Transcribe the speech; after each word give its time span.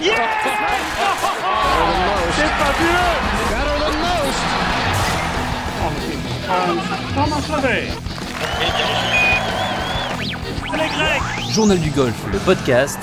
C'est 0.00 0.06
fabuleux 2.46 3.18
Journal 11.50 11.80
du 11.80 11.90
golf, 11.90 12.14
le 12.32 12.38
podcast 12.38 13.00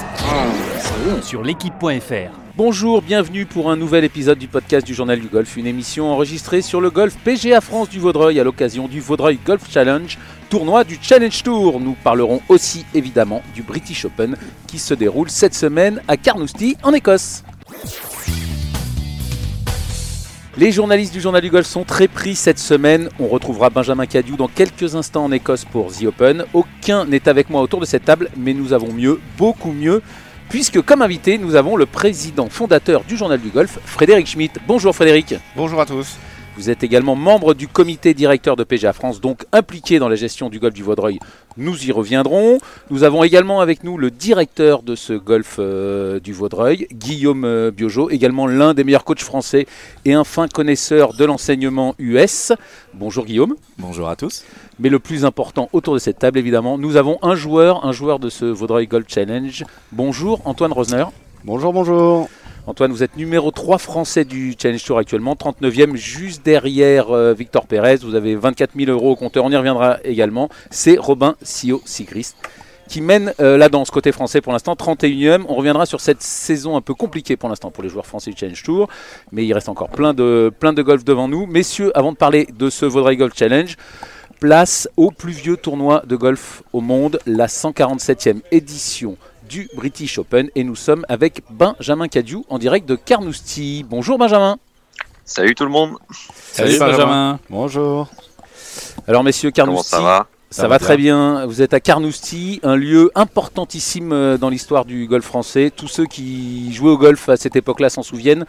sur 1.21 1.43
l'équipe.fr. 1.43 2.31
Bonjour, 2.55 3.01
bienvenue 3.01 3.45
pour 3.45 3.69
un 3.69 3.75
nouvel 3.75 4.03
épisode 4.03 4.37
du 4.37 4.47
podcast 4.47 4.85
du 4.85 4.93
Journal 4.93 5.19
du 5.19 5.27
Golf, 5.27 5.57
une 5.57 5.67
émission 5.67 6.11
enregistrée 6.11 6.61
sur 6.61 6.79
le 6.79 6.89
golf 6.89 7.15
PGA 7.23 7.61
France 7.61 7.89
du 7.89 7.99
Vaudreuil 7.99 8.39
à 8.39 8.43
l'occasion 8.43 8.87
du 8.87 9.01
Vaudreuil 9.01 9.39
Golf 9.45 9.69
Challenge, 9.69 10.17
tournoi 10.49 10.83
du 10.83 10.97
Challenge 11.01 11.43
Tour. 11.43 11.79
Nous 11.79 11.95
parlerons 12.03 12.41
aussi 12.47 12.85
évidemment 12.93 13.41
du 13.53 13.61
British 13.61 14.05
Open 14.05 14.37
qui 14.67 14.79
se 14.79 14.93
déroule 14.93 15.29
cette 15.29 15.55
semaine 15.55 16.01
à 16.07 16.15
Carnoustie 16.15 16.77
en 16.83 16.93
Écosse. 16.93 17.43
Les 20.57 20.71
journalistes 20.71 21.11
du 21.11 21.19
Journal 21.19 21.41
du 21.41 21.49
Golf 21.49 21.67
sont 21.67 21.83
très 21.83 22.07
pris 22.07 22.33
cette 22.33 22.59
semaine. 22.59 23.09
On 23.19 23.27
retrouvera 23.27 23.69
Benjamin 23.69 24.05
Cadieu 24.05 24.37
dans 24.37 24.47
quelques 24.47 24.95
instants 24.95 25.25
en 25.25 25.31
Écosse 25.33 25.65
pour 25.65 25.91
The 25.91 26.03
Open. 26.03 26.45
Aucun 26.53 27.03
n'est 27.03 27.27
avec 27.27 27.49
moi 27.49 27.61
autour 27.61 27.81
de 27.81 27.85
cette 27.85 28.05
table, 28.05 28.29
mais 28.37 28.53
nous 28.53 28.71
avons 28.71 28.93
mieux, 28.93 29.19
beaucoup 29.37 29.73
mieux, 29.73 30.01
puisque 30.47 30.81
comme 30.81 31.01
invité, 31.01 31.37
nous 31.37 31.55
avons 31.55 31.75
le 31.75 31.85
président 31.85 32.47
fondateur 32.47 33.03
du 33.03 33.17
Journal 33.17 33.41
du 33.41 33.49
Golf, 33.49 33.79
Frédéric 33.83 34.27
Schmitt. 34.27 34.57
Bonjour 34.65 34.95
Frédéric. 34.95 35.35
Bonjour 35.57 35.81
à 35.81 35.85
tous. 35.85 36.15
Vous 36.57 36.69
êtes 36.69 36.83
également 36.83 37.15
membre 37.17 37.53
du 37.53 37.67
comité 37.67 38.13
directeur 38.13 38.55
de 38.55 38.63
PGA 38.63 38.93
France, 38.93 39.19
donc 39.19 39.45
impliqué 39.51 39.99
dans 39.99 40.07
la 40.07 40.15
gestion 40.15 40.49
du 40.49 40.59
golf 40.59 40.73
du 40.73 40.83
Vaudreuil. 40.83 41.19
Nous 41.57 41.85
y 41.85 41.91
reviendrons. 41.91 42.59
Nous 42.89 43.03
avons 43.03 43.25
également 43.25 43.59
avec 43.59 43.83
nous 43.83 43.97
le 43.97 44.09
directeur 44.09 44.81
de 44.81 44.95
ce 44.95 45.11
golf 45.11 45.57
euh, 45.59 46.21
du 46.21 46.31
Vaudreuil, 46.31 46.87
Guillaume 46.93 47.43
euh, 47.43 47.71
Biojo, 47.71 48.09
également 48.09 48.47
l'un 48.47 48.73
des 48.73 48.85
meilleurs 48.85 49.03
coachs 49.03 49.19
français 49.21 49.67
et 50.05 50.13
un 50.13 50.23
fin 50.23 50.47
connaisseur 50.47 51.13
de 51.13 51.25
l'enseignement 51.25 51.93
US. 51.99 52.53
Bonjour 52.93 53.25
Guillaume. 53.25 53.55
Bonjour 53.77 54.07
à 54.07 54.15
tous. 54.15 54.45
Mais 54.79 54.87
le 54.87 54.99
plus 54.99 55.25
important 55.25 55.67
autour 55.73 55.93
de 55.93 55.99
cette 55.99 56.19
table, 56.19 56.39
évidemment, 56.39 56.77
nous 56.77 56.95
avons 56.95 57.19
un 57.21 57.35
joueur, 57.35 57.85
un 57.85 57.91
joueur 57.91 58.17
de 58.17 58.29
ce 58.29 58.45
Vaudreuil 58.45 58.87
Golf 58.87 59.07
Challenge. 59.09 59.65
Bonjour 59.91 60.41
Antoine 60.45 60.71
Rosner. 60.71 61.05
Bonjour, 61.43 61.73
bonjour. 61.73 62.29
Antoine, 62.67 62.91
vous 62.91 63.03
êtes 63.03 63.15
numéro 63.15 63.51
3 63.51 63.77
français 63.77 64.25
du 64.25 64.55
Challenge 64.59 64.83
Tour 64.83 64.97
actuellement, 64.97 65.35
39e, 65.35 65.95
juste 65.95 66.43
derrière 66.43 67.11
euh, 67.11 67.31
Victor 67.31 67.67
Pérez. 67.67 67.97
Vous 67.97 68.15
avez 68.15 68.35
24 68.35 68.71
000 68.75 68.89
euros 68.89 69.11
au 69.11 69.15
compteur, 69.15 69.45
on 69.45 69.51
y 69.51 69.55
reviendra 69.55 69.99
également. 70.03 70.49
C'est 70.71 70.97
Robin 70.97 71.35
Sio 71.43 71.81
Sigrist 71.85 72.35
qui 72.87 73.01
mène 73.01 73.33
euh, 73.39 73.57
la 73.57 73.69
danse 73.69 73.91
côté 73.91 74.11
français 74.11 74.41
pour 74.41 74.51
l'instant, 74.51 74.73
31e. 74.73 75.43
On 75.47 75.53
reviendra 75.53 75.85
sur 75.85 76.01
cette 76.01 76.23
saison 76.23 76.75
un 76.75 76.81
peu 76.81 76.95
compliquée 76.95 77.37
pour 77.37 77.49
l'instant 77.49 77.69
pour 77.69 77.83
les 77.83 77.89
joueurs 77.89 78.07
français 78.07 78.31
du 78.31 78.37
Challenge 78.37 78.63
Tour, 78.63 78.89
mais 79.31 79.45
il 79.45 79.53
reste 79.53 79.69
encore 79.69 79.89
plein 79.89 80.15
de, 80.15 80.51
plein 80.59 80.73
de 80.73 80.81
golf 80.81 81.03
devant 81.03 81.27
nous. 81.27 81.45
Messieurs, 81.45 81.95
avant 81.95 82.13
de 82.13 82.17
parler 82.17 82.47
de 82.57 82.71
ce 82.71 82.85
Vaudreuil 82.85 83.17
Golf 83.17 83.33
Challenge, 83.37 83.77
place 84.39 84.89
au 84.97 85.11
plus 85.11 85.33
vieux 85.33 85.57
tournoi 85.57 86.03
de 86.07 86.15
golf 86.15 86.63
au 86.73 86.81
monde, 86.81 87.19
la 87.27 87.45
147e 87.45 88.41
édition 88.51 89.17
du 89.47 89.69
British 89.75 90.17
Open 90.17 90.49
et 90.55 90.63
nous 90.63 90.75
sommes 90.75 91.05
avec 91.09 91.41
Benjamin 91.49 92.07
Cadieu 92.07 92.39
en 92.49 92.57
direct 92.57 92.87
de 92.87 92.95
Carnoustie. 92.95 93.85
Bonjour 93.89 94.17
Benjamin. 94.17 94.57
Salut 95.23 95.55
tout 95.55 95.65
le 95.65 95.71
monde. 95.71 95.97
Salut, 96.51 96.77
Benjamin. 96.77 97.39
Bonjour. 97.49 98.09
Alors 99.07 99.23
messieurs, 99.23 99.51
Comment 99.51 99.67
Carnoustie. 99.67 99.89
ça 99.89 100.01
va 100.01 100.27
Ça 100.49 100.67
va 100.67 100.79
très 100.79 100.97
bien. 100.97 101.45
Vous 101.45 101.61
êtes 101.61 101.73
à 101.73 101.79
Carnoustie, 101.79 102.59
un 102.63 102.75
lieu 102.75 103.11
importantissime 103.15 104.11
euh, 104.11 104.37
dans 104.37 104.49
l'histoire 104.49 104.85
du 104.85 105.07
golf 105.07 105.25
français. 105.25 105.71
Tous 105.75 105.87
ceux 105.87 106.05
qui 106.05 106.73
jouaient 106.73 106.91
au 106.91 106.97
golf 106.97 107.29
à 107.29 107.37
cette 107.37 107.55
époque-là 107.55 107.89
s'en 107.89 108.03
souviennent. 108.03 108.45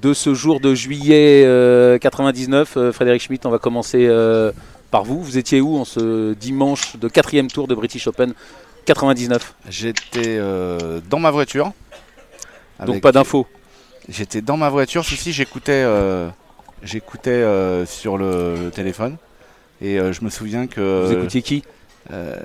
De 0.00 0.14
ce 0.14 0.34
jour 0.34 0.58
de 0.58 0.74
juillet 0.74 1.44
euh, 1.44 1.98
99, 1.98 2.76
euh, 2.76 2.92
Frédéric 2.92 3.22
Schmitt, 3.22 3.46
on 3.46 3.50
va 3.50 3.58
commencer 3.58 4.06
euh, 4.08 4.50
par 4.90 5.04
vous. 5.04 5.22
Vous 5.22 5.38
étiez 5.38 5.60
où 5.60 5.76
en 5.76 5.84
ce 5.84 6.32
dimanche 6.34 6.96
de 6.96 7.08
quatrième 7.08 7.48
tour 7.48 7.68
de 7.68 7.74
British 7.74 8.06
Open 8.06 8.32
99 8.84 9.54
J'étais 9.68 10.36
euh, 10.38 11.00
dans 11.08 11.18
ma 11.18 11.30
voiture. 11.30 11.72
Donc 12.84 13.00
pas 13.00 13.12
d'infos. 13.12 13.46
J'étais 14.08 14.40
dans 14.40 14.56
ma 14.56 14.68
voiture. 14.68 15.04
Si, 15.04 15.16
si, 15.16 15.32
j'écoutais 15.32 15.82
euh, 15.84 16.28
j'écoutais 16.82 17.30
euh, 17.30 17.86
sur 17.86 18.18
le, 18.18 18.56
le 18.56 18.70
téléphone. 18.70 19.16
Et 19.80 19.98
je 19.98 20.24
me 20.24 20.30
souviens 20.30 20.66
que. 20.66 21.06
Vous 21.06 21.12
écoutiez 21.12 21.42
qui? 21.42 21.62
euh, 22.12 22.36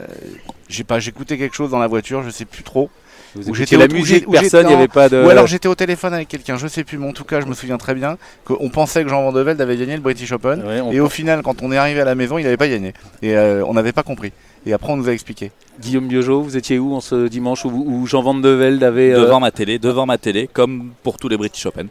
j'ai 0.69 0.83
pas, 0.83 0.99
j'écoutais 0.99 1.37
quelque 1.37 1.55
chose 1.55 1.71
dans 1.71 1.79
la 1.79 1.87
voiture, 1.87 2.23
je 2.23 2.29
sais 2.29 2.45
plus 2.45 2.63
trop. 2.63 2.89
Vous 3.35 3.41
écoutiez 3.43 3.65
j'étais 3.65 3.77
la 3.77 3.87
musique, 3.87 4.29
personne, 4.29 4.65
il 4.65 4.69
n'y 4.69 4.73
avait 4.73 4.87
pas 4.87 5.09
de... 5.09 5.23
Ou 5.23 5.29
alors 5.29 5.47
j'étais 5.47 5.67
au 5.67 5.75
téléphone 5.75 6.13
avec 6.13 6.27
quelqu'un, 6.27 6.57
je 6.57 6.67
sais 6.67 6.83
plus, 6.83 6.97
mais 6.97 7.07
en 7.07 7.13
tout 7.13 7.23
cas, 7.23 7.41
je 7.41 7.45
me 7.45 7.53
souviens 7.53 7.77
très 7.77 7.93
bien 7.93 8.17
qu'on 8.45 8.69
pensait 8.69 9.03
que 9.03 9.09
Jean 9.09 9.21
Van 9.21 9.31
de 9.31 9.41
Velde 9.41 9.61
avait 9.61 9.77
gagné 9.77 9.95
le 9.95 10.01
British 10.01 10.31
Open. 10.31 10.63
Ouais, 10.65 10.95
Et 10.95 10.99
au 10.99 11.09
final, 11.09 11.41
quand 11.43 11.61
on 11.61 11.71
est 11.71 11.77
arrivé 11.77 12.01
à 12.01 12.05
la 12.05 12.15
maison, 12.15 12.37
il 12.37 12.43
n'avait 12.43 12.57
pas 12.57 12.69
gagné. 12.69 12.93
Et 13.21 13.37
on 13.37 13.73
n'avait 13.73 13.91
pas 13.91 14.03
compris. 14.03 14.31
Et 14.67 14.73
après, 14.73 14.91
on 14.91 14.97
nous 14.97 15.07
a 15.07 15.13
expliqué. 15.13 15.51
Guillaume 15.79 16.07
Biojo, 16.07 16.41
vous 16.41 16.57
étiez 16.57 16.78
où 16.78 16.94
en 16.94 17.00
ce 17.00 17.28
dimanche 17.28 17.63
où, 17.63 17.69
où 17.69 18.05
Jean 18.05 18.22
Van 18.22 18.33
de 18.33 18.50
Velde 18.50 18.83
avait, 18.83 19.13
euh, 19.13 19.22
devant 19.22 19.39
ma 19.39 19.51
télé, 19.51 19.79
devant 19.79 20.05
ma 20.05 20.17
télé, 20.17 20.50
comme 20.51 20.91
pour 21.03 21.17
tous 21.17 21.29
les 21.29 21.38
British 21.38 21.66
Open. 21.66 21.88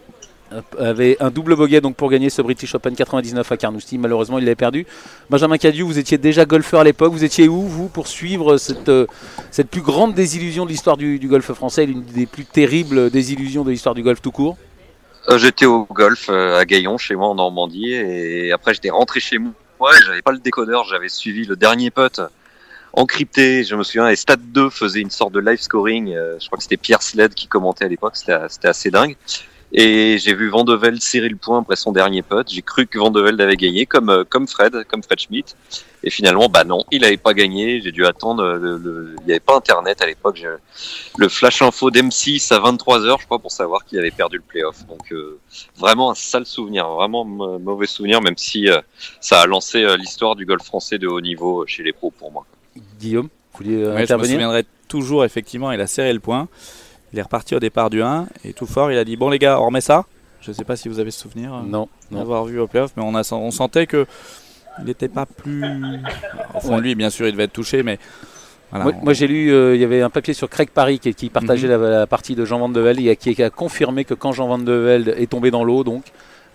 avait 0.79 1.17
un 1.21 1.31
double 1.31 1.57
bogey 1.57 1.81
donc 1.81 1.97
pour 1.97 2.11
gagner 2.11 2.29
ce 2.29 2.43
British 2.43 2.75
Open 2.75 2.95
99 2.95 3.51
à 3.51 3.57
Carnoustie. 3.57 3.97
Malheureusement, 3.97 4.39
il 4.39 4.45
l'avait 4.45 4.57
perdu. 4.57 4.87
Benjamin 5.31 5.57
Cadieu, 5.57 5.85
vous 5.85 5.99
étiez 5.99 6.19
déjà 6.19 6.45
golfeur 6.45 6.81
à 6.81 6.85
l'époque. 6.85 7.13
Vous 7.13 7.25
étiez 7.25 7.49
où, 7.49 7.63
vous, 7.63 7.89
pour 7.89 8.09
suivre 8.09 8.59
cette, 8.59 8.91
euh, 8.91 9.07
cette 9.51 9.71
plus 9.71 9.81
grande 9.81 10.13
désillusion 10.13 10.65
de 10.67 10.71
l'histoire 10.71 10.99
du, 10.99 11.19
du 11.19 11.29
golf 11.29 11.51
français, 11.53 11.87
l'une 11.87 12.03
des 12.03 12.27
plus 12.27 12.45
terribles 12.45 13.09
désillusions 13.09 13.65
de 13.65 13.71
l'histoire 13.71 13.95
du 13.95 14.03
golf 14.03 14.21
tout 14.21 14.33
court? 14.33 14.59
Euh, 15.31 15.39
J'étais 15.39 15.65
au 15.67 15.85
golf 15.91 16.27
euh, 16.29 16.59
à 16.59 16.67
Gaillon, 16.67 16.99
chez 16.99 17.17
moi 17.17 17.29
en 17.29 17.37
Normandie, 17.37 17.93
et 17.93 18.53
après 18.53 18.75
j'étais 18.75 18.91
rentré 18.91 19.19
chez 19.21 19.39
moi. 19.39 19.53
J'avais 20.07 20.23
pas 20.23 20.33
le 20.33 20.39
décodeur, 20.39 20.85
j'avais 20.85 21.09
suivi 21.09 21.45
le 21.45 21.57
dernier 21.57 21.91
putt 21.91 22.21
encrypté. 22.97 23.63
Je 23.65 23.77
me 23.77 23.83
souviens, 23.85 24.09
et 24.09 24.17
Stade 24.17 24.41
2 24.53 24.71
faisait 24.71 25.01
une 25.01 25.11
sorte 25.11 25.33
de 25.33 25.41
live 25.41 25.61
scoring. 25.61 26.13
euh, 26.15 26.37
je 26.41 26.47
crois 26.47 26.57
que 26.57 26.63
c'était 26.65 26.77
Pierre 26.77 27.03
Sled 27.03 27.35
qui 27.35 27.47
commentait 27.47 27.85
à 27.85 27.89
l'époque. 27.89 28.17
C'était 28.17 28.69
assez 28.69 28.91
dingue. 28.91 29.17
Et 29.73 30.17
j'ai 30.19 30.33
vu 30.35 30.49
Van 30.49 30.63
de 30.63 30.75
Velde 30.75 31.03
serrer 31.03 31.29
le 31.29 31.37
point 31.37 31.59
après 31.59 31.75
son 31.75 31.91
dernier 31.91 32.23
putt. 32.23 32.49
J'ai 32.49 32.63
cru 32.63 32.87
que 32.87 32.99
Van 32.99 33.11
de 33.11 33.21
Velde 33.21 33.41
avait 33.41 33.57
gagné, 33.57 33.85
comme 33.85 34.11
euh, 34.11 34.25
comme 34.25 34.47
Fred, 34.47 34.85
comme 34.89 35.03
Fred 35.03 35.19
Schmidt. 35.19 35.55
Et 36.05 36.11
finalement, 36.11 36.49
bah 36.49 36.63
non, 36.63 36.85
il 36.93 37.05
avait 37.05 37.17
pas 37.17 37.35
gagné. 37.35 37.81
J'ai 37.81 37.91
dû 37.91 38.07
attendre. 38.07 38.45
euh, 38.45 38.59
le- 38.59 38.77
le- 38.79 39.17
Il 39.23 39.27
n'y 39.27 39.33
avait 39.33 39.41
pas 39.41 39.57
Internet 39.57 40.01
à 40.03 40.07
l'époque. 40.07 40.41
Le 41.19 41.29
flash 41.29 41.63
info 41.63 41.91
d'M6 41.91 42.53
à 42.55 42.61
23 42.61 43.01
h 43.01 43.21
je 43.21 43.27
crois, 43.27 43.41
pour 43.41 43.51
savoir 43.51 43.85
qu'il 43.85 43.99
avait 43.99 44.13
perdu 44.13 44.37
le 44.37 44.43
playoff. 44.45 44.87
Donc 44.87 45.13
euh, 45.13 45.41
vraiment 45.77 46.13
un 46.13 46.15
sale 46.15 46.47
souvenir, 46.47 46.89
vraiment 46.89 47.25
mauvais 47.25 47.87
souvenir, 47.89 48.23
même 48.23 48.37
si 48.39 48.71
euh, 48.71 48.81
ça 49.21 49.41
a 49.41 49.47
lancé 49.47 49.85
l'histoire 49.97 50.37
du 50.37 50.47
golf 50.47 50.63
français 50.65 50.99
de 50.99 51.09
haut 51.09 51.21
niveau 51.21 51.67
chez 51.67 51.83
les 51.83 51.93
pros 51.93 52.13
pour 52.13 52.31
moi. 52.31 52.47
Guillaume, 52.99 53.29
vous 53.55 53.65
vouliez 53.65 53.77
euh, 53.83 53.87
Ouais, 53.89 53.93
je 53.93 53.99
me 53.99 54.03
intervenir 54.05 54.33
souviendrai 54.35 54.65
toujours, 54.89 55.25
effectivement, 55.25 55.73
il 55.73 55.81
a 55.81 55.87
serré 55.87 56.13
le 56.13 56.21
point. 56.21 56.49
Il 57.13 57.19
est 57.19 57.23
reparti 57.23 57.55
au 57.55 57.61
départ 57.61 57.89
du 57.91 58.03
1 58.03 58.27
et 58.45 58.53
tout 58.53 58.67
fort, 58.67 58.91
il 58.93 58.99
a 58.99 59.05
dit 59.05 59.17
Bon, 59.17 59.31
les 59.31 59.39
gars, 59.39 59.61
on 59.61 59.67
remet 59.67 59.81
ça. 59.81 60.05
Je 60.41 60.53
sais 60.53 60.65
pas 60.65 60.77
si 60.77 60.89
vous 60.89 60.99
avez 61.01 61.11
ce 61.11 61.21
souvenir 61.23 61.55
euh, 61.55 61.61
Non, 61.67 61.89
d'avoir 62.11 62.45
vu 62.45 62.61
au 62.61 62.67
playoff, 62.67 62.93
mais 62.97 63.03
on, 63.05 63.15
a, 63.15 63.23
sen- 63.25 63.39
on 63.39 63.51
sentait 63.51 63.87
que 63.87 64.07
il 64.79 64.85
n'était 64.85 65.09
pas 65.09 65.25
plus. 65.27 65.65
Au 66.55 66.61
fond 66.61 66.77
de 66.77 66.83
lui, 66.83 66.95
bien 66.95 67.11
sûr, 67.11 67.27
il 67.27 67.33
devait 67.33 67.45
être 67.45 67.53
touché, 67.53 67.83
mais. 67.83 67.99
Voilà, 68.71 68.85
Moi, 68.85 68.95
on- 69.01 69.05
moi, 69.05 69.13
j'ai 69.13 69.27
lu, 69.29 69.53
euh, 69.53 69.75
il 69.75 69.81
y 69.81 69.85
avait 69.85 70.03
un 70.03 70.11
papier 70.11 70.35
sur 70.35 70.51
Craig 70.51 70.69
Paris 70.71 70.99
qui, 70.99 71.15
qui 71.15 71.31
partageait 71.31 71.69
Mhm. 71.69 71.83
la, 71.83 71.91
la 72.01 72.07
partie 72.07 72.35
de 72.35 72.45
Jean 72.45 72.59
Van 72.59 72.69
de 72.69 72.81
Velde 72.81 73.01
et 73.01 73.17
qui, 73.17 73.35
qui 73.35 73.43
a 73.43 73.49
confirmé 73.51 74.05
que 74.05 74.13
quand 74.15 74.33
Jean 74.33 74.49
Van 74.49 74.59
de 74.59 74.73
Velde 74.73 75.15
est 75.17 75.31
tombé 75.31 75.51
dans 75.51 75.65
l'eau, 75.65 75.83
donc 75.85 76.05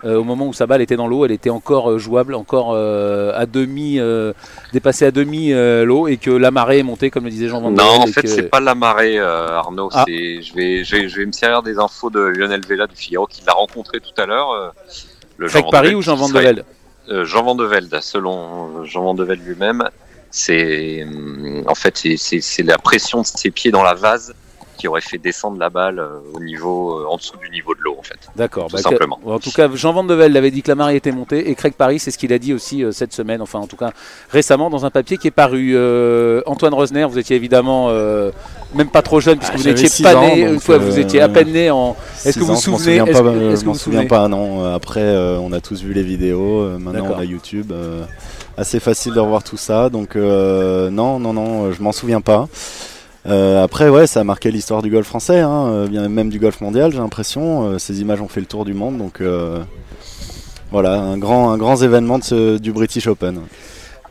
euh, 0.05 0.17
au 0.17 0.23
moment 0.23 0.47
où 0.47 0.53
sa 0.53 0.65
balle 0.67 0.81
était 0.81 0.95
dans 0.95 1.07
l'eau, 1.07 1.25
elle 1.25 1.31
était 1.31 1.49
encore 1.49 1.91
euh, 1.91 1.97
jouable, 1.97 2.33
encore 2.35 2.71
euh, 2.73 3.31
à 3.35 3.45
demi, 3.45 3.99
euh, 3.99 4.33
dépassée 4.73 5.05
à 5.05 5.11
demi 5.11 5.51
l'eau 5.85 6.07
et 6.07 6.17
que 6.17 6.31
la 6.31 6.51
marée 6.51 6.79
est 6.79 6.83
montée, 6.83 7.09
comme 7.09 7.23
le 7.25 7.29
disait 7.29 7.47
Jean 7.47 7.61
Van 7.61 7.71
Non, 7.71 7.83
en 8.01 8.07
fait, 8.07 8.21
que- 8.21 8.27
c'est 8.27 8.43
pas 8.49 8.59
la 8.59 8.75
marée, 8.75 9.19
Arnaud. 9.19 9.89
Ah. 9.93 10.05
Je 10.07 10.11
vais, 10.13 10.41
je 10.43 10.53
vais, 10.55 11.07
je 11.09 11.17
vais 11.17 11.25
me 11.25 11.31
servir 11.31 11.63
des 11.63 11.77
infos 11.79 12.09
de 12.09 12.19
Lionel 12.19 12.61
Vella 12.67 12.87
du 12.87 12.95
Figaro 12.95 13.27
qui 13.27 13.43
l'a 13.45 13.53
rencontré 13.53 13.99
tout 13.99 14.19
à 14.21 14.25
l'heure. 14.25 14.73
le 15.37 15.47
Jean 15.47 15.63
Paris 15.69 15.87
Velde 15.87 15.97
ou 15.97 16.01
Jean 16.01 16.15
Van 16.15 16.27
de 16.27 16.31
serait- 16.33 16.43
Velde 16.43 16.65
Jean 17.25 17.43
Van 17.43 17.55
de 17.55 17.65
Velde, 17.65 17.99
selon 18.01 18.83
Jean 18.85 19.03
Van 19.03 19.13
de 19.13 19.23
Velde 19.23 19.41
lui-même, 19.45 19.83
c'est 20.29 21.05
en 21.67 21.75
fait 21.75 22.01
c'est 22.17 22.63
la 22.63 22.77
pression 22.77 23.21
de 23.21 23.25
ses 23.25 23.51
pieds 23.51 23.71
dans 23.71 23.83
la 23.83 23.93
vase 23.95 24.33
qui 24.81 24.87
aurait 24.87 25.01
fait 25.01 25.19
descendre 25.19 25.59
la 25.59 25.69
balle 25.69 25.99
euh, 25.99 26.17
au 26.33 26.39
niveau 26.39 26.97
euh, 26.99 27.05
en 27.07 27.17
dessous 27.17 27.37
du 27.37 27.49
niveau 27.51 27.75
de 27.75 27.81
l'eau 27.81 27.95
en 27.99 28.01
fait. 28.01 28.17
D'accord. 28.35 28.65
Tout 28.67 28.77
bah, 28.77 28.81
simplement. 28.81 29.19
que- 29.23 29.29
en 29.29 29.37
tout 29.39 29.51
cas, 29.51 29.69
Jean 29.75 29.93
Van 29.93 30.03
de 30.03 30.13
Velde 30.15 30.35
avait 30.35 30.49
dit 30.49 30.63
que 30.63 30.69
la 30.69 30.75
marée 30.75 30.95
était 30.95 31.11
montée 31.11 31.49
et 31.49 31.55
Craig 31.55 31.73
Paris, 31.73 31.99
c'est 31.99 32.09
ce 32.09 32.17
qu'il 32.17 32.33
a 32.33 32.39
dit 32.39 32.51
aussi 32.53 32.83
euh, 32.83 32.91
cette 32.91 33.13
semaine, 33.13 33.41
enfin 33.43 33.59
en 33.59 33.67
tout 33.67 33.75
cas 33.77 33.91
récemment 34.31 34.71
dans 34.71 34.83
un 34.85 34.89
papier 34.89 35.17
qui 35.17 35.27
est 35.27 35.31
paru. 35.31 35.73
Euh, 35.75 36.41
Antoine 36.47 36.73
Rosner, 36.73 37.05
vous 37.05 37.19
étiez 37.19 37.35
évidemment 37.35 37.87
euh, 37.89 38.31
même 38.73 38.89
pas 38.89 39.03
trop 39.03 39.19
jeune 39.19 39.37
puisque 39.37 39.53
Ah, 39.53 39.57
vous 39.57 39.63
n'étiez 39.65 40.03
pas 40.03 40.15
ans, 40.15 40.21
né, 40.35 40.45
donc, 40.45 40.53
une 40.55 40.59
fois 40.59 40.77
vous 40.79 40.97
étiez 40.97 41.21
à 41.21 41.29
peine 41.29 41.51
né 41.51 41.69
en. 41.69 41.95
Est-ce 42.25 42.39
que 42.39 42.43
vous 42.43 42.51
ans, 42.51 42.55
vous 42.55 42.59
souvenez 42.61 42.97
souviens 42.99 43.05
Est-ce 43.05 43.21
pas, 43.21 43.31
que- 43.31 43.51
est-ce 43.51 43.61
je 43.61 43.65
vous 43.65 43.73
vous 43.73 43.77
souviens 43.77 43.99
souvenez 43.99 44.07
pas, 44.07 44.27
non. 44.27 44.73
Après, 44.73 45.01
euh, 45.01 45.37
on 45.39 45.53
a 45.53 45.61
tous 45.61 45.83
vu 45.83 45.93
les 45.93 46.03
vidéos. 46.03 46.61
euh, 46.61 46.77
maintenant, 46.79 47.09
on 47.15 47.19
a 47.19 47.23
YouTube. 47.25 47.71
euh, 47.71 48.03
assez 48.57 48.79
facile 48.81 49.13
de 49.13 49.19
revoir 49.19 49.43
tout 49.43 49.57
ça. 49.57 49.89
Donc, 49.89 50.15
euh, 50.15 50.89
non, 50.89 51.19
non, 51.19 51.33
non, 51.33 51.71
je 51.71 51.81
m'en 51.81 51.91
souviens 51.93 52.21
pas. 52.21 52.47
Euh, 53.27 53.63
après, 53.63 53.89
ouais, 53.89 54.07
ça 54.07 54.21
a 54.21 54.23
marqué 54.23 54.51
l'histoire 54.51 54.81
du 54.81 54.89
golf 54.89 55.07
français, 55.07 55.39
hein, 55.39 55.67
euh, 55.67 56.09
même 56.09 56.29
du 56.29 56.39
golf 56.39 56.61
mondial, 56.61 56.91
j'ai 56.91 56.97
l'impression. 56.97 57.63
Euh, 57.63 57.77
ces 57.77 58.01
images 58.01 58.21
ont 58.21 58.27
fait 58.27 58.39
le 58.39 58.47
tour 58.47 58.65
du 58.65 58.73
monde, 58.73 58.97
donc 58.97 59.21
voilà, 60.71 61.01
un 61.01 61.17
grand, 61.17 61.57
grand 61.57 61.75
événement 61.81 62.19
du 62.19 62.71
British 62.71 63.07
Open. 63.07 63.41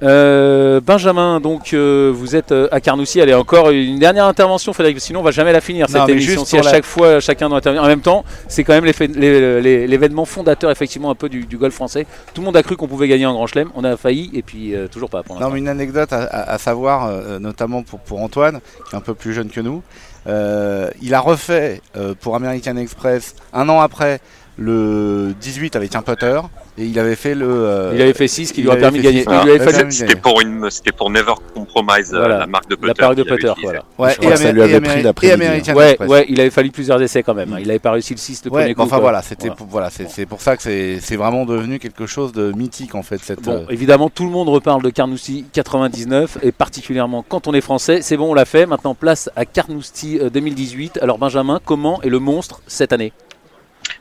Euh, 0.02 0.81
Benjamin, 0.81 1.41
donc 1.41 1.75
euh, 1.75 2.11
vous 2.14 2.35
êtes 2.35 2.52
euh, 2.52 2.69
à 2.70 2.81
Carnoustie. 2.81 3.20
Allez, 3.20 3.35
encore 3.35 3.70
une 3.70 3.99
dernière 3.99 4.25
intervention, 4.25 4.73
Frédéric, 4.73 5.00
sinon 5.00 5.20
on 5.20 5.23
va 5.23 5.31
jamais 5.31 5.52
la 5.52 5.61
finir 5.61 5.88
cette 5.91 6.08
émission. 6.08 6.41
juste 6.41 6.47
Si 6.47 6.56
à 6.58 6.62
la- 6.62 6.70
chaque 6.70 6.85
fois 6.87 7.20
chacun 7.20 7.49
doit 7.49 7.58
intervenir 7.58 7.85
en 7.85 7.88
même 7.88 8.00
temps, 8.00 8.25
c'est 8.49 8.64
quand 8.64 8.73
même 8.73 8.87
l'événement 8.87 10.25
fondateur 10.25 10.70
effectivement 10.70 11.11
un 11.11 11.14
peu 11.14 11.29
du, 11.29 11.44
du 11.44 11.58
golf 11.58 11.75
français. 11.75 12.06
Tout 12.32 12.41
le 12.41 12.47
monde 12.47 12.56
a 12.56 12.62
cru 12.62 12.76
qu'on 12.76 12.88
pouvait 12.88 13.08
gagner 13.08 13.26
en 13.26 13.35
Grand 13.35 13.47
Chelem, 13.47 13.69
on 13.75 13.85
a 13.85 13.97
failli 13.99 14.31
et 14.32 14.43
puis 14.43 14.75
toujours 14.91 15.11
pas 15.11 15.23
pour 15.23 15.38
Non, 15.38 15.50
mais 15.50 15.58
une 15.58 15.69
anecdote 15.69 16.12
à, 16.12 16.56
savoir, 16.58 17.38
notamment 17.38 17.82
pour, 17.82 18.00
pour 18.00 18.23
Antoine, 18.23 18.61
qui 18.88 18.94
est 18.94 18.99
un 18.99 19.02
peu 19.02 19.14
plus 19.14 19.35
jeune 19.35 19.50
que 19.50 19.61
nous. 19.61 19.82
Il 20.26 21.14
a 21.14 21.20
refait 21.20 21.82
pour 22.20 22.37
American 22.37 22.76
Express 22.76 23.35
un 23.52 23.69
an 23.69 23.81
après 23.81 24.20
le 24.61 25.33
18 25.41 25.75
avec 25.75 25.95
un 25.97 26.03
putter 26.03 26.41
et 26.79 26.85
il 26.85 26.99
avait 26.99 27.17
fait 27.17 27.35
le. 27.35 27.47
euh, 27.49 27.93
Il 27.95 28.03
avait 28.03 28.12
fait 28.12 28.29
6 28.29 28.53
qui 28.53 28.62
lui 28.62 28.71
a 28.71 28.77
permis 28.77 28.99
de 28.99 29.03
gagner. 29.05 29.25
Ah, 29.27 29.45
C'était 29.91 30.15
pour 30.17 30.41
une, 30.43 30.69
c'était 30.71 30.93
pour 30.93 31.11
Never 31.11 31.33
Compromise, 31.55 32.12
euh, 32.15 32.19
Voilà. 32.19 32.39
la 32.41 32.47
marque 32.47 32.69
de 32.69 32.75
putter. 32.77 32.89
la 32.89 32.95
parole 32.95 33.17
de 33.17 33.23
putter. 33.23 33.51
Voilà. 33.62 33.83
Ouais, 33.99 34.12
ça 34.37 34.53
lui 34.53 34.62
avait 34.62 34.77
et 34.77 35.12
pris 35.12 35.33
Ouais, 35.73 35.97
ouais, 36.07 36.27
il 36.29 36.41
avait 36.41 36.51
fallu 36.51 36.71
plusieurs 36.71 37.01
essais 37.03 37.23
quand 37.23 37.35
même. 37.35 37.53
hein. 37.55 37.59
Il 37.61 37.71
avait 37.71 37.79
pas 37.79 37.93
réussi 37.93 38.12
le 38.15 38.19
6 38.19 38.43
le 38.45 38.51
Ouais, 38.51 38.61
premier 38.62 38.75
coup. 38.75 38.83
enfin 38.83 38.91
quoi. 38.91 38.99
voilà, 39.01 39.23
c'était 39.23 39.45
Voilà. 39.49 39.57
pour, 39.57 39.67
voilà, 39.67 39.91
c'est 39.91 40.09
c'est 40.11 40.27
pour 40.27 40.41
ça 40.43 40.57
que 40.57 40.62
c'est 40.62 40.99
c'est 41.01 41.17
vraiment 41.17 41.47
devenu 41.47 41.79
quelque 41.79 42.07
chose 42.07 42.33
de 42.33 42.53
mythique 42.53 42.95
en 42.95 43.03
fait 43.03 43.19
cette. 43.23 43.43
Bon, 43.43 43.53
euh, 43.53 43.65
évidemment, 43.71 44.11
tout 44.11 44.25
le 44.25 44.31
monde 44.31 44.49
reparle 44.51 44.83
de 44.83 44.91
Carnoustie 44.91 45.47
99 45.53 46.39
et 46.43 46.53
particulièrement 46.53 47.25
quand 47.27 47.49
on 47.49 47.55
est 47.55 47.61
français. 47.62 48.01
C'est 48.03 48.17
bon, 48.19 48.31
on 48.31 48.35
l'a 48.35 48.45
fait. 48.45 48.67
Maintenant, 48.67 48.95
place 48.95 49.31
à 49.37 49.47
Carnoustie 49.47 50.19
euh, 50.21 50.29
2018. 50.31 50.99
Alors, 51.03 51.17
Benjamin, 51.19 51.61
comment 51.65 52.01
est 52.03 52.09
le 52.11 52.19
monstre 52.19 52.61
cette 52.67 52.93
année? 52.93 53.12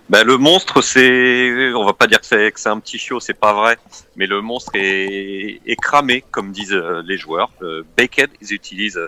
Bah, 0.10 0.24
le 0.24 0.38
monstre, 0.38 0.82
c'est, 0.82 1.72
on 1.74 1.86
va 1.86 1.94
pas 1.94 2.08
dire 2.08 2.20
que 2.20 2.26
c'est, 2.26 2.68
un 2.68 2.80
petit 2.80 2.98
chiot, 2.98 3.20
c'est 3.20 3.36
pas 3.36 3.54
vrai, 3.54 3.78
mais 4.16 4.26
le 4.26 4.42
monstre 4.42 4.72
est, 4.74 5.62
est 5.64 5.76
cramé, 5.76 6.24
comme 6.32 6.52
disent 6.52 6.74
euh, 6.74 7.04
les 7.06 7.16
joueurs. 7.16 7.52
Euh, 7.62 7.84
baked, 7.96 8.32
ils 8.42 8.54
utilisent 8.54 9.00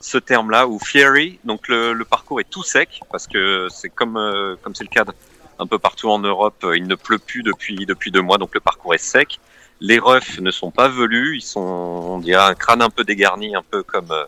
ce 0.00 0.18
terme-là, 0.18 0.66
ou 0.66 0.80
fiery. 0.80 1.38
Donc 1.44 1.68
le, 1.68 1.92
le 1.92 2.04
parcours 2.04 2.40
est 2.40 2.50
tout 2.50 2.64
sec 2.64 3.00
parce 3.12 3.28
que 3.28 3.68
c'est 3.70 3.90
comme 3.90 4.16
euh, 4.16 4.56
comme 4.62 4.74
c'est 4.74 4.84
le 4.84 4.88
cas 4.88 5.04
un 5.60 5.66
peu 5.66 5.78
partout 5.78 6.08
en 6.08 6.18
Europe, 6.18 6.66
il 6.74 6.88
ne 6.88 6.94
pleut 6.94 7.18
plus 7.18 7.42
depuis 7.42 7.86
depuis 7.86 8.10
deux 8.10 8.22
mois, 8.22 8.38
donc 8.38 8.54
le 8.54 8.60
parcours 8.60 8.94
est 8.94 8.98
sec. 8.98 9.38
Les 9.82 9.98
roughs 9.98 10.40
ne 10.40 10.50
sont 10.50 10.70
pas 10.70 10.88
velus, 10.88 11.36
ils 11.36 11.42
sont, 11.42 11.60
on 11.60 12.18
dirait 12.18 12.42
un 12.42 12.54
crâne 12.54 12.82
un 12.82 12.90
peu 12.90 13.04
dégarni, 13.04 13.54
un 13.54 13.62
peu 13.62 13.82
comme 13.82 14.10
euh, 14.10 14.24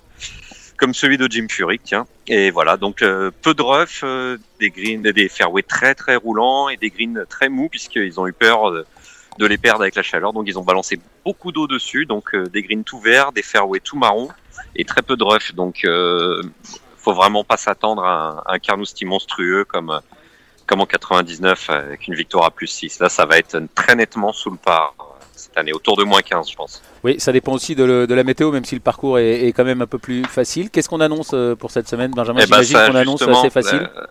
comme 0.83 0.95
celui 0.95 1.17
de 1.17 1.29
Jim 1.31 1.47
Furyk, 1.49 1.83
tiens. 1.85 2.09
Et 2.27 2.51
voilà, 2.51 2.77
donc 2.77 3.03
euh, 3.03 3.31
peu 3.41 3.55
de 3.55 3.63
roughs, 3.63 4.03
euh, 4.03 4.37
des 4.59 4.71
greens, 4.71 5.01
des 5.01 5.29
fairways 5.29 5.63
très 5.63 5.95
très 5.95 6.17
roulants 6.17 6.69
et 6.69 6.77
des 6.77 6.91
greens 6.91 7.25
très 7.29 7.49
mous 7.49 7.69
puisqu'ils 7.69 8.19
ont 8.19 8.27
eu 8.27 8.33
peur 8.33 8.73
de, 8.73 8.85
de 9.39 9.47
les 9.47 9.59
perdre 9.59 9.83
avec 9.83 9.95
la 9.95 10.03
chaleur. 10.03 10.33
Donc 10.33 10.47
ils 10.49 10.59
ont 10.59 10.65
balancé 10.65 10.99
beaucoup 11.25 11.53
d'eau 11.53 11.69
dessus, 11.69 12.05
donc 12.05 12.35
euh, 12.35 12.49
des 12.49 12.65
greens 12.65 12.83
tout 12.83 12.99
verts, 12.99 13.31
des 13.31 13.43
fairways 13.43 13.79
tout 13.79 13.97
marrons 13.97 14.31
et 14.75 14.85
très 14.85 15.03
peu 15.03 15.17
de 15.17 15.23
roughs. 15.23 15.55
Donc 15.55 15.85
euh, 15.85 16.43
faut 16.97 17.15
vraiment 17.15 17.45
pas 17.45 17.57
s'attendre 17.57 18.03
à 18.05 18.43
un, 18.49 18.59
Carnoustie 18.59 19.05
monstrueux 19.05 19.65
comme 19.65 19.91
euh, 19.91 20.01
comme 20.67 20.81
en 20.81 20.87
99 20.87 21.71
avec 21.71 22.09
une 22.09 22.17
victoire 22.17 22.47
à 22.47 22.51
plus 22.51 22.67
6. 22.67 22.99
Là, 22.99 23.09
ça 23.09 23.25
va 23.25 23.39
être 23.39 23.57
très 23.77 23.95
nettement 23.95 24.33
sous 24.33 24.51
le 24.51 24.57
par 24.57 24.95
euh, 24.99 25.05
cette 25.43 25.57
année, 25.59 25.73
autour 25.73 25.97
de 25.97 26.05
moins 26.05 26.23
15, 26.23 26.51
je 26.51 26.57
pense. 26.57 26.83
Oui, 27.05 27.17
ça 27.19 27.33
dépend 27.33 27.53
aussi 27.53 27.75
de, 27.75 27.85
le- 27.85 28.07
de 28.07 28.15
la 28.15 28.25
météo, 28.25 28.51
même 28.53 28.65
si 28.65 28.75
le 28.75 28.81
parcours 28.81 29.19
est, 29.19 29.47
est 29.47 29.53
quand 29.53 29.65
même 29.65 29.83
un 29.83 29.87
peu 29.87 29.99
plus 29.99 30.25
facile. 30.25 30.71
Qu'est-ce 30.71 30.89
qu'on 30.89 31.01
annonce 31.01 31.31
euh, 31.35 31.55
pour 31.55 31.71
cette 31.71 31.89
semaine, 31.89 32.11
Benjamin? 32.13 32.41
Eh 32.43 32.47
ben, 32.47 32.63
J'imagine 32.63 32.91
qu'on 32.91 32.97
annonce 32.99 33.23
assez 33.23 33.51
facile. 33.51 33.91
euh, 33.97 34.07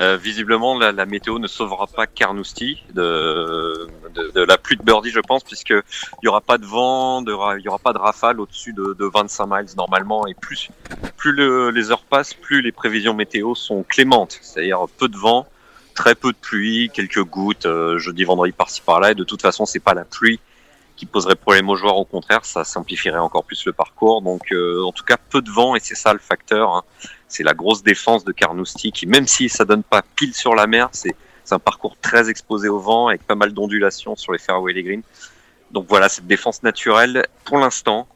euh, 0.00 0.16
visiblement, 0.16 0.78
la, 0.78 0.92
la 0.92 1.06
météo 1.06 1.38
ne 1.38 1.46
sauvera 1.46 1.86
pas 1.86 2.06
Carnoustie 2.06 2.82
de, 2.94 3.86
de, 4.14 4.32
de 4.34 4.40
la 4.42 4.58
pluie 4.58 4.76
de 4.76 4.82
birdie, 4.82 5.10
je 5.10 5.20
pense, 5.20 5.44
puisque 5.44 5.70
il 5.70 6.24
y 6.24 6.28
aura 6.28 6.40
pas 6.40 6.58
de 6.58 6.66
vent, 6.66 7.22
il 7.24 7.62
y 7.64 7.68
aura 7.68 7.78
pas 7.78 7.92
de 7.92 7.98
rafale 7.98 8.40
au-dessus 8.40 8.72
de, 8.72 8.96
de 8.98 9.10
25 9.12 9.46
miles 9.46 9.66
normalement, 9.76 10.26
et 10.26 10.34
plus 10.34 10.70
plus 11.16 11.32
le- 11.32 11.70
les 11.70 11.90
heures 11.90 12.02
passent, 12.02 12.34
plus 12.34 12.60
les 12.60 12.72
prévisions 12.72 13.14
météo 13.14 13.54
sont 13.54 13.84
clémentes, 13.88 14.38
c'est-à-dire 14.42 14.80
peu 14.98 15.08
de 15.08 15.16
vent, 15.16 15.46
très 15.94 16.14
peu 16.14 16.32
de 16.32 16.36
pluie, 16.36 16.90
quelques 16.92 17.22
gouttes, 17.22 17.66
euh, 17.66 17.98
jeudi, 17.98 18.24
vendredi 18.24 18.52
par-ci 18.52 18.82
par-là, 18.82 19.12
et 19.12 19.14
de 19.14 19.24
toute 19.24 19.42
façon, 19.42 19.64
c'est 19.64 19.80
pas 19.80 19.94
la 19.94 20.04
pluie 20.04 20.40
qui 20.96 21.06
poserait 21.06 21.34
problème 21.34 21.68
aux 21.70 21.76
joueurs, 21.76 21.96
au 21.96 22.04
contraire, 22.04 22.44
ça 22.44 22.64
simplifierait 22.64 23.18
encore 23.18 23.44
plus 23.44 23.64
le 23.64 23.72
parcours. 23.72 24.22
Donc, 24.22 24.52
euh, 24.52 24.82
en 24.84 24.92
tout 24.92 25.04
cas, 25.04 25.16
peu 25.16 25.42
de 25.42 25.50
vent, 25.50 25.74
et 25.74 25.80
c'est 25.80 25.96
ça 25.96 26.12
le 26.12 26.20
facteur. 26.20 26.70
hein. 26.74 26.82
C'est 27.26 27.42
la 27.42 27.54
grosse 27.54 27.82
défense 27.82 28.24
de 28.24 28.32
Carnoustie, 28.32 28.92
qui 28.92 29.06
même 29.06 29.26
si 29.26 29.48
ça 29.48 29.64
donne 29.64 29.82
pas 29.82 30.02
pile 30.14 30.34
sur 30.34 30.54
la 30.54 30.66
mer, 30.66 30.88
c'est 30.92 31.16
un 31.50 31.58
parcours 31.58 31.96
très 32.00 32.30
exposé 32.30 32.68
au 32.68 32.78
vent, 32.78 33.08
avec 33.08 33.26
pas 33.26 33.34
mal 33.34 33.52
d'ondulations 33.52 34.14
sur 34.14 34.32
les 34.32 34.38
fairways 34.38 34.72
et 34.72 34.74
les 34.74 34.82
greens. 34.82 35.02
Donc 35.72 35.86
voilà, 35.88 36.08
cette 36.08 36.26
défense 36.28 36.62
naturelle, 36.62 37.26
pour 37.44 37.58
l'instant, 37.58 38.06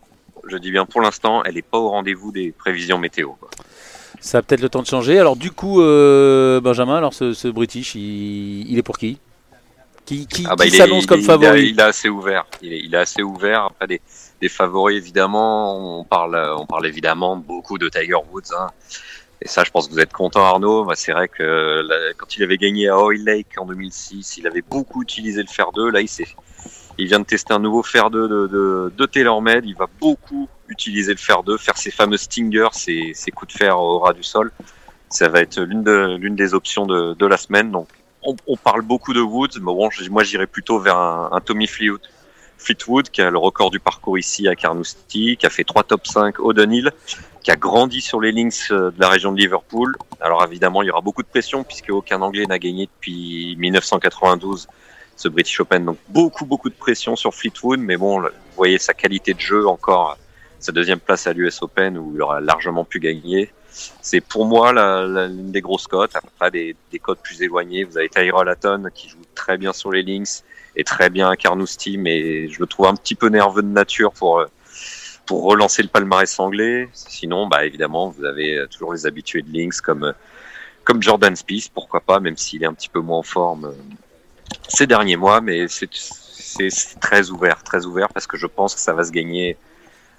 je 0.47 0.57
dis 0.57 0.71
bien 0.71 0.87
pour 0.87 1.01
l'instant, 1.01 1.43
elle 1.45 1.55
n'est 1.55 1.63
pas 1.63 1.79
au 1.79 1.89
rendez-vous 1.89 2.31
des 2.31 2.53
prévisions 2.53 2.99
météo. 2.99 3.33
quoi. 3.33 3.51
Ça 4.21 4.39
a 4.39 4.43
peut-être 4.43 4.61
le 4.61 4.69
temps 4.69 4.83
de 4.83 4.87
changer. 4.87 5.19
Alors, 5.19 5.37
du 5.37 5.51
coup, 5.51 5.81
euh, 5.81 6.61
Benjamin, 6.61 6.97
alors 6.97 7.15
ce, 7.15 7.33
ce 7.35 7.49
British, 7.49 7.95
il, 7.95 8.71
il 8.71 8.79
est 8.79 8.83
pour 8.83 8.99
qui? 8.99 9.19
Qui, 10.05 10.27
qui, 10.27 10.45
Ah 10.49 10.57
bah, 10.57 10.65
qui 10.65 10.71
s'annonce 10.77 11.07
comme 11.07 11.23
favori 11.23 11.61
Il, 11.61 11.67
est- 11.67 11.71
il 11.71 11.79
est 11.81 11.83
assez 11.83 12.09
ouvert. 12.09 12.47
Il 12.63 12.73
est, 12.73 12.81
il 12.81 12.95
est 12.95 12.99
assez 12.99 13.23
ouvert. 13.23 13.65
Après 13.65 13.87
des, 13.87 14.01
des 14.41 14.49
favoris, 14.49 14.97
évidemment, 14.97 15.99
on 16.01 16.05
parle, 16.05 16.37
on 16.59 16.67
parle 16.67 16.87
évidemment 16.87 17.37
beaucoup 17.37 17.79
de 17.79 17.89
Tiger 17.89 18.15
Woods. 18.33 18.55
hein. 18.59 18.69
Et 19.41 19.47
ça, 19.47 19.63
je 19.65 19.71
pense 19.71 19.87
que 19.87 19.93
vous 19.93 20.01
êtes 20.01 20.13
content, 20.13 20.43
Arnaud. 20.43 20.89
C'est 20.97 21.13
vrai 21.13 21.29
que 21.29 21.43
là, 21.87 21.95
quand 22.17 22.37
il 22.37 22.43
avait 22.43 22.57
gagné 22.57 22.89
à 22.89 22.99
Oil 22.99 23.23
Lake 23.25 23.49
en 23.59 23.67
2006, 23.67 24.39
il 24.39 24.47
avait 24.49 24.65
beaucoup 24.69 25.01
utilisé 25.03 25.43
le 25.43 25.49
fer 25.49 25.71
2. 25.73 25.91
Là, 25.91 26.01
il 26.01 26.09
s'est, 26.09 26.27
il 26.99 27.07
vient 27.07 27.21
de 27.21 27.25
tester 27.25 27.55
un 27.55 27.61
nouveau 27.61 27.83
fer 27.83 28.11
2 28.11 28.29
de, 28.29 28.47
de, 28.49 28.93
de 28.97 29.07
TaylorMade. 29.07 29.65
Il 29.65 29.77
va 29.77 29.87
beaucoup 30.01 30.49
utiliser 30.69 31.13
le 31.13 31.19
fer 31.19 31.43
2, 31.43 31.57
faire 31.57 31.77
ses 31.77 31.91
fameux 31.91 32.17
stingers, 32.17 32.69
ses, 32.73 33.15
coups 33.35 33.55
de 33.55 33.59
fer 33.59 33.79
au 33.79 34.01
ras 34.01 34.13
du 34.13 34.23
sol. 34.23 34.53
Ça 35.09 35.29
va 35.29 35.41
être 35.41 35.61
l'une 35.61 35.83
de, 35.83 36.17
l'une 36.17 36.37
des 36.37 36.55
options 36.55 36.87
de, 36.87 37.27
la 37.27 37.37
semaine. 37.37 37.71
Donc, 37.71 37.89
on, 38.23 38.57
parle 38.57 38.83
beaucoup 38.83 39.15
de 39.15 39.21
Woods, 39.21 39.57
mais 39.57 39.73
bon, 39.73 39.89
moi 40.11 40.25
j'irais 40.25 40.47
plutôt 40.47 40.81
vers 40.81 40.99
un, 40.99 41.31
un 41.33 41.41
Tommy 41.41 41.67
Fleetwood, 41.67 42.01
Fleetwood, 42.59 43.09
qui 43.09 43.23
a 43.23 43.31
le 43.31 43.39
record 43.39 43.71
du 43.71 43.81
parcours 43.81 44.19
ici 44.19 44.49
à 44.49 44.57
Carnoustie, 44.57 45.37
qui 45.39 45.47
a 45.47 45.51
fait 45.51 45.65
trois 45.65 45.85
top 45.85 46.07
5 46.07 46.41
au 46.41 46.53
Dunhill, 46.53 46.91
qui 47.43 47.51
a 47.51 47.57
grandi 47.57 48.01
sur 48.01 48.21
les 48.21 48.33
links 48.33 48.71
euh, 48.71 48.91
de 48.91 49.01
la 49.01 49.09
région 49.09 49.33
de 49.33 49.39
Liverpool. 49.39 49.97
Alors 50.21 50.45
évidemment, 50.45 50.83
il 50.83 50.87
y 50.87 50.91
aura 50.91 51.01
beaucoup 51.01 51.23
de 51.23 51.29
pression 51.29 51.63
puisque 51.63 51.91
aucun 51.91 52.21
Anglais 52.21 52.45
n'a 52.47 52.59
gagné 52.59 52.87
depuis 52.87 53.57
1992 53.57 54.67
ce 55.19 55.29
British 55.29 55.61
Open. 55.61 55.85
Donc 55.85 55.99
beaucoup, 56.09 56.47
beaucoup 56.47 56.71
de 56.71 56.75
pression 56.75 57.17
sur 57.17 57.35
Fleetwood, 57.35 57.81
mais 57.81 57.97
bon, 57.97 58.21
vous 58.21 58.29
voyez 58.57 58.79
sa 58.79 58.95
qualité 58.95 59.35
de 59.35 59.41
jeu 59.41 59.67
encore, 59.67 60.17
sa 60.61 60.73
deuxième 60.73 61.01
place 61.01 61.27
à 61.27 61.33
l'US 61.33 61.61
Open 61.61 61.99
où 61.99 62.13
il 62.15 62.23
aura 62.23 62.41
largement 62.41 62.85
pu 62.85 63.01
gagner. 63.01 63.53
C'est 64.01 64.21
pour 64.21 64.47
moi 64.47 64.73
l'une 64.73 65.51
des 65.51 65.61
grosses 65.61 65.89
cotes. 65.89 66.15
Après 66.17 66.51
des, 66.51 66.77
des 66.91 66.99
cotes 66.99 67.21
plus 67.21 67.43
éloignées, 67.43 67.85
vous 67.85 67.99
avez 67.99 68.09
Tyrell 68.09 68.49
Hatton 68.49 68.89
qui 68.95 69.09
joue 69.09 69.19
très 69.35 69.59
bien 69.59 69.73
sur 69.73 69.91
les 69.91 70.03
links 70.03 70.43
et 70.77 70.85
très 70.85 71.11
bien 71.11 71.29
à 71.29 71.37
Carnoustie, 71.37 71.99
mais 71.99 72.49
je 72.49 72.61
le 72.61 72.67
trouve 72.67 72.87
un 72.87 72.95
petit 72.95 73.17
peu 73.17 73.29
nerveux 73.29 73.63
de 73.63 73.69
nature 73.69 74.13
pour 74.13 74.45
pour 75.27 75.43
relancer 75.45 75.83
le 75.83 75.89
palmarès 75.89 76.39
anglais. 76.39 76.89
Sinon, 76.95 77.49
bah 77.49 77.67
évidemment, 77.67 78.09
vous 78.09 78.25
avez 78.25 78.65
toujours 78.71 78.95
les 78.95 79.05
habitués 79.05 79.43
de 79.43 79.53
links 79.53 79.81
comme 79.81 80.15
comme 80.85 81.03
Jordan 81.03 81.37
Spieth, 81.37 81.71
pourquoi 81.75 82.01
pas, 82.01 82.19
même 82.19 82.37
s'il 82.37 82.63
est 82.63 82.67
un 82.67 82.73
petit 82.73 82.89
peu 82.89 83.01
moins 83.01 83.19
en 83.19 83.23
forme 83.23 83.75
ces 84.69 84.87
derniers 84.87 85.17
mois, 85.17 85.41
mais 85.41 85.67
c'est 85.69 85.89
c'est 85.93 86.71
c'est 86.71 86.99
très 87.01 87.31
ouvert, 87.31 87.63
très 87.63 87.85
ouvert 87.87 88.09
parce 88.09 88.27
que 88.27 88.37
je 88.37 88.47
pense 88.47 88.75
que 88.75 88.81
ça 88.81 88.93
va 88.93 89.05
se 89.05 89.11
gagner 89.11 89.57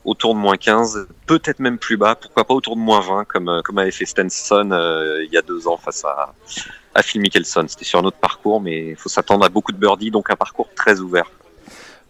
autour 0.06 0.34
de 0.34 0.40
moins 0.40 0.56
15, 0.58 1.08
peut-être 1.28 1.60
même 1.60 1.78
plus 1.78 1.98
bas, 1.98 2.16
pourquoi 2.16 2.46
pas 2.46 2.54
autour 2.54 2.76
de 2.76 2.82
moins 2.82 3.02
20, 3.02 3.26
comme, 3.26 3.50
euh, 3.50 3.62
comme 3.62 3.78
avait 3.78 3.92
fait 3.92 4.06
Stenson 4.06 4.70
euh, 4.72 5.24
il 5.26 5.32
y 5.32 5.38
a 5.38 5.42
deux 5.42 5.68
ans 5.68 5.78
face 5.78 6.06
à, 6.06 6.34
à 6.96 7.02
Phil 7.04 7.22
Mickelson. 7.22 7.66
C'était 7.68 7.84
sur 7.86 8.00
un 8.00 8.04
autre 8.06 8.18
parcours, 8.18 8.62
mais 8.62 8.88
il 8.92 8.96
faut 8.96 9.10
s'attendre 9.10 9.46
à 9.46 9.50
beaucoup 9.50 9.72
de 9.74 9.78
birdies, 9.78 10.10
donc 10.10 10.30
un 10.30 10.36
parcours 10.36 10.70
très 10.76 11.00
ouvert. 11.00 11.30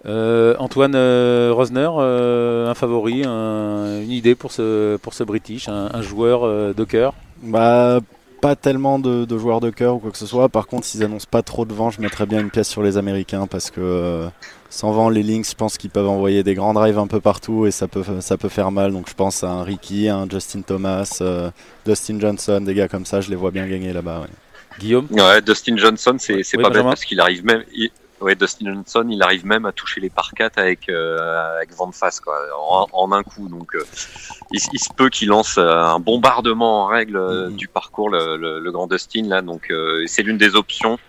Euh, 0.05 0.55
Antoine 0.59 0.93
euh, 0.95 1.51
Rosner, 1.53 1.89
euh, 1.97 2.69
un 2.69 2.73
favori, 2.73 3.23
un- 3.25 4.01
une 4.01 4.11
idée 4.11 4.35
pour 4.35 4.51
ce, 4.51 4.95
pour 4.97 5.13
ce 5.13 5.23
British, 5.23 5.67
un, 5.67 5.89
un 5.91 6.01
joueur 6.01 6.45
euh, 6.45 6.73
de 6.73 6.83
cœur? 6.85 7.13
Bah, 7.41 7.99
pas 8.41 8.55
tellement 8.55 8.99
de, 8.99 9.25
de 9.25 9.37
joueurs 9.37 9.59
de 9.59 9.69
cœur 9.69 9.95
ou 9.95 9.99
quoi 9.99 10.11
que 10.11 10.17
ce 10.17 10.25
soit. 10.25 10.49
Par 10.49 10.67
contre, 10.67 10.85
s'ils 10.85 11.03
annoncent 11.03 11.27
pas 11.29 11.41
trop 11.41 11.65
de 11.65 11.73
vent, 11.73 11.89
je 11.91 12.01
mettrais 12.01 12.25
bien 12.25 12.39
une 12.39 12.49
pièce 12.49 12.67
sur 12.69 12.81
les 12.83 12.97
Américains 12.97 13.47
parce 13.47 13.71
que 13.71 13.81
euh, 13.81 14.27
sans 14.69 14.91
vent, 14.91 15.09
les 15.09 15.23
Lynx, 15.23 15.51
je 15.51 15.55
pense 15.55 15.77
qu'ils 15.77 15.89
peuvent 15.89 16.07
envoyer 16.07 16.43
des 16.43 16.53
grands 16.55 16.73
drives 16.73 16.97
un 16.99 17.07
peu 17.07 17.19
partout 17.19 17.65
et 17.65 17.71
ça 17.71 17.87
peut, 17.87 18.03
ça 18.21 18.37
peut 18.37 18.49
faire 18.49 18.71
mal. 18.71 18.91
Donc 18.93 19.09
je 19.09 19.13
pense 19.13 19.43
à 19.43 19.49
un 19.49 19.63
Ricky, 19.63 20.07
à 20.09 20.17
un 20.17 20.29
Justin 20.29 20.61
Thomas, 20.61 21.17
euh, 21.21 21.51
Dustin 21.85 22.19
Johnson, 22.19 22.61
des 22.61 22.73
gars 22.73 22.87
comme 22.87 23.05
ça, 23.05 23.21
je 23.21 23.29
les 23.29 23.35
vois 23.35 23.51
bien 23.51 23.67
gagner 23.67 23.93
là-bas. 23.93 24.21
ouais. 24.21 24.27
Guillaume? 24.79 25.07
Ouais, 25.11 25.41
Dustin 25.41 25.75
Johnson, 25.77 26.15
c'est 26.19 26.35
Oui, 26.35 26.43
pas 26.63 26.69
bête 26.69 26.83
Benjamin 26.83 26.89
parce 26.91 27.05
qu'il 27.05 27.19
arrive 27.19 27.43
même, 27.43 27.63
il, 27.73 27.89
Ouais, 28.21 28.35
Dustin 28.35 28.65
Johnson, 28.73 29.07
il 29.09 29.21
arrive 29.23 29.45
même 29.45 29.65
à 29.65 29.71
toucher 29.71 30.01
les 30.01 30.09
par 30.09 30.31
4 30.33 30.57
avec, 30.57 30.89
euh, 30.89 31.55
avec 31.57 31.73
vent 31.73 31.87
de 31.87 31.95
face, 31.95 32.19
quoi, 32.19 32.37
en, 32.57 32.87
en 32.91 33.11
un 33.13 33.23
coup. 33.23 33.47
Donc, 33.47 33.75
euh, 33.75 33.83
il, 34.51 34.59
il 34.73 34.79
se 34.79 34.89
peut 34.93 35.09
qu'il 35.09 35.29
lance 35.29 35.57
euh, 35.57 35.71
un 35.71 35.99
bombardement 35.99 36.83
en 36.83 36.85
règle 36.87 37.15
euh, 37.17 37.49
Mhm. 37.49 37.55
du 37.55 37.67
parcours, 37.69 38.09
le, 38.09 38.35
le- 38.35 38.59
le 38.59 38.71
grand 38.71 38.87
Dustin, 38.87 39.23
là. 39.27 39.41
Donc, 39.41 39.71
c'est 40.07 40.21
l'une 40.23 40.37
des 40.37 40.55
options, 40.55 40.99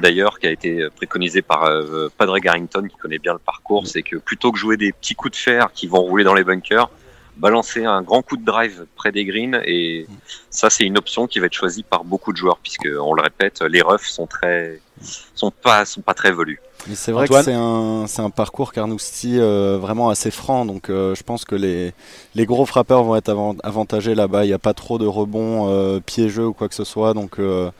d'ailleurs, 0.00 0.38
qui 0.38 0.46
a 0.46 0.50
été 0.50 0.88
préconisée 0.96 1.42
par 1.42 1.70
Padre 2.16 2.38
Garrington, 2.38 2.88
qui 2.88 2.96
connaît 2.96 3.18
bien 3.18 3.34
le 3.34 3.38
parcours. 3.38 3.86
C'est 3.86 4.02
que 4.02 4.16
plutôt 4.16 4.50
que 4.50 4.58
jouer 4.58 4.76
des 4.78 4.92
petits 4.92 5.14
coups 5.14 5.32
de 5.32 5.36
fer 5.36 5.70
qui 5.74 5.86
vont 5.86 6.00
rouler 6.00 6.24
dans 6.24 6.34
les 6.34 6.44
bunkers, 6.44 6.88
balancer 7.36 7.84
un 7.84 8.02
grand 8.02 8.22
coup 8.22 8.36
de 8.36 8.44
drive 8.44 8.86
près 8.96 9.12
des 9.12 9.24
greens. 9.24 9.60
Et 9.64 10.06
ça, 10.50 10.70
c'est 10.70 10.84
une 10.84 10.98
option 10.98 11.26
qui 11.26 11.38
va 11.38 11.46
être 11.46 11.54
choisie 11.54 11.82
par 11.82 12.04
beaucoup 12.04 12.32
de 12.32 12.36
joueurs, 12.36 12.58
puisque, 12.58 12.88
on 13.00 13.14
le 13.14 13.22
répète, 13.22 13.62
les 13.62 13.82
roughs 13.82 13.98
sont 13.98 14.26
très, 14.26 14.80
sont 15.34 15.50
pas, 15.50 15.84
sont 15.84 16.02
pas 16.02 16.14
très 16.14 16.32
velus. 16.32 16.60
Mais 16.86 16.96
c'est 16.96 17.12
vrai 17.12 17.24
Antoine 17.24 17.44
que 17.44 17.50
c'est 17.50 17.56
un, 17.56 18.06
c'est 18.06 18.20
un 18.20 18.28
parcours 18.28 18.72
Carnoustie 18.72 19.40
euh, 19.40 19.78
vraiment 19.80 20.10
assez 20.10 20.30
franc, 20.30 20.66
donc 20.66 20.90
euh, 20.90 21.14
je 21.14 21.22
pense 21.22 21.46
que 21.46 21.54
les, 21.54 21.94
les 22.34 22.44
gros 22.44 22.66
frappeurs 22.66 23.02
vont 23.04 23.16
être 23.16 23.30
avant- 23.30 23.56
avantagés 23.62 24.14
là-bas. 24.14 24.44
Il 24.44 24.48
n'y 24.48 24.52
a 24.52 24.58
pas 24.58 24.74
trop 24.74 24.98
de 24.98 25.06
rebonds 25.06 25.70
euh, 25.70 26.00
piégeux 26.00 26.46
ou 26.46 26.52
quoi 26.52 26.68
que 26.68 26.74
ce 26.74 26.84
soit, 26.84 27.14
donc 27.14 27.38
euh, 27.38 27.70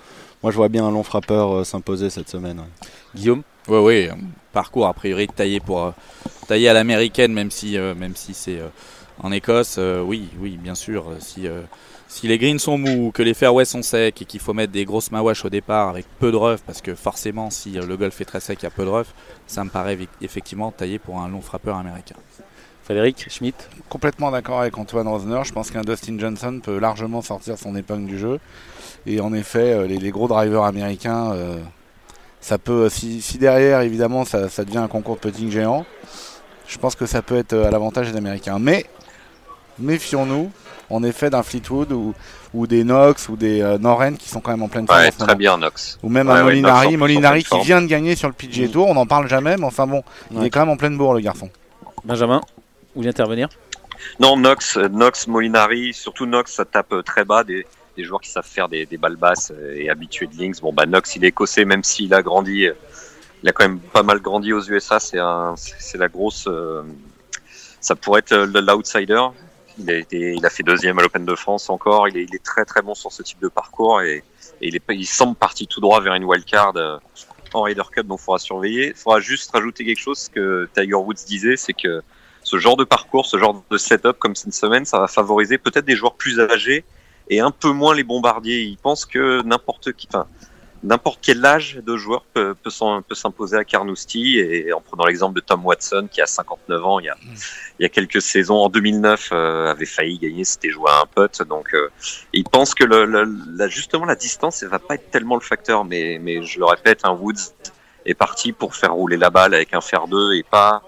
moi 0.43 0.53
je 0.53 0.57
vois 0.57 0.71
bien 0.71 0.87
un 0.87 0.91
long 0.91 1.03
frappeur 1.03 1.53
euh, 1.53 1.65
s'imposer 1.65 2.09
cette 2.09 2.31
semaine. 2.31 2.61
ouais. 2.61 2.89
Guillaume? 3.15 3.43
Oui, 3.69 3.79
oui, 3.79 4.09
un 4.09 4.17
parcours 4.55 4.87
a 4.87 4.95
priori 4.95 5.29
taillé 5.29 5.61
pour 5.61 5.85
euh, 5.85 5.91
taillé 6.49 6.71
à 6.71 6.73
l'américaine, 6.73 7.33
même 7.35 7.51
si 7.51 7.77
euh, 7.77 7.95
même 7.95 8.17
si 8.17 8.33
c'est 8.33 8.59
euh, 8.59 8.69
en 9.19 9.33
Écosse. 9.33 9.77
euh, 9.79 10.01
oui, 10.03 10.29
oui, 10.41 10.59
bien 10.61 10.75
sûr. 10.75 11.09
euh, 11.11 11.17
Si 11.21 11.47
euh, 11.47 11.63
si 12.07 12.29
les 12.29 12.39
greens 12.39 12.59
sont 12.61 12.79
mous, 12.79 13.11
que 13.13 13.23
les 13.23 13.35
fairways 13.35 13.65
sont 13.65 13.83
secs 13.83 14.21
et 14.23 14.25
qu'il 14.25 14.39
faut 14.39 14.53
mettre 14.53 14.73
des 14.73 14.85
grosses 14.85 15.11
mawash 15.11 15.45
au 15.45 15.49
départ 15.49 15.89
avec 15.89 16.07
peu 16.21 16.31
de 16.31 16.37
rough, 16.37 16.61
parce 16.65 16.81
que 16.81 16.95
forcément, 16.95 17.51
si 17.51 17.73
le 17.73 17.97
golf 17.97 18.21
est 18.21 18.25
très 18.25 18.41
sec, 18.41 18.59
il 18.61 18.65
y 18.65 18.67
a 18.67 18.71
peu 18.71 18.85
de 18.85 18.91
rough, 18.91 19.07
ça 19.47 19.65
me 19.65 19.71
paraît 19.71 19.99
effectivement 20.21 20.71
taillé 20.71 20.99
pour 21.01 21.19
un 21.19 21.29
long 21.29 21.41
frappeur 21.41 21.77
américain. 21.77 22.15
Frédéric 22.85 23.27
Schmitt? 23.31 23.69
Complètement 23.89 24.31
d'accord 24.31 24.61
avec 24.61 24.77
Antoine 24.77 25.09
Rosner. 25.09 25.41
Je 25.45 25.53
pense 25.53 25.71
qu'un 25.71 25.81
Dustin 25.81 26.19
Johnson 26.19 26.61
peut 26.63 26.79
largement 26.79 27.23
sortir 27.23 27.59
son 27.59 27.75
épingle 27.75 28.07
du 28.07 28.19
jeu. 28.19 28.39
Et 29.07 29.21
en 29.21 29.33
effet, 29.33 29.89
les, 29.89 29.97
les 29.97 30.11
gros 30.11 30.29
drivers 30.29 30.65
américains, 30.65 31.33
euh, 31.33 31.57
ça 32.41 32.59
peut, 32.59 32.91
si, 32.91 33.23
si 33.23 33.39
derrière, 33.39 33.81
évidemment, 33.81 34.25
ça, 34.27 34.51
ça 34.51 34.65
devient 34.65 34.79
un 34.79 34.89
concours 34.89 35.17
de 35.17 35.21
putting 35.21 35.51
géant, 35.51 35.87
je 36.69 36.79
pense 36.79 36.95
que 36.95 37.07
ça 37.07 37.23
peut 37.23 37.37
être 37.37 37.55
à 37.55 37.71
l'avantage 37.71 38.13
des 38.13 38.19
Américains. 38.19 38.59
Mais 38.59 38.85
méfions-nous, 39.79 40.51
en 40.91 41.03
effet, 41.03 41.31
d'un 41.31 41.43
Fleetwood 41.43 41.93
ou, 41.93 42.15
ou 42.53 42.67
des 42.67 42.85
Knox 42.85 43.29
ou 43.29 43.37
des 43.37 43.63
euh, 43.63 43.79
Noren 43.79 44.17
qui 44.17 44.29
sont 44.29 44.41
quand 44.41 44.51
même 44.53 44.63
en 44.63 44.69
pleine 44.69 44.87
forme 44.87 45.01
Ouais, 45.01 45.11
très 45.11 45.35
bien, 45.35 45.57
Nox. 45.59 45.99
Ou 46.03 46.09
même 46.09 46.29
Ouais, 46.29 46.35
un 46.35 46.45
ouais, 46.47 46.61
Knox 46.61 46.63
Molinari, 46.73 46.97
Molinari 46.97 47.43
qui 47.43 47.49
forme. 47.49 47.63
vient 47.63 47.83
de 47.83 47.87
gagner 47.87 48.17
sur 48.17 48.29
le 48.29 48.35
PGA. 48.35 48.69
Tour, 48.69 48.89
on 48.89 48.95
n'en 48.95 49.07
parle 49.07 49.29
jamais, 49.29 49.57
mais 49.57 49.65
enfin 49.65 49.87
bon, 49.87 50.03
il 50.31 50.43
est 50.45 50.51
quand 50.51 50.61
même 50.61 50.69
en 50.71 50.77
pleine 50.77 50.97
bourre 50.97 51.15
le 51.15 51.21
garçon. 51.21 51.51
Benjamin 52.05 52.41
Vous 52.95 53.01
voulez 53.01 53.09
intervenir? 53.09 53.49
Non, 54.21 54.37
Nox, 54.37 54.77
euh, 54.77 54.89
Nox, 54.89 55.27
Molinari, 55.27 55.93
surtout 55.95 56.27
Nox, 56.27 56.53
ça 56.53 56.65
tape 56.65 56.93
euh, 56.93 57.03
très 57.03 57.25
bas 57.25 57.43
des, 57.43 57.65
des 57.97 58.05
joueurs 58.05 58.21
qui 58.21 58.29
savent 58.31 58.47
faire 58.47 58.69
des, 58.69 58.85
des 58.87 58.99
balles 58.99 59.17
basses 59.17 59.51
euh, 59.57 59.75
et 59.77 59.89
habitués 59.89 60.27
de 60.27 60.37
links. 60.39 60.61
Bon, 60.61 60.73
bah, 60.73 60.85
Nox, 60.87 61.17
il 61.17 61.25
est 61.25 61.29
écossais, 61.29 61.65
même 61.65 61.83
s'il 61.83 62.13
a 62.13 62.21
grandi, 62.23 62.67
euh, 62.67 62.75
il 63.43 63.49
a 63.49 63.53
quand 63.53 63.65
même 63.67 63.79
pas 63.79 64.03
mal 64.03 64.21
grandi 64.21 64.53
aux 64.53 64.63
USA. 64.63 65.01
C'est 65.01 65.19
un, 65.19 65.55
c'est 65.57 65.75
c'est 65.79 65.99
la 65.99 66.09
grosse, 66.09 66.47
euh, 66.49 66.83
ça 67.81 67.95
pourrait 67.95 68.21
être 68.21 68.35
l'outsider. 68.35 69.23
Il 69.79 69.91
a 69.91 69.95
été, 69.95 70.35
il 70.35 70.47
a 70.47 70.51
fait 70.51 70.63
deuxième 70.63 70.99
à 70.99 71.03
l'Open 71.03 71.25
de 71.25 71.35
France 71.35 71.69
encore. 71.69 72.09
Il 72.09 72.17
est, 72.17 72.25
il 72.25 72.35
est 72.35 72.43
très 72.43 72.65
très 72.65 72.83
bon 72.83 72.95
sur 72.95 73.13
ce 73.13 73.23
type 73.23 73.41
de 73.41 73.49
parcours 73.49 74.01
et, 74.03 74.23
il 74.61 74.77
est, 74.77 74.83
il 74.91 75.07
semble 75.07 75.35
parti 75.35 75.67
tout 75.67 75.81
droit 75.81 76.01
vers 76.01 76.15
une 76.15 76.25
wildcard 76.25 76.73
euh, 76.77 76.99
en 77.53 77.63
Ryder 77.63 77.83
Cup, 77.93 78.07
donc 78.07 78.21
il 78.21 78.25
faudra 78.25 78.39
surveiller. 78.39 78.89
Il 78.89 78.95
faudra 78.95 79.21
juste 79.21 79.51
rajouter 79.53 79.85
quelque 79.85 80.01
chose 80.01 80.29
que 80.29 80.69
Tiger 80.75 80.95
Woods 80.95 81.25
disait, 81.27 81.57
c'est 81.57 81.73
que 81.73 82.03
ce 82.43 82.59
genre 82.59 82.77
de 82.77 82.85
parcours, 82.85 83.27
ce 83.27 83.39
genre 83.39 83.65
de 83.71 83.79
setup 83.79 84.19
comme 84.19 84.37
cette 84.37 84.55
semaine, 84.55 84.85
ça 84.85 85.01
va 85.01 85.09
favoriser 85.09 85.59
peut-être 85.59 85.85
des 85.85 85.97
joueurs 85.97 86.15
plus 86.15 86.39
âgés 86.41 86.85
et 87.31 87.41
un 87.41 87.51
peu 87.51 87.71
moins 87.71 87.95
les 87.95 88.05
bombardiers. 88.05 88.63
Ils 88.63 88.77
pensent 88.77 89.07
que 89.07 89.43
n'importe 89.43 89.93
qui, 89.93 90.07
enfin, 90.09 90.27
n'importe 90.85 91.19
quel 91.23 91.45
âge 91.45 91.81
de 91.85 91.97
joueur 91.97 92.23
peut, 92.35 92.55
peut 92.55 92.71
s'imposer 93.15 93.57
à 93.57 93.65
Carnoustie 93.65 94.39
et 94.39 94.73
en 94.73 94.81
prenant 94.81 95.07
l'exemple 95.07 95.35
de 95.35 95.41
Tom 95.41 95.65
Watson 95.67 96.09
qui 96.11 96.21
a 96.21 96.27
59 96.27 96.85
ans 96.85 97.01
il 97.01 97.07
y 97.07 97.09
a, 97.09 97.17
il 97.79 97.83
y 97.83 97.85
a 97.87 97.89
quelques 97.89 98.23
saisons. 98.23 98.57
En 98.57 98.69
2009 98.69 99.31
euh, 99.33 99.71
avait 99.71 99.87
failli 99.87 100.19
gagner, 100.19 100.45
c'était 100.45 100.71
joué 100.71 100.91
à 100.91 101.01
un 101.01 101.07
putt 101.07 101.43
donc 101.49 101.75
euh, 101.75 101.89
ils 102.33 102.45
pensent 102.45 102.75
que 102.75 102.85
le, 102.85 103.05
le- 103.07 103.29
la, 103.57 103.67
justement 103.69 104.05
la 104.05 104.15
distance 104.15 104.63
elle 104.63 104.69
va 104.69 104.79
pas 104.79 104.95
être 104.95 105.11
tellement 105.11 105.35
le 105.35 105.41
facteur 105.41 105.85
mais, 105.85 106.19
mais 106.23 106.43
je 106.45 106.59
le 106.59 106.67
répète 106.67 107.01
un 107.05 107.13
Woods 107.13 107.53
est 108.07 108.15
parti 108.15 108.53
pour 108.53 108.75
faire 108.77 108.93
rouler 108.93 109.17
la 109.17 109.31
balle 109.31 109.55
avec 109.55 109.75
un 109.75 109.81
fer 109.81 110.07
2 110.07 110.35
et 110.35 110.43
pas 110.45 110.83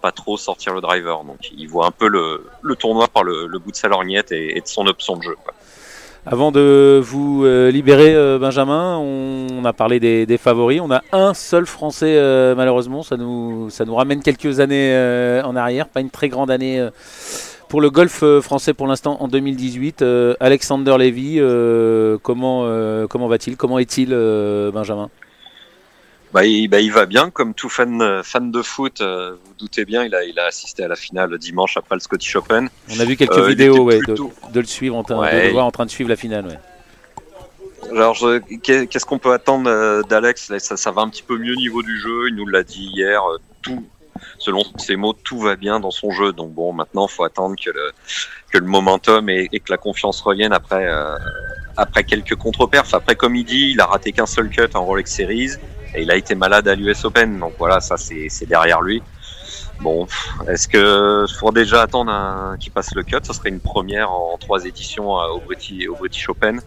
pas 0.00 0.10
trop 0.10 0.36
sortir 0.36 0.74
le 0.74 0.80
driver. 0.80 1.22
Donc 1.22 1.38
il 1.56 1.68
voit 1.68 1.86
un 1.86 1.92
peu 1.92 2.08
le, 2.08 2.44
le 2.62 2.74
tournoi 2.74 3.06
par 3.06 3.22
le, 3.22 3.46
le 3.46 3.58
bout 3.60 3.70
de 3.70 3.76
sa 3.76 3.86
lorgnette 3.86 4.32
et, 4.32 4.56
et 4.56 4.60
de 4.60 4.66
son 4.66 4.84
option 4.88 5.16
de 5.16 5.22
jeu 5.22 5.36
quoi. 5.44 5.54
Avant 6.24 6.52
de 6.52 7.00
vous 7.02 7.44
euh, 7.44 7.72
libérer, 7.72 8.14
euh, 8.14 8.38
Benjamin, 8.38 8.96
on, 8.98 9.64
a 9.64 9.72
parlé 9.72 9.98
des, 9.98 10.38
favoris. 10.38 10.80
On 10.80 10.90
a 10.90 11.02
un 11.12 11.34
seul 11.34 11.66
Français, 11.66 12.16
euh, 12.16 12.54
malheureusement. 12.54 13.02
Ça 13.02 13.16
nous, 13.16 13.70
ça 13.70 13.84
nous 13.84 13.94
ramène 13.94 14.22
quelques 14.22 14.60
années 14.60 14.94
en 15.44 15.56
arrière. 15.56 15.88
Pas 15.88 16.00
une 16.00 16.10
très 16.10 16.28
grande 16.28 16.50
année 16.50 16.88
pour 17.72 17.80
le 17.80 17.88
golf 17.88 18.22
français 18.42 18.74
pour 18.74 18.86
l'instant 18.86 19.16
en 19.20 19.28
2018. 19.28 20.02
Euh, 20.02 20.34
Alexander 20.40 20.94
Levy, 20.98 21.36
euh, 21.38 22.18
comment, 22.22 22.68
comment 23.08 23.28
va-t-il? 23.28 23.56
Comment 23.56 23.78
est-il, 23.78 24.10
Benjamin? 24.10 25.08
Bah 26.32 26.46
il, 26.46 26.68
bah, 26.68 26.80
il 26.80 26.90
va 26.92 27.04
bien, 27.04 27.28
comme 27.30 27.52
tout 27.52 27.68
fan, 27.68 28.22
fan 28.24 28.50
de 28.50 28.62
foot, 28.62 29.00
euh, 29.02 29.32
vous 29.44 29.54
doutez 29.58 29.84
bien, 29.84 30.02
il 30.02 30.14
a, 30.14 30.24
il 30.24 30.38
a 30.38 30.46
assisté 30.46 30.82
à 30.82 30.88
la 30.88 30.96
finale 30.96 31.36
dimanche 31.38 31.76
après 31.76 31.94
le 31.94 32.00
Scottish 32.00 32.34
Open. 32.36 32.70
On 32.90 33.00
a 33.00 33.04
vu 33.04 33.16
quelques 33.16 33.36
Euh, 33.36 33.42
il 33.50 33.56
vidéos 33.56 33.84
ouais, 33.84 33.98
de, 33.98 34.04
plutôt- 34.04 34.32
de 34.52 34.60
le 34.60 34.66
suivre, 34.66 34.96
en 34.96 35.02
train- 35.04 35.30
de 35.30 35.36
le 35.38 35.50
voir 35.50 35.66
en 35.66 35.70
train 35.70 35.84
de 35.84 35.90
suivre 35.90 36.08
la 36.08 36.16
finale. 36.16 36.46
ouais. 36.46 36.58
Alors, 37.98 38.16
qu'est-ce 38.62 39.04
qu'on 39.04 39.18
peut 39.18 39.32
attendre 39.32 39.68
euh, 39.68 40.02
d'Alex? 40.02 40.52
Ça, 40.58 40.76
ça 40.78 40.90
va 40.90 41.02
un 41.02 41.08
petit 41.10 41.22
peu 41.22 41.36
mieux 41.36 41.52
au 41.52 41.56
niveau 41.56 41.82
du 41.82 41.98
jeu. 42.00 42.28
Il 42.28 42.36
nous 42.36 42.46
l'a 42.46 42.62
dit 42.62 42.88
hier. 42.94 43.20
euh, 43.24 43.36
Tout, 43.60 43.84
selon 44.38 44.62
ses 44.78 44.96
mots, 44.96 45.12
tout 45.12 45.38
va 45.40 45.56
bien 45.56 45.80
dans 45.80 45.90
son 45.90 46.10
jeu. 46.12 46.32
Donc 46.32 46.52
bon, 46.52 46.72
maintenant, 46.72 47.06
faut 47.08 47.24
attendre 47.24 47.56
que 47.62 47.70
le 47.70 47.92
que 48.50 48.58
le 48.58 48.66
momentum 48.66 49.28
et, 49.28 49.48
et 49.52 49.60
que 49.60 49.70
la 49.70 49.76
confiance 49.76 50.20
revienne 50.22 50.52
après 50.52 50.86
euh, 50.86 51.16
après 51.76 52.04
quelques 52.04 52.36
contre-perfs. 52.36 52.94
Après, 52.94 53.16
comme 53.16 53.36
il 53.36 53.44
dit, 53.44 53.72
il 53.72 53.80
a 53.80 53.86
raté 53.86 54.12
qu'un 54.12 54.26
seul 54.26 54.48
cut 54.48 54.68
en 54.74 54.84
Rolex 54.84 55.12
Series 55.14 55.50
et 55.94 56.02
il 56.02 56.10
a 56.10 56.16
été 56.16 56.34
malade 56.34 56.68
à 56.68 56.74
l'US 56.74 57.04
Open. 57.04 57.38
Donc 57.38 57.54
voilà, 57.58 57.80
ça 57.80 57.96
c'est 57.96 58.46
derrière 58.46 58.82
lui. 58.82 59.02
Bon, 59.80 60.06
est-ce 60.48 60.68
que 60.68 61.26
faut 61.38 61.50
déjà 61.50 61.82
attendre 61.82 62.56
qu'il 62.60 62.72
passe 62.72 62.94
le 62.94 63.02
cut 63.02 63.16
Ça 63.22 63.32
serait 63.32 63.48
une 63.48 63.60
première 63.60 64.12
en 64.12 64.36
trois 64.38 64.64
éditions 64.64 65.10
au 65.10 65.40
British, 65.40 65.88
au 65.88 65.96
British 65.96 66.28
Open 66.28 66.60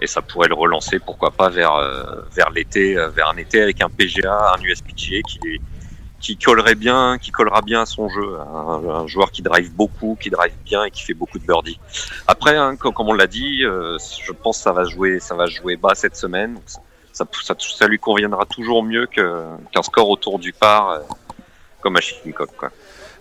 et 0.00 0.06
ça 0.06 0.22
pourrait 0.22 0.48
le 0.48 0.54
relancer, 0.54 0.98
pourquoi 0.98 1.30
pas, 1.30 1.48
vers, 1.48 1.74
euh, 1.74 2.22
vers 2.34 2.50
l'été, 2.50 2.96
euh, 2.96 3.08
vers 3.08 3.28
un 3.28 3.36
été 3.36 3.62
avec 3.62 3.80
un 3.80 3.88
PGA, 3.88 4.54
un 4.54 4.62
USPGA 4.62 5.22
qui, 5.26 5.60
qui 6.20 6.36
collerait 6.36 6.74
bien, 6.74 7.16
qui 7.18 7.30
collera 7.30 7.62
bien 7.62 7.82
à 7.82 7.86
son 7.86 8.08
jeu. 8.08 8.38
Un, 8.38 9.06
joueur 9.06 9.30
qui 9.30 9.42
drive 9.42 9.72
beaucoup, 9.72 10.16
qui 10.20 10.30
drive 10.30 10.52
bien 10.64 10.84
et 10.84 10.90
qui 10.90 11.02
fait 11.02 11.14
beaucoup 11.14 11.38
de 11.38 11.46
birdies. 11.46 11.78
Après, 12.26 12.56
hein, 12.56 12.76
comme, 12.76 12.92
comme 12.92 13.08
on 13.08 13.14
l'a 13.14 13.26
dit, 13.26 13.64
euh, 13.64 13.96
je 14.22 14.32
pense 14.32 14.58
que 14.58 14.62
ça 14.64 14.72
va 14.72 14.84
jouer, 14.84 15.20
ça 15.20 15.34
va 15.34 15.46
jouer 15.46 15.76
bas 15.76 15.94
cette 15.94 16.16
semaine. 16.16 16.58
Ça, 17.14 17.24
ça, 17.32 17.54
ça, 17.58 17.68
ça 17.78 17.86
lui 17.86 17.98
conviendra 17.98 18.44
toujours 18.44 18.82
mieux 18.82 19.06
qu'un 19.06 19.82
score 19.82 20.10
autour 20.10 20.38
du 20.38 20.52
par, 20.52 20.90
euh, 20.90 20.98
comme 21.80 21.96
à 21.96 22.00
Shinnecock, 22.00 22.50
quoi. 22.58 22.70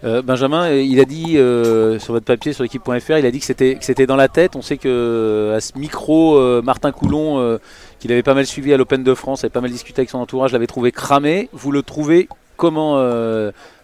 Euh, 0.03 0.21
Benjamin, 0.21 0.65
euh, 0.65 0.81
il 0.81 0.99
a 0.99 1.05
dit 1.05 1.37
euh, 1.37 1.97
sur 1.97 2.11
votre 2.13 2.25
papier 2.25 2.51
sur 2.51 2.63
l'équipe.fr, 2.63 3.17
il 3.17 3.25
a 3.25 3.31
dit 3.31 3.39
que 3.39 3.45
c'était 3.45 3.75
que 3.75 3.85
c'était 3.85 4.05
dans 4.05 4.17
la 4.17 4.27
tête. 4.27 4.57
On 4.57 4.61
sait 4.61 4.75
que 4.75 5.53
à 5.55 5.61
ce 5.61 5.77
micro, 5.77 6.35
euh, 6.37 6.61
Martin 6.61 6.91
Coulon, 6.91 7.57
qu'il 7.99 8.11
avait 8.11 8.21
pas 8.21 8.33
mal 8.33 8.45
suivi 8.45 8.73
à 8.73 8.77
l'Open 8.77 9.01
de 9.01 9.13
France, 9.13 9.45
avait 9.45 9.49
pas 9.49 9.61
mal 9.61 9.71
discuté 9.71 10.01
avec 10.01 10.09
son 10.09 10.17
entourage, 10.17 10.51
l'avait 10.51 10.67
trouvé 10.67 10.91
cramé. 10.91 11.47
Vous 11.53 11.71
le 11.71 11.83
trouvez 11.83 12.27
comment, 12.57 12.97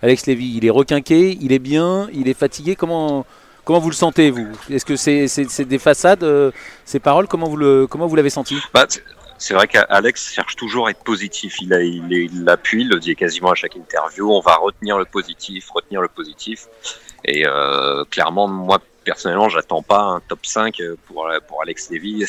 Alex 0.01 0.25
Lévy? 0.25 0.57
Il 0.57 0.65
est 0.65 0.69
requinqué, 0.69 1.37
il 1.39 1.53
est 1.53 1.59
bien, 1.59 2.09
il 2.11 2.27
est 2.27 2.33
fatigué. 2.37 2.75
Comment 2.75 3.25
comment 3.63 3.79
vous 3.79 3.89
le 3.89 3.95
sentez 3.95 4.29
vous? 4.29 4.47
Est-ce 4.69 4.83
que 4.83 4.97
c'est 4.97 5.29
c'est 5.29 5.63
des 5.63 5.79
façades, 5.79 6.25
ces 6.83 6.99
paroles? 6.99 7.27
Comment 7.27 7.47
vous 7.47 7.55
le 7.55 7.87
comment 7.87 8.07
vous 8.07 8.17
l'avez 8.17 8.29
senti? 8.29 8.57
Bah, 8.73 8.87
c'est- 9.39 9.53
vrai 9.53 9.67
qu'Alex 9.67 10.31
cherche 10.33 10.55
toujours 10.55 10.87
à 10.87 10.91
être 10.91 11.03
positif. 11.03 11.61
Il, 11.61 11.69
l'appuie, 12.43 12.81
il 12.83 12.89
le 12.89 12.99
dit 12.99 13.15
quasiment 13.15 13.51
à 13.51 13.55
chaque 13.55 13.75
interview. 13.75 14.31
On 14.31 14.41
va 14.41 14.55
retenir 14.55 14.97
le 14.97 15.05
positif, 15.05 15.69
retenir 15.71 16.01
le 16.01 16.07
positif. 16.07 16.67
Et 17.25 17.45
euh, 17.45 18.03
clairement, 18.05 18.47
moi 18.47 18.79
personnellement, 19.05 19.49
j'attends 19.49 19.81
pas 19.81 20.01
un 20.01 20.19
top 20.19 20.45
5 20.45 20.79
pour 21.07 21.27
pour 21.47 21.61
Alex 21.63 21.89
Levy 21.89 22.25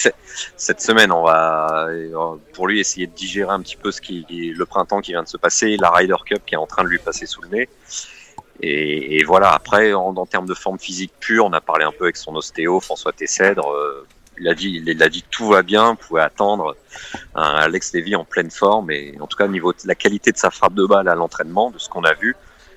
cette 0.57 0.81
semaine. 0.81 1.13
On 1.13 1.23
va 1.25 1.87
euh, 1.91 2.37
pour 2.55 2.67
lui 2.69 2.81
essayer 2.81 3.07
de 3.07 3.13
digérer 3.15 3.53
un 3.53 3.61
petit 3.61 3.77
peu 3.77 3.91
ce 3.93 4.01
qui 4.01 4.25
le 4.31 4.65
printemps 4.67 5.01
qui 5.01 5.13
vient 5.13 5.23
de 5.23 5.29
se 5.29 5.37
passer, 5.37 5.77
la 5.77 5.91
Ryder 5.91 6.17
Cup 6.25 6.43
qui 6.47 6.55
est 6.55 6.59
en 6.59 6.67
train 6.67 6.83
de 6.85 6.89
lui 6.89 6.99
passer 6.99 7.27
sous 7.27 7.43
le 7.43 7.49
nez. 7.49 7.69
Et, 8.63 9.25
voilà. 9.25 9.53
Après, 9.53 9.93
en, 9.95 10.15
en 10.17 10.27
termes 10.27 10.47
de 10.47 10.55
forme 10.55 10.79
physique 10.79 11.13
pure, 11.19 11.47
on 11.47 11.53
a 11.53 11.61
parlé 11.61 11.85
un 11.85 11.93
peu 11.93 12.05
avec 12.05 12.17
son 12.17 12.35
ostéo 12.35 12.81
François 12.81 13.13
Tessèdre. 13.13 13.71
euh, 13.71 14.07
il 14.41 15.03
a 15.03 15.09
dit, 15.09 15.25
tout 15.31 15.49
va 15.49 15.63
bien, 15.63 15.91
vous 15.91 15.97
pouvez 15.97 16.23
attendre 16.23 16.77
un 17.35 17.43
Alex 17.43 17.93
Levy 17.95 18.17
en 18.17 18.25
pleine 18.25 18.51
forme 18.51 18.91
et 18.91 19.17
en 19.21 19.27
tout 19.27 19.37
cas 19.37 19.45
au 19.45 19.49
niveau 19.49 19.73
de 19.73 19.79
la 19.87 19.95
qualité 19.95 20.33
de 20.33 20.37
sa 20.39 20.51
frappe 20.51 20.75
de 20.75 20.85
balle 20.87 21.09
à 21.09 21.15
l'entraînement, 21.15 21.71
de 21.71 21.79
ce 21.79 21.89
qu'on 21.89 22.05
a 22.05 22.15
vu, 22.15 22.37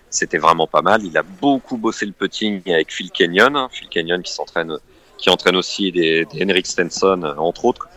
c'était 0.09 0.37
vraiment 0.37 0.67
pas 0.67 0.81
mal. 0.81 1.03
Il 1.03 1.17
a 1.17 1.23
beaucoup 1.23 1.77
bossé 1.77 2.05
le 2.05 2.11
putting 2.11 2.61
avec 2.71 2.91
Phil 2.91 3.09
Kenyon, 3.11 3.55
hein. 3.55 3.69
Phil 3.71 3.89
Kenyon 3.89 4.21
qui 4.21 4.31
s'entraîne, 4.31 4.77
qui 5.17 5.29
entraîne 5.29 5.55
aussi 5.55 5.91
des, 5.91 6.27
Henrik 6.39 6.67
Stenson 6.67 7.23
entre 7.37 7.65
autres. 7.65 7.87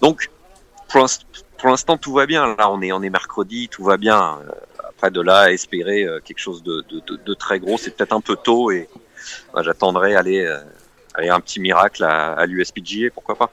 Donc 0.00 0.30
pour 0.88 1.00
l'inst- 1.00 1.26
pour 1.58 1.68
l'instant 1.68 1.96
tout 1.98 2.12
va 2.12 2.26
bien. 2.26 2.54
Là 2.56 2.70
on 2.70 2.80
est 2.80 3.10
mercredi, 3.10 3.68
tout 3.68 3.84
va 3.84 3.96
bien. 3.96 4.38
Après 4.88 5.10
de 5.10 5.20
là 5.20 5.52
espérer 5.52 6.04
euh, 6.04 6.20
quelque 6.24 6.38
chose 6.38 6.62
de 6.62 7.34
très 7.34 7.60
gros, 7.60 7.76
c'est 7.76 7.94
peut-être 7.94 8.14
un 8.14 8.22
peu 8.22 8.36
tôt 8.36 8.70
et 8.70 8.88
bah, 9.52 9.62
j'attendrai 9.62 10.14
aller, 10.14 10.44
euh, 10.44 10.58
aller 11.16 11.28
un 11.28 11.40
petit 11.40 11.60
miracle 11.60 12.04
à, 12.04 12.32
à 12.32 12.46
l'USPGA, 12.46 13.10
pourquoi 13.14 13.34
pas. 13.36 13.50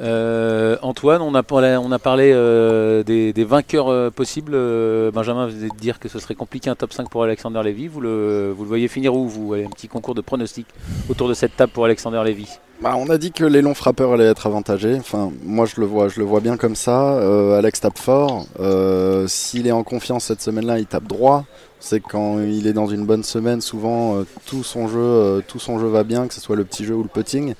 Euh, 0.00 0.78
Antoine, 0.80 1.20
on 1.20 1.34
a 1.34 1.42
parlé, 1.42 1.76
on 1.78 1.92
a 1.92 1.98
parlé 1.98 2.32
euh, 2.34 3.02
des, 3.02 3.34
des 3.34 3.44
vainqueurs 3.44 3.88
euh, 3.88 4.10
possibles. 4.10 4.52
Euh, 4.54 5.10
Benjamin, 5.10 5.46
vous 5.46 5.54
allez 5.54 5.68
dire 5.78 5.98
que 5.98 6.08
ce 6.08 6.18
serait 6.18 6.34
compliqué 6.34 6.70
un 6.70 6.74
top 6.74 6.94
5 6.94 7.10
pour 7.10 7.22
Alexander 7.22 7.60
Levy. 7.62 7.86
Vous 7.86 8.00
le, 8.00 8.54
vous 8.56 8.62
le 8.62 8.68
voyez 8.68 8.88
finir 8.88 9.14
où 9.14 9.28
vous 9.28 9.52
Allez, 9.52 9.64
Un 9.64 9.68
petit 9.68 9.88
concours 9.88 10.14
de 10.14 10.22
pronostics 10.22 10.68
autour 11.10 11.28
de 11.28 11.34
cette 11.34 11.54
table 11.54 11.72
pour 11.72 11.84
Alexander 11.84 12.22
Levy. 12.24 12.48
Bah, 12.80 12.94
on 12.96 13.10
a 13.10 13.18
dit 13.18 13.30
que 13.30 13.44
les 13.44 13.60
longs 13.60 13.74
frappeurs 13.74 14.14
allaient 14.14 14.24
être 14.24 14.46
avantagés. 14.46 14.96
Enfin, 14.98 15.30
moi 15.44 15.66
je 15.66 15.78
le 15.78 15.86
vois, 15.86 16.08
je 16.08 16.18
le 16.18 16.24
vois 16.24 16.40
bien 16.40 16.56
comme 16.56 16.76
ça. 16.76 17.18
Euh, 17.18 17.58
Alex 17.58 17.80
tape 17.80 17.98
fort. 17.98 18.46
Euh, 18.58 19.26
S'il 19.28 19.66
est 19.66 19.72
en 19.72 19.82
confiance 19.82 20.24
cette 20.24 20.40
semaine-là, 20.40 20.78
il 20.78 20.86
tape 20.86 21.04
droit. 21.04 21.44
C'est 21.80 22.00
quand 22.00 22.40
il 22.40 22.66
est 22.66 22.72
dans 22.74 22.86
une 22.86 23.06
bonne 23.06 23.24
semaine, 23.24 23.60
souvent 23.60 24.16
euh, 24.16 24.26
tout 24.46 24.62
son 24.62 24.86
jeu, 24.86 24.98
euh, 25.00 25.40
tout 25.46 25.58
son 25.58 25.78
jeu 25.78 25.86
va 25.88 26.04
bien, 26.04 26.28
que 26.28 26.34
ce 26.34 26.40
soit 26.40 26.56
le 26.56 26.64
petit 26.64 26.84
jeu 26.84 26.94
ou 26.94 27.02
le 27.02 27.08
putting. 27.08 27.54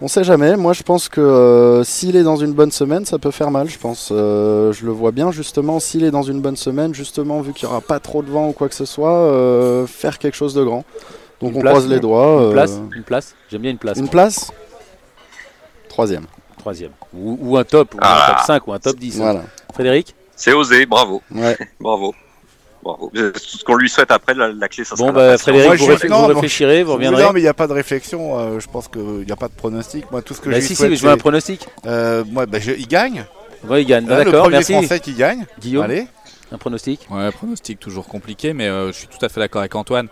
On 0.00 0.08
sait 0.08 0.24
jamais. 0.24 0.56
Moi, 0.56 0.72
je 0.72 0.82
pense 0.82 1.08
que 1.08 1.20
euh, 1.20 1.84
s'il 1.84 2.16
est 2.16 2.22
dans 2.24 2.36
une 2.36 2.54
bonne 2.54 2.72
semaine, 2.72 3.04
ça 3.04 3.18
peut 3.18 3.30
faire 3.30 3.50
mal. 3.52 3.68
Je 3.68 3.78
pense. 3.78 4.08
Euh, 4.10 4.72
je 4.72 4.84
le 4.86 4.90
vois 4.92 5.12
bien 5.12 5.30
justement. 5.30 5.78
S'il 5.78 6.02
est 6.04 6.10
dans 6.10 6.22
une 6.22 6.40
bonne 6.40 6.56
semaine, 6.56 6.92
justement, 6.94 7.40
vu 7.40 7.52
qu'il 7.52 7.68
y 7.68 7.70
aura 7.70 7.80
pas 7.82 8.00
trop 8.00 8.22
de 8.22 8.30
vent 8.30 8.48
ou 8.48 8.52
quoi 8.52 8.68
que 8.68 8.74
ce 8.74 8.84
soit, 8.86 9.12
euh, 9.14 9.86
faire 9.86 10.18
quelque 10.18 10.34
chose 10.34 10.54
de 10.54 10.64
grand. 10.64 10.84
Donc 11.40 11.52
Une 11.52 11.58
on 11.58 11.60
place, 11.60 11.72
croise 11.74 11.88
les 11.88 12.00
doigts. 12.00 12.24
Une 12.40 12.48
euh, 12.48 12.52
place 12.52 12.80
Une 12.96 13.02
place 13.04 13.34
J'aime 13.50 13.62
bien 13.62 13.70
une 13.72 13.78
place. 13.78 13.98
Une 13.98 14.08
place 14.08 14.50
Troisième. 15.88 16.24
Troisième. 16.58 16.92
Ou, 17.14 17.36
ou 17.40 17.56
un 17.58 17.64
top, 17.64 17.94
ou 17.94 17.98
Ah. 18.00 18.30
un 18.30 18.34
top 18.34 18.44
5, 18.46 18.66
ou 18.68 18.72
un 18.72 18.78
top 18.78 18.96
10. 18.96 19.18
Voilà. 19.18 19.42
Frédéric? 19.74 20.14
C'est 20.34 20.52
osé, 20.52 20.86
bravo, 20.86 21.20
Ouais. 21.32 21.56
bravo. 21.80 22.14
Bravo. 22.82 23.12
Euh, 23.16 23.30
Tout 23.32 23.58
ce 23.58 23.64
qu'on 23.64 23.76
lui 23.76 23.88
souhaite 23.88 24.10
après, 24.10 24.34
la, 24.34 24.52
la 24.52 24.68
clé, 24.68 24.84
ça 24.84 24.96
sera 24.96 25.12
Bon, 25.12 25.18
la 25.18 25.30
bah. 25.32 25.38
Frédéric, 25.38 25.68
Moi, 25.68 25.76
vous, 25.76 25.86
réfl- 25.86 26.08
non, 26.08 26.20
vous 26.22 26.26
réfléchirez, 26.34 26.82
vous 26.82 26.94
reviendrez. 26.94 27.22
Non, 27.22 27.32
mais 27.32 27.40
il 27.40 27.44
n'y 27.44 27.48
a 27.48 27.54
pas 27.54 27.66
de 27.68 27.72
réflexion. 27.72 28.38
euh, 28.38 28.58
je 28.60 28.66
pense 28.68 28.88
qu'il 28.88 29.00
n'y 29.24 29.30
a 29.32 29.36
pas 29.36 29.48
de 29.48 29.52
pronostic. 29.54 30.10
Moi, 30.10 30.20
tout 30.22 30.34
ce 30.34 30.40
que 30.40 30.50
Bah 30.50 30.56
je 30.60 30.66
si, 30.66 30.74
si, 30.74 30.82
mais 30.88 30.96
je 30.96 31.02
veux 31.06 31.12
un 31.12 31.16
pronostic. 31.16 31.66
euh, 31.86 32.24
moi, 32.28 32.46
bah, 32.46 32.58
je- 32.60 32.72
il 32.72 32.88
gagne. 32.88 33.24
Ouais, 33.68 33.82
il 33.82 33.86
gagne. 33.86 34.06
Bah, 34.06 34.16
Hein, 34.16 34.18
le 34.18 34.24
D'accord, 34.24 34.42
premier 34.42 34.56
merci. 34.56 34.72
Français 34.72 34.98
qui 34.98 35.12
gagne. 35.14 35.46
Guillaume, 35.60 35.84
Allez. 35.84 36.06
un 36.50 36.58
pronostic 36.58 37.06
Ouais, 37.10 37.30
pronostic 37.30 37.78
toujours 37.78 38.08
compliqué, 38.08 38.52
mais 38.52 38.66
euh, 38.66 38.88
je 38.88 38.92
suis 38.98 39.06
tout 39.06 39.24
à 39.24 39.28
fait 39.28 39.38
d'accord 39.38 39.60
avec 39.60 39.74
Antoine. 39.76 40.08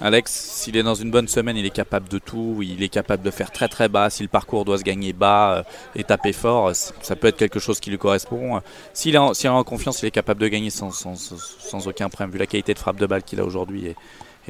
Alex, 0.00 0.30
s'il 0.30 0.76
est 0.76 0.82
dans 0.82 0.94
une 0.94 1.10
bonne 1.10 1.26
semaine, 1.26 1.56
il 1.56 1.64
est 1.64 1.70
capable 1.70 2.08
de 2.08 2.18
tout. 2.18 2.60
Il 2.62 2.82
est 2.82 2.88
capable 2.90 3.22
de 3.22 3.30
faire 3.30 3.50
très 3.50 3.66
très 3.68 3.88
bas. 3.88 4.10
Si 4.10 4.22
le 4.22 4.28
parcours 4.28 4.64
doit 4.66 4.76
se 4.78 4.82
gagner 4.82 5.12
bas 5.14 5.56
euh, 5.58 5.62
et 5.94 6.04
taper 6.04 6.32
fort, 6.34 6.68
euh, 6.68 6.72
ça 6.74 7.16
peut 7.16 7.28
être 7.28 7.36
quelque 7.38 7.58
chose 7.60 7.80
qui 7.80 7.88
lui 7.90 7.96
correspond. 7.98 8.56
Euh, 8.56 8.60
S'il 8.92 9.14
est, 9.14 9.18
en- 9.18 9.32
s'il 9.32 9.46
est 9.46 9.50
en 9.50 9.64
confiance, 9.64 10.02
il 10.02 10.06
est 10.06 10.10
capable 10.10 10.40
de 10.40 10.48
gagner 10.48 10.68
sans, 10.70 10.90
sans, 10.90 11.14
sans- 11.16 11.36
sans 11.58 11.88
aucun 11.88 12.08
problème, 12.10 12.30
vu 12.30 12.38
la 12.38 12.46
qualité 12.46 12.74
de 12.74 12.78
frappe 12.78 12.96
de 12.98 13.06
balle 13.06 13.22
qu'il 13.22 13.40
a 13.40 13.44
aujourd'hui. 13.44 13.86
Et, 13.86 13.96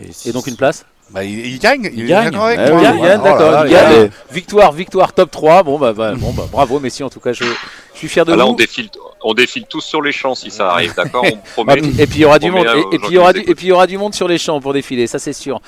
et, 0.03 0.11
Et 0.27 0.33
donc 0.33 0.47
une 0.49 0.57
place? 0.57 0.85
Bah, 1.11 1.23
il, 1.23 1.47
il 1.47 1.59
gagne. 1.61 1.89
Il, 1.95 2.07
gagne. 2.07 2.35
avec 2.35 2.59
Eh 2.59 2.73
Oh 2.73 2.79
là 2.81 3.17
d'accord. 3.19 3.51
là, 3.53 3.65
il 3.67 3.71
gagne. 3.73 4.11
Victoire, 4.33 4.73
victoire, 4.73 5.13
top 5.13 5.31
3. 5.31 5.63
Bon, 5.63 5.79
bah, 5.79 5.93
bah, 5.93 6.15
bon, 6.17 6.33
bah 6.33 6.45
bravo, 6.51 6.81
messieurs. 6.81 7.05
En 7.07 7.11
tout 7.11 7.21
cas, 7.21 7.33
je, 7.33 7.45
je 7.45 7.99
suis 7.99 8.09
fier 8.09 8.25
de 8.25 8.33
Ah, 8.33 8.37
là, 8.37 8.45
vous. 8.45 8.51
on 8.51 8.55
défile, 8.55 8.89
on 9.23 9.33
défile 9.33 9.67
tous 9.69 9.81
sur 9.83 10.03
les 10.03 10.11
champs 10.13 10.35
si 10.35 10.51
ça 10.51 10.71
arrive, 10.71 10.95
d'accord 10.97 11.25
On 11.25 11.37
Ah, 11.37 11.77
promet. 11.77 11.79
et 11.99 12.07
puis 12.07 12.17
il 12.17 12.23
y 12.23 12.25
aura 12.25 12.39
du 12.41 12.51
monde. 12.51 12.67
puis 12.91 12.99
il 13.11 13.13
y 13.15 13.19
aura 13.19 13.33
du, 13.33 13.41
et 13.41 13.55
puis 13.55 13.67
il 13.67 13.69
y 13.69 13.73
aura 13.73 13.87
du 13.87 13.99
monde 13.99 14.15
sur 14.15 14.27
les 14.27 14.39
champs 14.39 14.61
pour 14.61 14.73
défiler, 14.73 15.07
ça 15.07 15.19
c'est 15.21 15.33
sûr. 15.33 15.61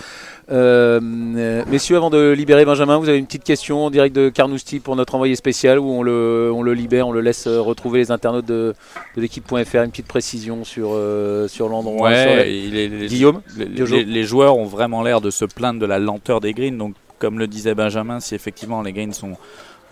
Euh, 0.51 0.99
euh, 1.37 1.63
messieurs, 1.69 1.97
avant 1.97 2.09
de 2.11 2.31
libérer 2.31 2.65
Benjamin, 2.65 2.97
vous 2.97 3.09
avez 3.09 3.19
une 3.19 3.27
petite 3.27 3.45
question 3.45 3.85
en 3.85 3.91
direct 3.91 4.17
de 4.17 4.29
Carnoustie 4.31 4.81
pour 4.81 4.97
notre 4.97 5.15
envoyé 5.15 5.37
spécial 5.37 5.79
où 5.79 5.91
on 5.91 6.03
le, 6.03 6.51
on 6.55 6.63
le 6.63 6.73
libère, 6.73 7.07
on 7.09 7.13
le 7.13 7.21
laisse 7.21 7.47
euh, 7.47 7.61
retrouver 7.61 7.99
les 7.99 8.11
internautes 8.11 8.47
de, 8.47 8.75
de 9.17 9.21
l'équipe.fr, 9.21 9.55
une 9.83 9.91
petite 9.91 10.07
précision 10.09 10.65
sur, 10.65 10.91
euh, 10.95 11.49
sur 11.49 11.69
l'endroit. 11.69 12.09
Ouais, 12.11 12.45
les, 12.47 12.89
les- 12.89 13.07
Guillaume, 13.09 13.43
les 13.59 14.25
joueurs 14.25 14.57
ont 14.57 14.65
vraiment 14.65 15.03
l'air 15.03 15.21
de 15.21 15.31
se 15.31 15.45
plaindre 15.45 15.81
de 15.81 15.87
la 15.87 15.99
lenteur 15.99 16.41
des 16.41 16.55
greens. 16.55 16.79
Donc, 16.79 16.95
comme 17.19 17.39
le 17.39 17.47
disait 17.47 17.75
Benjamin, 17.75 18.21
si 18.21 18.35
effectivement 18.35 18.81
les 18.81 18.93
greens 18.93 19.13
sont 19.13 19.37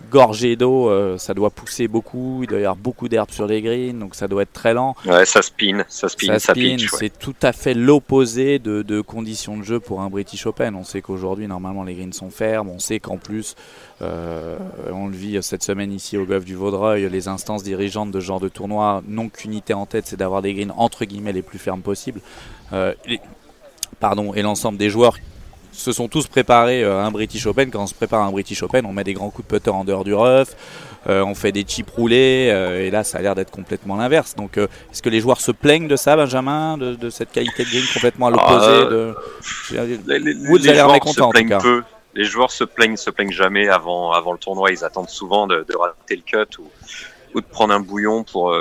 gorgés 0.09 0.55
d'eau, 0.55 0.89
euh, 0.89 1.17
ça 1.17 1.33
doit 1.33 1.49
pousser 1.49 1.87
beaucoup. 1.87 2.39
Il 2.43 2.47
doit 2.47 2.59
y 2.59 2.61
avoir 2.61 2.75
beaucoup 2.75 3.09
d'herbe 3.09 3.31
sur 3.31 3.47
les 3.47 3.61
greens, 3.61 3.99
donc 3.99 4.15
ça 4.15 4.27
doit 4.27 4.43
être 4.43 4.53
très 4.53 4.73
lent. 4.73 4.95
Ouais, 5.05 5.25
ça 5.25 5.41
spin, 5.41 5.83
ça 5.87 6.07
spin, 6.09 6.27
ça 6.27 6.39
ça, 6.39 6.53
spin, 6.53 6.77
ouais. 6.77 6.87
c'est 6.99 7.17
tout 7.17 7.35
à 7.41 7.51
fait 7.53 7.73
l'opposé 7.73 8.59
de, 8.59 8.81
de 8.81 9.01
conditions 9.01 9.57
de 9.57 9.63
jeu 9.63 9.79
pour 9.79 10.01
un 10.01 10.09
British 10.09 10.45
Open. 10.45 10.75
On 10.75 10.83
sait 10.83 11.01
qu'aujourd'hui, 11.01 11.47
normalement, 11.47 11.83
les 11.83 11.95
greens 11.95 12.13
sont 12.13 12.29
fermes. 12.29 12.69
On 12.69 12.79
sait 12.79 12.99
qu'en 12.99 13.17
plus, 13.17 13.55
euh, 14.01 14.57
on 14.91 15.07
le 15.07 15.15
vit 15.15 15.41
cette 15.41 15.63
semaine 15.63 15.91
ici 15.91 16.17
au 16.17 16.25
golf 16.25 16.45
du 16.45 16.55
Vaudreuil, 16.55 17.09
les 17.09 17.27
instances 17.27 17.63
dirigeantes 17.63 18.11
de 18.11 18.19
ce 18.19 18.25
genre 18.25 18.39
de 18.39 18.49
tournoi 18.49 19.01
n'ont 19.07 19.29
qu'une 19.29 19.51
unité 19.51 19.73
en 19.73 19.85
tête, 19.85 20.05
c'est 20.07 20.17
d'avoir 20.17 20.41
des 20.41 20.53
greens 20.53 20.73
entre 20.77 21.05
guillemets 21.05 21.33
les 21.33 21.41
plus 21.41 21.59
fermes 21.59 21.81
possibles. 21.81 22.21
Euh, 22.73 22.93
pardon, 23.99 24.33
et 24.33 24.41
l'ensemble 24.41 24.77
des 24.77 24.89
joueurs 24.89 25.17
se 25.77 25.91
sont 25.91 26.07
tous 26.07 26.27
préparés 26.27 26.83
euh, 26.83 26.99
un 27.03 27.11
British 27.11 27.45
Open. 27.45 27.69
Quand 27.71 27.83
on 27.83 27.87
se 27.87 27.93
prépare 27.93 28.21
un 28.23 28.31
British 28.31 28.63
Open, 28.63 28.85
on 28.85 28.93
met 28.93 29.03
des 29.03 29.13
grands 29.13 29.29
coups 29.29 29.47
de 29.47 29.55
putter 29.57 29.69
en 29.69 29.83
dehors 29.83 30.03
du 30.03 30.13
rough, 30.13 30.47
euh, 31.07 31.23
on 31.23 31.35
fait 31.35 31.51
des 31.51 31.63
chips 31.63 31.89
roulés, 31.89 32.49
euh, 32.51 32.85
et 32.85 32.89
là 32.91 33.03
ça 33.03 33.19
a 33.19 33.21
l'air 33.21 33.35
d'être 33.35 33.51
complètement 33.51 33.95
l'inverse. 33.95 34.35
Donc 34.35 34.57
euh, 34.57 34.67
est-ce 34.91 35.01
que 35.01 35.09
les 35.09 35.19
joueurs 35.19 35.39
se 35.39 35.51
plaignent 35.51 35.87
de 35.87 35.95
ça, 35.95 36.15
Benjamin, 36.15 36.77
de, 36.77 36.95
de 36.95 37.09
cette 37.09 37.31
qualité 37.31 37.63
de 37.63 37.69
green 37.69 37.85
complètement 37.93 38.27
à 38.27 38.31
l'opposé 38.31 38.65
Ah, 38.65 38.85
de... 38.89 39.15
Les, 40.07 40.19
les- 40.19 40.33
joueurs 40.75 41.07
se 41.07 41.29
plaignent 41.29 41.57
peu. 41.59 41.83
Les 42.15 42.25
joueurs 42.25 42.51
se 42.51 42.63
plaignent, 42.63 42.97
se 42.97 43.11
plaignent 43.11 43.31
jamais 43.31 43.69
avant, 43.69 44.11
avant 44.11 44.31
le 44.31 44.39
tournoi. 44.39 44.71
Ils 44.71 44.83
attendent 44.83 45.09
souvent 45.09 45.45
de, 45.45 45.63
de 45.69 45.77
rater 45.77 46.15
le 46.15 46.23
cut 46.23 46.57
ou, 46.59 46.63
ou 47.35 47.41
de 47.41 47.45
prendre 47.45 47.73
un 47.75 47.79
bouillon 47.79 48.23
pour, 48.23 48.55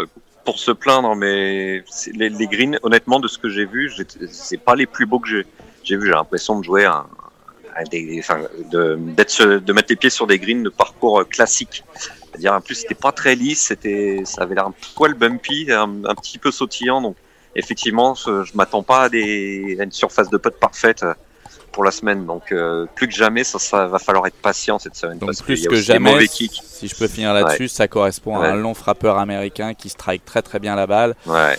pour 0.45 0.59
se 0.59 0.73
plaindre. 0.73 1.17
Mais 1.17 1.83
les, 2.13 2.47
greens, 2.49 2.79
honnêtement, 2.83 3.19
de 3.19 3.29
ce 3.29 3.39
que 3.39 3.49
j'ai 3.49 3.65
vu, 3.65 3.91
c'est 4.29 4.61
pas 4.61 4.75
les 4.75 4.85
plus 4.85 5.07
beaux 5.07 5.21
que 5.21 5.29
j'ai 5.29 5.47
j'ai 5.87 5.97
vu. 5.97 6.07
J'ai 6.07 6.13
l'impression 6.13 6.59
de 6.59 6.65
jouer 6.65 6.85
un, 6.85 7.07
un 7.77 7.85
des, 7.85 8.17
enfin, 8.19 8.41
de, 8.71 8.97
mettre 8.97 9.87
les 9.89 9.97
pieds 9.97 10.11
sur 10.11 10.27
des 10.27 10.39
greens 10.39 10.63
de 10.63 10.71
parcours 10.71 11.21
euh, 11.21 11.25
classique. 11.25 11.85
C'est-à-dire, 11.95 12.53
en 12.53 12.61
plus, 12.61 12.75
c'était 12.75 12.95
pas 12.95 13.13
très 13.13 13.35
lisse, 13.35 13.63
c'était, 13.69 14.23
ça 14.25 14.43
avait 14.43 14.55
l'air 14.55 14.67
un 14.67 14.75
poil 14.95 15.15
bumpy, 15.15 15.69
un, 15.71 16.05
un 16.05 16.15
petit 16.15 16.39
peu 16.39 16.51
sautillant. 16.51 17.01
Donc, 17.01 17.17
effectivement, 17.55 18.15
je, 18.15 18.55
m'attends 18.55 18.83
pas 18.83 19.05
à, 19.05 19.09
des, 19.09 19.77
à 19.81 19.85
une 19.85 19.93
surface 19.93 20.29
de 20.29 20.37
putt 20.37 20.55
parfaite 20.59 21.03
euh, 21.03 21.15
pour 21.73 21.85
la 21.85 21.91
semaine. 21.91 22.27
Donc, 22.27 22.53
euh, 22.53 22.87
plus 22.95 23.09
que 23.09 23.15
jamais, 23.15 23.45
ça, 23.45 23.59
ça 23.59 23.87
va 23.87 23.99
falloir 23.99 24.27
être 24.27 24.37
patient 24.37 24.79
cette 24.79 24.97
semaine. 24.97 25.19
Donc 25.19 25.29
parce 25.29 25.43
plus 25.43 25.67
que 25.67 25.75
des 25.75 25.83
jamais, 25.83 26.27
si 26.27 26.89
je 26.89 26.95
peux 26.95 27.09
finir 27.09 27.33
là-dessus, 27.33 27.69
ça 27.69 27.89
correspond 27.89 28.39
à 28.39 28.49
un 28.49 28.57
long 28.57 28.75
frappeur 28.75 29.19
américain 29.19 29.75
qui 29.75 29.89
strike 29.89 30.25
très 30.25 30.43
très 30.43 30.59
bien 30.59 30.77
la 30.77 30.87
balle. 30.87 31.15
Ouais. 31.27 31.59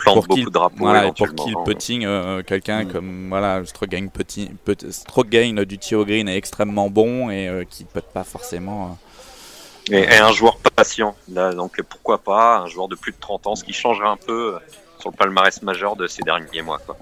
Plante 0.00 0.14
Pour 0.14 0.26
beaucoup 0.28 0.48
de 0.48 0.50
drapeaux. 0.50 0.76
Voilà, 0.78 1.06
et 1.06 1.12
pour 1.12 1.64
putting, 1.64 2.04
euh, 2.04 2.42
quelqu'un 2.42 2.84
Mm. 2.84 2.92
comme 2.92 3.26
voilà, 3.28 3.64
stroke 3.64 3.90
gain, 3.90 4.06
petit, 4.08 4.50
stroke 4.90 5.28
gain 5.28 5.64
du 5.64 5.78
Tio 5.78 6.04
Green 6.04 6.28
est 6.28 6.36
extrêmement 6.36 6.88
bon 6.90 7.30
et 7.30 7.48
euh, 7.48 7.64
qui 7.68 7.84
peut 7.84 8.00
pas 8.00 8.24
forcément. 8.24 8.98
euh, 9.90 9.96
Et, 9.96 10.02
et 10.14 10.18
un 10.18 10.32
joueur 10.32 10.56
patient. 10.76 11.14
Là, 11.32 11.52
donc, 11.52 11.80
pourquoi 11.88 12.18
pas 12.18 12.58
un 12.58 12.66
joueur 12.66 12.88
de 12.88 12.94
plus 12.96 13.12
de 13.12 13.18
30 13.20 13.46
ans, 13.48 13.56
ce 13.56 13.64
qui 13.64 13.72
changerait 13.72 14.08
un 14.08 14.16
peu 14.16 14.54
euh, 14.54 14.58
sur 14.98 15.10
le 15.10 15.16
palmarès 15.16 15.62
majeur 15.62 15.96
de 15.96 16.06
ces 16.06 16.22
derniers 16.22 16.62
mois. 16.62 16.78
Quoi. 16.86 16.96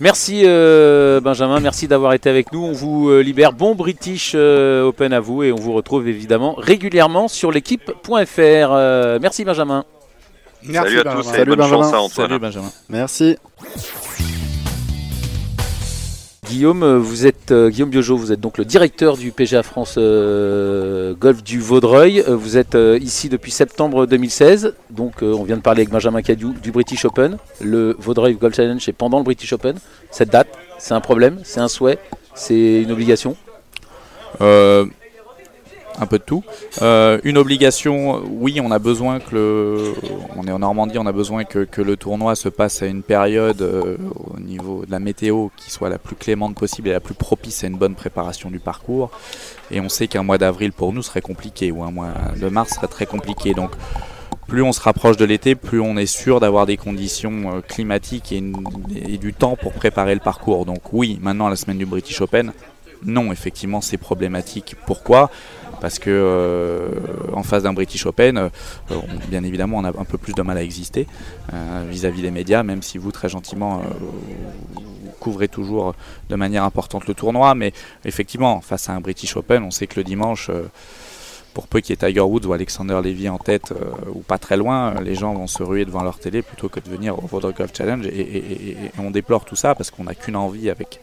Merci 0.00 0.42
euh, 0.46 1.20
Benjamin, 1.20 1.60
merci 1.60 1.86
d'avoir 1.86 2.14
été 2.14 2.30
avec 2.30 2.52
nous. 2.52 2.64
On 2.64 2.72
vous 2.72 3.10
euh, 3.10 3.20
libère. 3.20 3.52
Bon 3.52 3.74
British 3.74 4.32
euh, 4.34 4.84
Open 4.84 5.12
à 5.12 5.20
vous 5.20 5.42
et 5.42 5.52
on 5.52 5.56
vous 5.56 5.74
retrouve 5.74 6.08
évidemment 6.08 6.54
régulièrement 6.56 7.28
sur 7.28 7.50
l'équipe.fr. 7.52 8.00
Euh, 8.38 9.18
merci 9.20 9.44
Benjamin. 9.44 9.84
Merci, 10.62 10.88
Salut 10.96 11.00
à 11.00 11.04
Benjamin. 11.04 11.22
tous 11.22 11.28
et 11.28 11.32
Salut, 11.36 11.50
bonne 11.50 11.58
Benjamin. 11.58 11.82
chance 11.82 11.92
à 11.94 12.00
Antoine. 12.00 12.28
Salut 12.28 12.40
Benjamin. 12.40 12.70
Merci. 12.88 13.36
Guillaume, 16.48 16.96
vous 16.96 17.26
êtes 17.26 17.52
euh, 17.52 17.70
Guillaume 17.70 17.90
Biojo, 17.90 18.16
vous 18.16 18.32
êtes 18.32 18.40
donc 18.40 18.58
le 18.58 18.64
directeur 18.64 19.16
du 19.16 19.30
PGA 19.30 19.62
France 19.62 19.94
euh, 19.98 21.14
Golf 21.14 21.44
du 21.44 21.60
Vaudreuil. 21.60 22.20
Euh, 22.26 22.34
Vous 22.34 22.56
êtes 22.56 22.74
euh, 22.74 22.98
ici 23.00 23.28
depuis 23.28 23.52
septembre 23.52 24.04
2016. 24.06 24.74
Donc 24.90 25.22
euh, 25.22 25.32
on 25.32 25.44
vient 25.44 25.56
de 25.56 25.62
parler 25.62 25.82
avec 25.82 25.90
Benjamin 25.90 26.22
Cadieu 26.22 26.48
du 26.60 26.72
British 26.72 27.04
Open. 27.04 27.36
Le 27.60 27.94
Vaudreuil 28.00 28.34
Golf 28.34 28.56
Challenge 28.56 28.82
est 28.88 28.92
pendant 28.92 29.18
le 29.18 29.24
British 29.24 29.52
Open. 29.52 29.76
Cette 30.10 30.30
date, 30.30 30.48
c'est 30.78 30.92
un 30.94 31.00
problème, 31.00 31.38
c'est 31.44 31.60
un 31.60 31.68
souhait, 31.68 31.98
c'est 32.34 32.82
une 32.82 32.90
obligation? 32.90 33.36
Un 35.98 36.06
peu 36.06 36.18
de 36.18 36.24
tout. 36.24 36.42
Euh, 36.82 37.18
une 37.24 37.36
obligation, 37.36 38.22
oui, 38.30 38.60
on 38.62 38.70
a 38.70 38.78
besoin 38.78 39.20
que 39.20 39.34
le, 39.34 39.94
on 40.36 40.46
est 40.46 40.52
en 40.52 40.60
Normandie, 40.60 40.98
on 40.98 41.06
a 41.06 41.12
besoin 41.12 41.44
que, 41.44 41.66
le 41.80 41.96
tournoi 41.96 42.34
se 42.34 42.48
passe 42.48 42.82
à 42.82 42.86
une 42.86 43.02
période 43.02 43.62
euh, 43.62 43.96
au 44.14 44.38
niveau 44.38 44.84
la 44.88 44.98
météo 44.98 45.48
qui 45.56 45.70
soit 45.70 45.88
la 45.88 45.98
plus 45.98 46.16
clémente 46.16 46.54
possible 46.54 46.88
et 46.88 46.92
la 46.92 47.00
plus 47.00 47.14
propice 47.14 47.64
à 47.64 47.66
une 47.66 47.76
bonne 47.76 47.94
préparation 47.94 48.50
du 48.50 48.60
parcours. 48.60 49.10
Et 49.70 49.80
on 49.80 49.88
sait 49.88 50.08
qu'un 50.08 50.22
mois 50.22 50.38
d'avril 50.38 50.72
pour 50.72 50.92
nous 50.92 51.02
serait 51.02 51.20
compliqué 51.20 51.70
ou 51.70 51.82
un 51.82 51.90
mois 51.90 52.12
de 52.40 52.48
mars 52.48 52.74
serait 52.74 52.88
très 52.88 53.06
compliqué. 53.06 53.54
Donc 53.54 53.70
plus 54.50 54.62
on 54.62 54.72
se 54.72 54.80
rapproche 54.80 55.16
de 55.16 55.24
l'été, 55.24 55.54
plus 55.54 55.80
on 55.80 55.96
est 55.96 56.06
sûr 56.06 56.40
d'avoir 56.40 56.66
des 56.66 56.76
conditions 56.76 57.56
euh, 57.56 57.60
climatiques 57.60 58.32
et, 58.32 58.42
et, 59.06 59.16
du 59.16 59.32
temps 59.32 59.56
pour 59.56 59.72
préparer 59.72 60.12
le 60.12 60.20
parcours. 60.20 60.66
Donc 60.66 60.92
oui, 60.92 61.20
maintenant 61.22 61.48
la 61.48 61.54
semaine 61.54 61.78
du 61.78 61.86
British 61.86 62.20
Open, 62.20 62.52
non, 63.04 63.32
effectivement 63.32 63.80
c'est 63.80 63.96
problématique. 63.96 64.76
Pourquoi? 64.86 65.30
Parce 65.80 65.98
que 65.98 66.10
euh, 66.10 66.88
en 67.32 67.42
face 67.42 67.62
d'un 67.62 67.72
British 67.72 68.04
Open, 68.06 68.36
euh, 68.36 68.48
bien 69.28 69.42
évidemment, 69.44 69.78
on 69.78 69.84
a 69.84 69.88
un 69.88 70.04
peu 70.04 70.18
plus 70.18 70.34
de 70.34 70.42
mal 70.42 70.58
à 70.58 70.62
exister 70.62 71.06
euh, 71.52 71.84
vis-à-vis 71.88 72.22
des 72.22 72.30
médias, 72.30 72.62
même 72.62 72.82
si 72.82 72.98
vous 72.98 73.12
très 73.12 73.28
gentiment 73.28 73.82
couvrez 75.20 75.48
toujours 75.48 75.94
de 76.30 76.36
manière 76.36 76.64
importante 76.64 77.06
le 77.06 77.12
tournoi, 77.12 77.54
mais 77.54 77.72
effectivement, 78.06 78.62
face 78.62 78.88
à 78.88 78.92
un 78.92 79.00
British 79.00 79.36
Open, 79.36 79.62
on 79.62 79.70
sait 79.70 79.86
que 79.86 80.00
le 80.00 80.04
dimanche 80.04 80.50
pour 81.52 81.66
peu 81.66 81.80
qu'il 81.80 81.90
y 81.90 81.92
ait 81.92 82.08
Tiger 82.08 82.20
Woods 82.20 82.46
ou 82.46 82.54
Alexander 82.54 82.98
Levy 83.04 83.28
en 83.28 83.36
tête 83.36 83.74
ou 84.14 84.20
pas 84.20 84.38
très 84.38 84.56
loin, 84.56 84.98
les 85.02 85.14
gens 85.14 85.34
vont 85.34 85.46
se 85.46 85.62
ruer 85.62 85.84
devant 85.84 86.02
leur 86.02 86.18
télé 86.18 86.40
plutôt 86.40 86.70
que 86.70 86.80
de 86.80 86.88
venir 86.88 87.18
au 87.18 87.28
World 87.30 87.54
Golf 87.54 87.72
Challenge. 87.76 88.06
Et, 88.06 88.76
on 88.98 89.10
déplore 89.10 89.44
tout 89.44 89.56
ça 89.56 89.74
parce 89.74 89.90
qu'on 89.90 90.04
n'a 90.04 90.14
qu'une 90.14 90.36
envie 90.36 90.70
avec, 90.70 91.00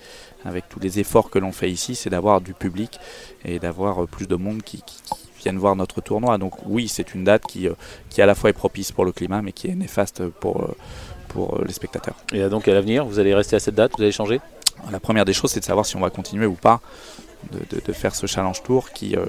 avec 0.47 0.69
tous 0.69 0.79
les 0.79 0.99
efforts 0.99 1.29
que 1.29 1.39
l'on 1.39 1.51
fait 1.51 1.69
ici, 1.69 1.95
c'est 1.95 2.09
d'avoir 2.09 2.41
du 2.41 2.53
public 2.53 2.99
et 3.45 3.59
d'avoir 3.59 4.03
euh, 4.03 4.07
plus 4.07 4.27
de 4.27 4.35
monde 4.35 4.63
qui, 4.63 4.81
qui, 4.81 5.01
qui, 5.03 5.27
viennent 5.43 5.57
voir 5.57 5.75
notre 5.75 6.01
tournoi. 6.01 6.37
Donc 6.39 6.53
oui, 6.65 6.87
c'est 6.87 7.13
une 7.13 7.23
date 7.23 7.43
qui, 7.43 7.67
euh, 7.67 7.73
qui 8.09 8.21
à 8.21 8.25
la 8.25 8.33
fois 8.33 8.49
est 8.49 8.53
propice 8.53 8.91
pour 8.91 9.05
le 9.05 9.11
climat, 9.11 9.41
mais 9.41 9.51
qui 9.51 9.67
est 9.67 9.75
néfaste 9.75 10.27
pour, 10.27 10.63
euh, 10.63 10.75
pour 11.27 11.63
les 11.63 11.73
spectateurs. 11.73 12.15
Et 12.33 12.49
donc 12.49 12.67
à 12.67 12.73
l'avenir, 12.73 13.05
vous 13.05 13.19
allez 13.19 13.35
rester 13.35 13.55
à 13.55 13.59
cette 13.59 13.75
date, 13.75 13.91
vous 13.95 14.01
allez 14.01 14.11
changer? 14.11 14.41
La 14.91 14.99
première 14.99 15.25
des 15.25 15.33
choses, 15.33 15.51
c'est 15.51 15.59
de 15.59 15.65
savoir 15.65 15.85
si 15.85 15.95
on 15.95 15.99
va 15.99 16.09
continuer 16.09 16.45
ou 16.45 16.53
pas 16.53 16.81
de, 17.51 17.59
de, 17.75 17.81
de 17.85 17.93
faire 17.93 18.15
ce 18.15 18.27
challenge 18.27 18.63
tour 18.63 18.91
qui 18.91 19.15
euh, 19.15 19.25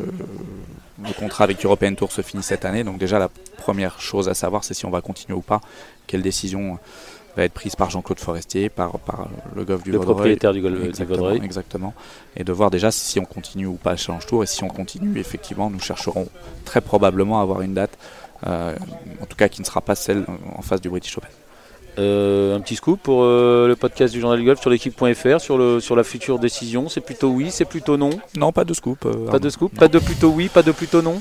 le 1.02 1.12
contrat 1.12 1.44
avec 1.44 1.64
European 1.64 1.94
Tour 1.94 2.10
se 2.12 2.22
finit 2.22 2.42
cette 2.42 2.64
année 2.64 2.84
donc 2.84 2.98
déjà 2.98 3.18
la 3.18 3.28
première 3.56 4.00
chose 4.00 4.28
à 4.28 4.34
savoir 4.34 4.64
c'est 4.64 4.74
si 4.74 4.86
on 4.86 4.90
va 4.90 5.00
continuer 5.00 5.36
ou 5.36 5.42
pas 5.42 5.60
quelle 6.06 6.22
décision 6.22 6.78
va 7.38 7.44
être 7.44 7.52
prise 7.52 7.76
par 7.76 7.88
Jean-Claude 7.90 8.18
Forestier, 8.18 8.68
par, 8.68 8.98
par, 8.98 9.28
le 9.54 9.64
golf 9.64 9.82
du 9.82 9.90
le 9.92 9.98
Vaudreuil. 9.98 10.14
propriétaire 10.14 10.52
du 10.52 10.60
golf 10.60 10.76
exactement, 10.84 11.06
du 11.06 11.20
Vaudreuil. 11.20 11.40
Exactement. 11.44 11.94
Et 12.36 12.44
de 12.44 12.52
voir 12.52 12.70
déjà 12.70 12.90
si 12.90 13.18
on 13.18 13.24
continue 13.24 13.66
ou 13.66 13.74
pas 13.74 13.92
le 13.92 13.96
Challenge 13.96 14.26
Tour. 14.26 14.42
Et 14.42 14.46
si 14.46 14.62
on 14.64 14.68
continue, 14.68 15.18
effectivement, 15.18 15.70
nous 15.70 15.80
chercherons 15.80 16.28
très 16.64 16.80
probablement 16.80 17.38
à 17.40 17.42
avoir 17.42 17.62
une 17.62 17.74
date, 17.74 17.96
euh, 18.46 18.74
en 19.22 19.26
tout 19.26 19.36
cas 19.36 19.48
qui 19.48 19.60
ne 19.60 19.66
sera 19.66 19.80
pas 19.80 19.94
celle 19.94 20.24
en 20.56 20.62
face 20.62 20.80
du 20.80 20.88
British 20.90 21.16
Open. 21.16 21.30
Euh, 21.98 22.54
un 22.56 22.60
petit 22.60 22.76
scoop 22.76 23.00
pour 23.02 23.24
euh, 23.24 23.66
le 23.66 23.74
podcast 23.74 24.14
du 24.14 24.20
Journal 24.20 24.38
du 24.38 24.44
Golf 24.44 24.60
sur 24.60 24.70
l'équipe.fr 24.70 25.40
sur, 25.40 25.58
le, 25.58 25.80
sur 25.80 25.96
la 25.96 26.04
future 26.04 26.38
décision. 26.38 26.88
C'est 26.88 27.00
plutôt 27.00 27.28
oui, 27.28 27.50
c'est 27.50 27.64
plutôt 27.64 27.96
non? 27.96 28.10
Non, 28.36 28.52
pas 28.52 28.64
de 28.64 28.72
scoop. 28.72 29.04
euh, 29.04 29.26
Pas 29.28 29.40
de 29.40 29.50
scoop 29.50 29.74
Pas 29.76 29.88
de 29.88 29.98
plutôt 29.98 30.28
oui, 30.28 30.48
pas 30.48 30.62
de 30.62 30.70
plutôt 30.70 31.02
non? 31.02 31.20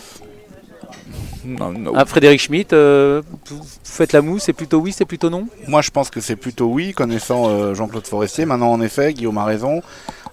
Non, 1.47 1.71
non. 1.71 1.93
ah, 1.95 2.05
Frédéric 2.05 2.41
Schmitt, 2.41 2.73
euh, 2.73 3.21
vous 3.49 3.61
faites 3.83 4.11
la 4.11 4.21
moue, 4.21 4.37
c'est 4.39 4.53
plutôt 4.53 4.79
oui, 4.79 4.91
c'est 4.91 5.05
plutôt 5.05 5.29
non 5.29 5.47
Moi, 5.67 5.81
je 5.81 5.91
pense 5.91 6.09
que 6.09 6.19
c'est 6.19 6.35
plutôt 6.35 6.65
oui, 6.65 6.93
connaissant 6.93 7.47
euh, 7.49 7.73
Jean-Claude 7.73 8.05
Forestier. 8.05 8.45
Maintenant, 8.45 8.71
en 8.71 8.81
effet, 8.81 9.13
Guillaume 9.13 9.37
a 9.37 9.45
raison. 9.45 9.81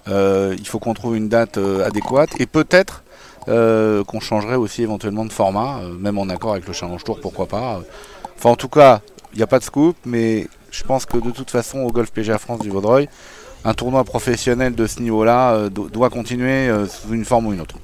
Euh, 0.07 0.55
il 0.59 0.67
faut 0.67 0.79
qu'on 0.79 0.93
trouve 0.93 1.15
une 1.15 1.29
date 1.29 1.57
euh, 1.57 1.85
adéquate 1.87 2.29
et 2.39 2.45
peut-être 2.45 3.03
euh, 3.47 4.03
qu'on 4.03 4.19
changerait 4.19 4.55
aussi 4.55 4.83
éventuellement 4.83 5.25
de 5.25 5.31
format, 5.31 5.79
euh, 5.83 5.93
même 5.97 6.17
en 6.17 6.27
accord 6.29 6.51
avec 6.51 6.67
le 6.67 6.73
Challenge 6.73 7.03
Tour, 7.03 7.19
pourquoi 7.21 7.45
pas. 7.47 7.81
Enfin, 8.37 8.49
en 8.49 8.55
tout 8.55 8.69
cas, 8.69 9.01
il 9.33 9.37
n'y 9.37 9.43
a 9.43 9.47
pas 9.47 9.59
de 9.59 9.63
scoop, 9.63 9.95
mais 10.05 10.47
je 10.71 10.83
pense 10.83 11.05
que 11.05 11.17
de 11.17 11.31
toute 11.31 11.49
façon, 11.49 11.79
au 11.79 11.91
Golf 11.91 12.11
PGA 12.11 12.37
France 12.37 12.59
du 12.59 12.69
Vaudreuil, 12.69 13.07
un 13.63 13.73
tournoi 13.73 14.03
professionnel 14.03 14.75
de 14.75 14.85
ce 14.85 14.99
niveau-là 15.01 15.53
euh, 15.53 15.69
do- 15.69 15.89
doit 15.89 16.09
continuer 16.11 16.67
euh, 16.69 16.85
sous 16.87 17.13
une 17.13 17.25
forme 17.25 17.47
ou 17.47 17.53
une 17.53 17.61
autre. 17.61 17.75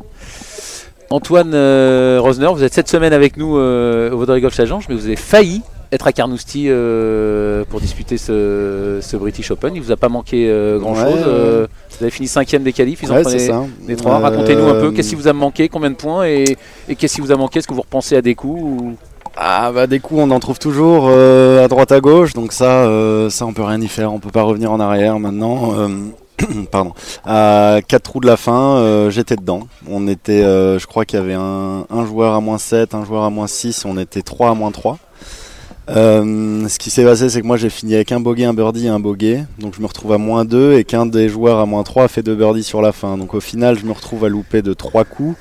Antoine 1.12 1.52
euh, 1.54 2.20
Rosner, 2.22 2.48
vous 2.54 2.64
êtes 2.64 2.74
cette 2.74 2.88
semaine 2.90 3.14
avec 3.14 3.38
nous 3.38 3.58
euh, 3.58 4.12
au 4.12 4.18
Vaudreuil 4.18 4.42
Golf 4.42 4.56
Challenge, 4.56 4.86
mais 4.90 4.96
vous 4.96 5.06
avez 5.06 5.16
failli 5.16 5.62
être 5.92 6.08
à 6.08 6.14
Carnoustie 6.14 6.68
euh, 6.70 7.66
pour 7.70 7.82
disputer 7.82 8.18
ce, 8.18 9.00
ce 9.02 9.18
British 9.18 9.52
Open. 9.52 9.76
Il 9.76 9.82
vous 9.82 9.92
a 9.92 9.98
pas 9.98 10.08
manqué 10.08 10.48
grand 10.80 10.96
chose. 10.96 11.04
Ouais, 11.06 11.12
ouais. 11.12 11.68
vous 11.90 11.98
avez 12.04 12.12
fini 12.12 12.28
cinquième 12.30 12.64
des 12.64 12.72
qualifs. 12.72 13.02
Ils 13.04 13.12
en 13.12 13.16
Ouais, 13.16 13.24
c'est 13.26 13.50
prenaient 13.50 13.68
les 13.90 13.96
trois. 13.98 14.20
Racontez-nous 14.20 14.68
un 14.68 14.80
peu. 14.80 14.92
Qu'est-ce 14.92 15.10
qui 15.10 15.16
vous 15.16 15.28
a 15.28 15.34
manqué 15.34 15.68
Combien 15.68 15.90
de 15.90 15.96
points 15.96 16.26
Et, 16.28 16.56
et 16.88 16.96
qu'est-ce 16.96 17.16
qui 17.16 17.22
vous 17.22 17.34
a 17.34 17.36
manqué 17.36 17.60
Est-ce 17.60 17.68
que 17.68 17.74
vous 17.74 17.82
repensez 17.82 18.16
à 18.16 18.22
des 18.22 18.36
coups 18.36 18.62
ou- 18.64 18.96
Ah 19.36 19.72
bah 19.76 19.88
des 19.88 20.00
coups 20.00 20.22
on 20.24 20.32
en 20.32 20.40
trouve 20.40 20.60
toujours 20.60 21.08
euh, 21.10 21.64
à 21.66 21.68
droite 21.68 21.92
à 21.94 22.00
gauche 22.02 22.34
donc 22.34 22.52
ça 22.52 22.84
euh, 22.86 23.30
ça 23.30 23.46
on 23.46 23.54
peut 23.54 23.64
rien 23.64 23.80
y 23.80 23.88
faire 23.88 24.12
on 24.14 24.20
peut 24.20 24.30
pas 24.30 24.42
revenir 24.44 24.72
en 24.74 24.80
arrière 24.82 25.20
maintenant 25.20 25.74
Euh, 25.78 25.88
pardon. 26.72 26.94
À 27.26 27.80
quatre 27.88 28.04
trous 28.04 28.20
de 28.20 28.28
la 28.28 28.38
fin 28.38 28.78
euh, 28.78 29.10
j'étais 29.10 29.36
dedans. 29.36 29.68
On 29.90 30.08
était 30.08 30.44
euh, 30.44 30.80
je 30.80 30.88
crois 30.88 31.06
qu'il 31.06 31.20
y 31.20 31.22
avait 31.22 31.34
un, 31.34 31.86
joueur 32.06 32.34
à 32.34 32.42
moins 32.42 32.58
7 32.58 32.96
un 32.96 33.06
joueur 33.06 33.24
à 33.24 33.30
moins 33.30 33.48
6 33.48 33.86
on 33.86 33.98
était 33.98 34.22
3 34.22 34.50
à 34.50 34.54
moins 34.54 34.72
3 34.72 34.98
Euh, 35.90 36.68
ce 36.70 36.80
qui 36.80 36.90
s'est 36.90 37.04
passé 37.04 37.30
c'est 37.30 37.42
que 37.42 37.48
moi 37.48 37.58
j'ai 37.58 37.70
fini 37.70 37.96
avec 37.96 38.12
un 38.12 38.20
bogey 38.20 38.46
un 38.46 38.54
birdie 38.54 38.86
et 38.86 38.90
un 38.90 39.00
bogey. 39.00 39.44
Donc 39.60 39.76
je 39.76 39.82
me 39.82 39.88
retrouve 39.88 40.14
à 40.14 40.18
moins 40.18 40.46
2 40.46 40.74
et 40.74 40.84
qu'un 40.84 41.06
des 41.06 41.30
joueurs 41.30 41.60
à 41.60 41.66
moins 41.66 41.84
3 41.84 42.06
a 42.06 42.08
fait 42.08 42.24
deux 42.24 42.36
birdies 42.36 42.64
sur 42.64 42.82
la 42.82 42.92
fin. 42.92 43.18
Donc 43.18 43.34
au 43.34 43.42
final 43.42 43.78
je 43.78 43.86
me 43.86 43.92
retrouve 43.92 44.26
à 44.26 44.30
louper 44.30 44.62
de 44.62 44.74
trois 44.74 45.06
coups. 45.06 45.36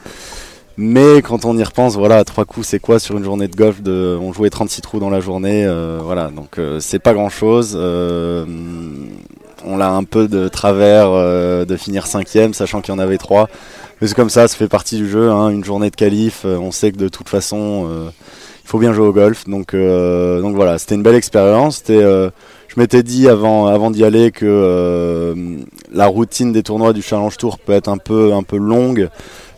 Mais 0.77 1.21
quand 1.21 1.45
on 1.45 1.59
y 1.59 1.63
repense, 1.63 1.97
voilà, 1.97 2.25
trois 2.25 2.47
coups, 2.47 2.67
c'est 2.67 2.79
quoi 2.79 2.99
sur 2.99 3.19
une 3.19 3.25
journée 3.25 3.49
de 3.49 3.57
golf 3.57 3.83
On 3.87 4.33
jouait 4.33 4.49
36 4.49 4.81
trous 4.81 4.99
dans 4.99 5.11
la 5.11 5.21
journée, 5.21 5.69
voilà, 6.03 6.31
donc 6.31 6.59
c'est 6.79 7.01
pas 7.01 7.13
grand 7.13 7.29
chose. 7.29 7.79
On 9.65 9.77
l'a 9.77 9.91
un 9.91 10.05
peu 10.05 10.29
de 10.29 10.49
travers 10.49 11.09
euh, 11.11 11.65
de 11.65 11.77
finir 11.77 12.07
cinquième, 12.07 12.55
sachant 12.55 12.81
qu'il 12.81 12.95
y 12.95 12.97
en 12.97 13.01
avait 13.01 13.19
trois. 13.19 13.49
Mais 14.01 14.09
c'est 14.09 14.15
comme 14.15 14.31
ça, 14.31 14.49
ça 14.49 14.57
fait 14.57 14.69
partie 14.69 14.97
du 14.97 15.09
jeu. 15.09 15.31
Hein, 15.31 15.51
une 15.51 15.65
journée 15.65 15.91
de 15.91 15.97
qualif, 15.97 16.43
euh, 16.45 16.57
on 16.59 16.71
sait 16.71 16.93
que 16.93 16.97
de 16.97 17.09
toute 17.09 17.29
façon, 17.29 17.87
euh, 17.89 18.11
il 18.65 18.69
faut 18.69 18.79
bien 18.79 18.93
jouer 18.93 19.07
au 19.07 19.13
golf. 19.13 19.45
Donc, 19.47 19.75
voilà, 19.75 20.79
c'était 20.79 20.95
une 20.95 21.03
belle 21.03 21.17
expérience. 21.17 21.83
Je 21.89 22.31
m'étais 22.79 23.03
dit 23.03 23.29
avant, 23.29 23.67
avant 23.67 23.91
d'y 23.91 24.05
aller 24.05 24.31
que 24.31 25.35
la 25.93 26.07
routine 26.07 26.53
des 26.53 26.63
tournois 26.63 26.93
du 26.93 27.03
Challenge 27.03 27.37
Tour 27.37 27.59
peut 27.59 27.73
être 27.73 27.89
un 27.89 27.99
peu, 27.99 28.31
longue 28.53 29.09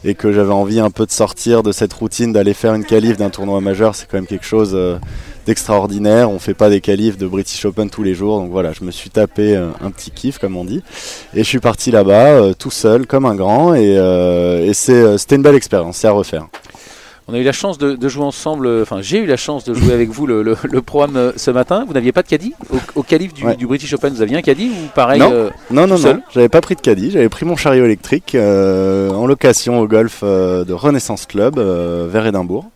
et 0.04 0.14
que 0.14 0.32
j'avais 0.32 0.52
envie 0.52 0.80
un 0.80 0.90
peu 0.90 1.04
de 1.04 1.12
sortir 1.12 1.62
de 1.62 1.70
cette 1.70 1.92
routine 1.92 2.32
d'aller 2.32 2.54
faire 2.54 2.74
une 2.74 2.84
qualif 2.84 3.18
d'un 3.18 3.30
tournoi 3.30 3.60
majeur. 3.60 3.94
C'est 3.94 4.10
quand 4.10 4.16
même 4.16 4.26
quelque 4.26 4.46
chose 4.46 4.74
d'extraordinaire. 5.46 6.30
On 6.30 6.38
fait 6.38 6.54
pas 6.54 6.70
des 6.70 6.80
qualifs 6.80 7.18
de 7.18 7.26
British 7.26 7.64
Open 7.64 7.90
tous 7.90 8.02
les 8.02 8.14
jours. 8.14 8.38
Donc 8.40 8.50
voilà, 8.50 8.72
je 8.72 8.84
me 8.84 8.90
suis 8.90 9.10
tapé 9.10 9.56
euh, 9.56 9.68
un 9.84 9.90
petit 9.90 10.10
kiff, 10.10 10.38
comme 10.38 10.56
on 10.56 10.64
dit. 10.64 10.82
Et 11.34 11.38
je 11.38 11.48
suis 11.48 11.60
parti 11.60 11.90
là-bas, 11.90 12.26
euh, 12.28 12.52
tout 12.58 12.70
seul, 12.70 13.06
comme 13.06 13.26
un 13.26 13.34
grand. 13.34 13.74
Et, 13.74 13.96
euh, 13.98 14.66
et 14.68 14.74
c'est, 14.74 15.18
c'était 15.18 15.36
une 15.36 15.42
belle 15.42 15.54
expérience, 15.56 15.96
c'est 15.98 16.08
à 16.08 16.12
refaire. 16.12 16.46
On 17.28 17.34
a 17.34 17.38
eu 17.38 17.44
la 17.44 17.52
chance 17.52 17.78
de, 17.78 17.94
de 17.94 18.08
jouer 18.08 18.24
ensemble, 18.24 18.68
enfin 18.82 18.98
j'ai 19.00 19.18
eu 19.18 19.26
la 19.26 19.36
chance 19.36 19.62
de 19.62 19.74
jouer 19.74 19.92
avec 19.94 20.10
vous 20.10 20.26
le, 20.26 20.42
le- 20.42 20.56
le 20.64 20.82
programme 20.82 21.32
ce 21.36 21.52
matin. 21.52 21.84
Vous 21.86 21.94
n'aviez 21.94 22.10
pas 22.10 22.22
de 22.24 22.28
caddie 22.28 22.52
au, 22.68 22.76
au 22.96 23.02
qualif 23.04 23.32
du, 23.32 23.44
Ouais. 23.46 23.54
du 23.54 23.64
British 23.68 23.92
Open, 23.92 24.12
vous 24.12 24.22
aviez 24.22 24.36
un 24.36 24.42
caddie 24.42 24.70
ou 24.70 24.88
pareil 24.92 25.20
Non. 25.20 25.30
euh, 25.32 25.50
Non, 25.70 25.86
non, 25.86 25.98
non, 26.00 26.20
j'avais 26.34 26.48
pas 26.48 26.60
pris 26.60 26.74
de 26.74 26.80
caddie, 26.80 27.12
j'avais 27.12 27.28
pris 27.28 27.46
mon 27.46 27.54
chariot 27.54 27.84
électrique 27.84 28.34
euh, 28.34 29.10
en 29.12 29.26
location 29.26 29.78
au 29.78 29.86
golf 29.86 30.20
euh, 30.24 30.64
de 30.64 30.72
Renaissance 30.72 31.26
Club 31.26 31.60
vers 31.60 32.26
Édimbourg. 32.26 32.66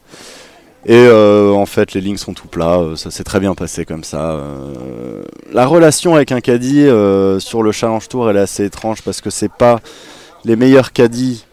Et 0.89 0.95
euh, 0.95 1.51
en 1.51 1.67
fait, 1.67 1.95
les 1.95 2.01
lignes 2.01 2.17
sont 2.17 2.33
tout 2.33 2.47
plats, 2.47 2.79
euh, 2.79 2.95
ça 2.95 3.11
s'est 3.11 3.25
très 3.25 3.41
bien 3.41 3.57
passé 3.57 3.85
comme 3.85 4.05
ça. 4.05 4.37
euh. 4.37 5.25
la 5.53 5.67
relation 5.67 6.15
avec 6.15 6.31
un 6.31 6.41
caddie 6.41 6.87
sur 7.41 7.65
le 7.65 7.73
Challenge 7.73 8.07
Tour, 8.09 8.31
elle 8.31 8.37
est 8.37 8.41
assez 8.41 8.65
étrange 8.65 9.03
parce 9.03 9.21
que 9.21 9.29
c'est 9.29 9.53
pas 9.53 9.81
les 10.45 10.55
meilleurs 10.55 10.93
caddies 10.93 11.45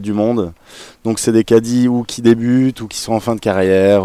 du 0.00 0.12
monde. 0.12 0.52
Donc 1.04 1.20
c'est 1.20 1.30
des 1.30 1.44
caddies 1.44 1.86
ou 1.86 2.02
qui 2.02 2.22
débutent 2.22 2.80
ou 2.80 2.88
qui 2.88 2.98
sont 2.98 3.12
en 3.12 3.20
fin 3.20 3.36
de 3.36 3.40
carrière. 3.40 4.02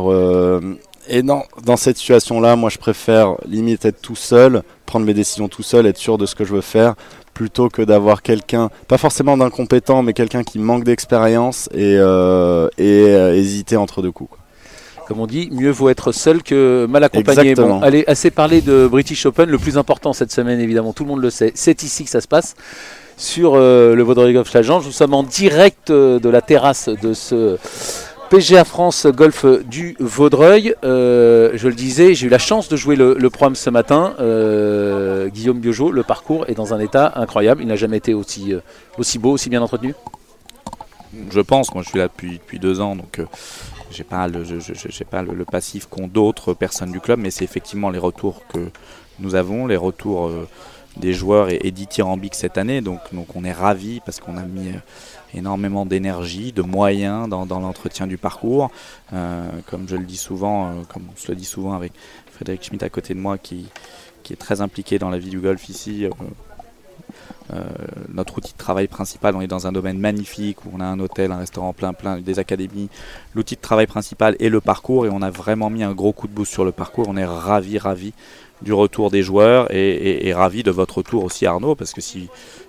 et 1.10 1.24
dans, 1.24 1.44
dans 1.66 1.78
cette 1.78 1.98
situation-là, 1.98 2.56
moi 2.56 2.70
je 2.70 2.78
préfère 2.78 3.36
limite 3.48 3.84
être 3.84 4.00
tout 4.00 4.16
seul, 4.16 4.62
prendre 4.86 5.08
mes 5.08 5.16
décisions 5.16 5.48
tout 5.48 5.64
seul, 5.64 5.88
être 5.88 5.98
sûr 5.98 6.20
de 6.20 6.28
ce 6.28 6.36
que 6.36 6.46
je 6.46 6.54
veux 6.54 6.62
faire, 6.62 6.94
plutôt 7.34 7.70
que 7.70 7.82
d'avoir 7.82 8.22
quelqu'un, 8.22 8.70
pas 8.88 9.00
forcément 9.00 9.38
d'incompétent, 9.38 10.04
mais 10.04 10.14
quelqu'un 10.14 10.44
qui 10.44 10.60
manque 10.60 10.84
d'expérience 10.84 11.68
et, 11.74 11.96
hésiter 12.78 13.76
entre 13.76 14.04
deux 14.04 14.12
coups. 14.12 14.38
Comme 15.08 15.20
on 15.20 15.28
dit, 15.28 15.50
mieux 15.52 15.70
vaut 15.70 15.90
être 15.90 16.12
seul 16.12 16.44
que 16.44 16.86
mal 16.90 17.04
accompagné. 17.04 17.56
Bon, 17.56 17.82
allez, 17.82 18.04
assez 18.08 18.30
parlé 18.30 18.62
de 18.62 18.88
British 18.88 19.26
Open. 19.26 19.50
Le 19.50 19.58
plus 19.58 19.78
important 19.78 20.12
cette 20.12 20.32
semaine, 20.32 20.60
évidemment, 20.60 20.92
tout 20.92 21.04
le 21.04 21.10
monde 21.10 21.22
le 21.22 21.30
sait, 21.30 21.52
c'est 21.56 21.84
ici 21.84 22.04
que 22.04 22.10
ça 22.10 22.22
se 22.22 22.28
passe. 22.28 22.56
Sur 23.16 23.56
euh, 23.56 23.96
le 23.96 24.04
Vaudreuil 24.04 24.34
Golf 24.34 24.52
Challenge, 24.52 24.86
nous 24.86 24.92
sommes 24.92 25.14
en 25.14 25.24
direct 25.24 25.90
euh, 25.90 26.20
de 26.20 26.30
la 26.30 26.42
terrasse 26.42 26.90
de 26.90 27.14
ce 27.14 27.58
PGA 28.30 28.66
France 28.66 29.08
Golf 29.08 29.46
du 29.64 29.96
Vaudreuil. 30.00 30.76
Euh, 30.84 31.52
je 31.56 31.70
le 31.70 31.74
disais, 31.74 32.14
j'ai 32.14 32.28
eu 32.28 32.30
la 32.30 32.38
chance 32.38 32.68
de 32.68 32.76
jouer 32.76 32.98
le, 32.98 33.16
le 33.18 33.30
programme 33.30 33.56
ce 33.56 33.70
matin. 33.70 34.14
Euh, 34.20 35.30
Guillaume 35.30 35.60
Biojo, 35.60 35.92
le 35.92 36.04
parcours 36.04 36.46
est 36.50 36.54
dans 36.54 36.74
un 36.74 36.80
état 36.80 37.14
incroyable. 37.16 37.62
Il 37.62 37.68
n'a 37.68 37.78
jamais 37.78 37.98
été 37.98 38.14
aussi, 38.14 38.54
euh, 38.54 38.60
aussi 38.98 39.18
beau, 39.18 39.32
aussi 39.32 39.50
bien 39.50 39.62
entretenu? 39.62 39.96
Je 41.32 41.40
pense, 41.40 41.74
moi 41.74 41.84
je 41.84 41.90
suis 41.90 41.98
là 41.98 42.08
depuis, 42.08 42.34
depuis 42.34 42.60
deux 42.60 42.82
ans, 42.82 42.96
donc 42.96 43.20
euh, 43.20 43.26
j'ai 43.92 44.04
pas, 44.04 44.28
le, 44.28 44.44
je- 44.44 44.60
j'ai 44.60 45.06
pas 45.06 45.22
le, 45.22 45.46
passif 45.46 45.88
qu'ont 45.88 46.08
d'autres 46.08 46.54
personnes 46.54 46.92
du 46.92 47.00
club, 47.00 47.20
mais 47.20 47.32
c'est 47.32 47.44
effectivement 47.44 47.90
les 47.90 48.00
retours 48.00 48.46
que 48.48 48.70
nous 49.20 49.36
avons, 49.36 49.68
les 49.68 49.78
retours 49.78 50.28
euh, 50.28 50.48
des 50.98 51.14
joueurs 51.14 51.50
et, 51.50 51.60
et 51.64 51.74
cette 52.34 52.58
année. 52.58 52.82
Donc, 52.82 53.00
donc 53.14 53.36
on 53.36 53.44
est 53.44 53.52
ravis 53.52 54.02
parce 54.06 54.20
qu'on 54.20 54.38
a 54.38 54.44
mis 54.44 54.72
énormément 55.34 55.86
d'énergie, 55.86 56.52
de 56.52 56.62
moyens 56.62 57.30
dans, 57.30 57.46
l'entretien 57.46 58.08
du 58.08 58.18
parcours. 58.18 58.72
comme 59.12 59.88
je 59.88 59.96
le 59.96 60.06
dis 60.06 60.18
souvent, 60.18 60.74
comme 60.90 61.04
on 61.14 61.18
se 61.18 61.30
le 61.30 61.36
dit 61.36 61.46
souvent 61.46 61.74
avec 61.74 61.92
Frédéric 62.32 62.64
Schmitt 62.64 62.84
à 62.84 62.90
côté 62.90 63.14
de 63.14 63.20
moi 63.20 63.38
qui, 63.38 63.68
qui 64.24 64.34
est 64.34 64.38
très 64.38 64.62
impliqué 64.62 65.00
dans 65.00 65.10
la 65.10 65.18
vie 65.18 65.30
du 65.30 65.40
golf 65.40 65.70
ici. 65.70 66.06
Euh, 66.06 66.10
notre 68.14 68.38
outil 68.38 68.54
de 68.54 68.58
travail 68.58 68.88
principal, 68.88 69.36
on 69.36 69.42
est 69.42 69.48
dans 69.48 69.68
un 69.68 69.72
domaine 69.72 70.00
magnifique 70.00 70.66
où 70.66 70.70
on 70.74 70.80
a 70.80 70.86
un 70.86 71.00
hôtel, 71.00 71.32
un 71.32 71.38
restaurant 71.38 71.74
plein 71.74 71.94
plein, 71.94 72.20
des 72.20 72.40
académies. 72.40 72.90
L'outil 73.36 73.56
de 73.56 73.62
travail 73.62 73.88
principal 73.88 74.36
est 74.40 74.50
le 74.50 74.62
parcours 74.62 75.06
et 75.06 75.10
on 75.10 75.22
a 75.22 75.30
vraiment 75.30 75.70
mis 75.70 75.84
un 75.84 75.94
gros 75.94 76.14
coup 76.14 76.28
de 76.28 76.34
boost 76.34 76.52
sur 76.52 76.66
le 76.66 76.72
parcours. 76.72 77.06
On 77.08 77.18
est 77.18 77.26
ravi, 77.26 77.78
ravi 77.78 78.14
du 78.62 78.74
retour 78.74 79.12
des 79.12 79.22
joueurs 79.22 79.68
et, 79.72 80.34
ravi 80.34 80.64
de 80.64 80.72
votre 80.72 80.98
retour 81.00 81.24
aussi 81.24 81.46
Arnaud 81.46 81.76
parce 81.76 81.94
que 81.94 82.02
si 82.02 82.28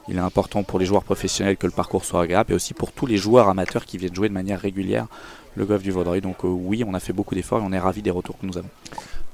il 0.08 0.16
est 0.16 0.20
important 0.20 0.62
pour 0.62 0.78
les 0.78 0.86
joueurs 0.86 1.04
professionnels 1.04 1.56
que 1.56 1.66
le 1.66 1.72
parcours 1.72 2.04
soit 2.04 2.22
agréable 2.22 2.52
et 2.52 2.54
aussi 2.54 2.74
pour 2.74 2.92
tous 2.92 3.06
les 3.06 3.16
joueurs 3.16 3.48
amateurs 3.48 3.84
qui 3.84 3.96
viennent 3.96 4.14
jouer 4.14 4.28
de 4.28 4.34
manière 4.34 4.60
régulière 4.60 5.06
le 5.56 5.64
golf 5.64 5.82
du 5.82 5.90
Vaudreuil. 5.90 6.20
Donc 6.20 6.44
euh, 6.44 6.48
oui, 6.48 6.84
on 6.86 6.94
a 6.94 7.00
fait 7.00 7.12
beaucoup 7.12 7.34
d'efforts 7.34 7.60
et 7.60 7.64
on 7.64 7.72
est 7.72 7.78
ravi 7.78 8.02
des 8.02 8.10
retours 8.10 8.38
que 8.38 8.46
nous 8.46 8.56
avons. 8.58 8.68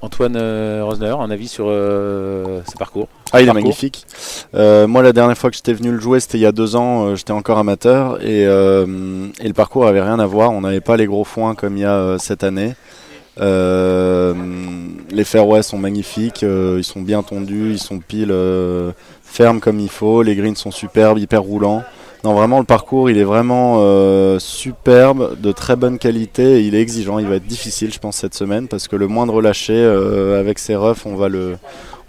Antoine 0.01 0.35
euh, 0.35 0.81
Rosner, 0.83 1.15
un 1.19 1.31
avis 1.31 1.47
sur 1.47 1.65
euh, 1.67 2.61
ce 2.69 2.77
parcours 2.77 3.07
Ah, 3.31 3.41
il 3.41 3.49
est 3.49 3.53
magnifique. 3.53 4.05
Euh, 4.53 4.87
moi, 4.87 5.01
la 5.01 5.13
dernière 5.13 5.37
fois 5.37 5.49
que 5.49 5.55
j'étais 5.55 5.73
venu 5.73 5.91
le 5.91 5.99
jouer, 5.99 6.19
c'était 6.19 6.37
il 6.37 6.41
y 6.41 6.45
a 6.45 6.51
deux 6.51 6.75
ans. 6.75 7.15
j'étais 7.15 7.31
encore 7.31 7.57
amateur 7.57 8.21
et, 8.21 8.43
et, 8.43 8.45
le 8.45 9.53
parcours 9.53 9.87
avait 9.87 10.01
rien 10.01 10.19
à 10.19 10.25
voir. 10.25 10.51
On 10.51 10.61
n'avait 10.61 10.81
pas 10.81 10.97
les 10.97 11.05
gros 11.05 11.23
foins 11.23 11.55
comme 11.55 11.77
il 11.77 11.81
y 11.81 11.85
a 11.85 12.17
cette 12.19 12.43
année. 12.43 12.75
les 13.39 15.23
fairways 15.23 15.63
sont 15.63 15.79
magnifiques, 15.79 16.43
ils 16.43 16.83
sont 16.83 17.01
bien 17.01 17.23
tendus, 17.23 17.71
ils 17.71 17.79
sont 17.79 17.99
pile 17.99 18.33
fermes 19.23 19.59
comme 19.59 19.79
il 19.79 19.89
faut. 19.89 20.21
Les 20.21 20.35
greens 20.35 20.55
sont 20.55 20.71
superbes, 20.71 21.17
hyper 21.17 21.41
roulants. 21.41 21.83
Non, 22.25 22.33
vraiment, 22.33 22.57
le 22.57 22.65
parcours, 22.65 23.11
il 23.11 23.19
est 23.19 23.23
vraiment 23.23 23.75
euh, 23.81 24.39
superbe, 24.39 25.39
de 25.39 25.51
très 25.51 25.75
bonne 25.75 25.99
qualité. 25.99 26.65
il 26.65 26.73
est 26.73 26.81
exigeant, 26.81 27.19
il 27.19 27.27
va 27.27 27.35
être 27.35 27.45
difficile, 27.45 27.93
je 27.93 27.99
pense, 27.99 28.17
cette 28.17 28.33
semaine, 28.33 28.67
parce 28.67 28.87
que 28.87 28.95
le 28.95 29.05
moindre 29.05 29.43
lâché 29.43 29.75
euh, 29.75 30.39
avec 30.39 30.57
ses 30.57 30.75
refs, 30.75 31.05
on 31.05 31.15
va 31.15 31.29
le, 31.29 31.59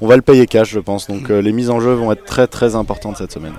on 0.00 0.06
va 0.06 0.16
le 0.16 0.22
payer 0.22 0.46
cash, 0.46 0.70
je 0.70 0.80
pense. 0.80 1.06
Donc 1.06 1.28
euh, 1.28 1.42
les 1.42 1.52
mises 1.52 1.68
en 1.68 1.80
jeu 1.80 1.92
vont 1.92 2.10
être 2.12 2.24
très 2.24 2.46
très 2.46 2.76
importantes 2.76 3.18
cette 3.18 3.30
semaine. 3.30 3.52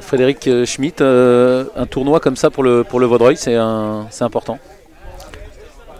Frédéric 0.00 0.50
Schmitt, 0.64 1.00
un 1.00 1.86
tournoi 1.88 2.18
comme 2.18 2.34
ça 2.34 2.50
pour 2.50 2.64
le, 2.64 2.82
pour 2.82 2.98
le 2.98 3.06
Vaudreuil, 3.06 3.36
c'est 3.36 3.54
important? 3.54 4.58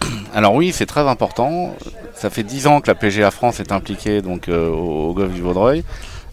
Alors 0.34 0.54
oui, 0.54 0.72
c'est 0.72 0.86
très 0.86 1.06
important. 1.06 1.76
Ça 2.16 2.30
fait 2.30 2.42
10 2.42 2.66
ans 2.66 2.80
que 2.80 2.88
la 2.88 2.96
PGA 2.96 3.30
France 3.30 3.60
est 3.60 3.70
impliquée 3.70 4.22
donc, 4.22 4.48
au, 4.48 5.10
au 5.10 5.14
golf 5.14 5.32
du 5.32 5.40
Vaudreuil 5.40 5.84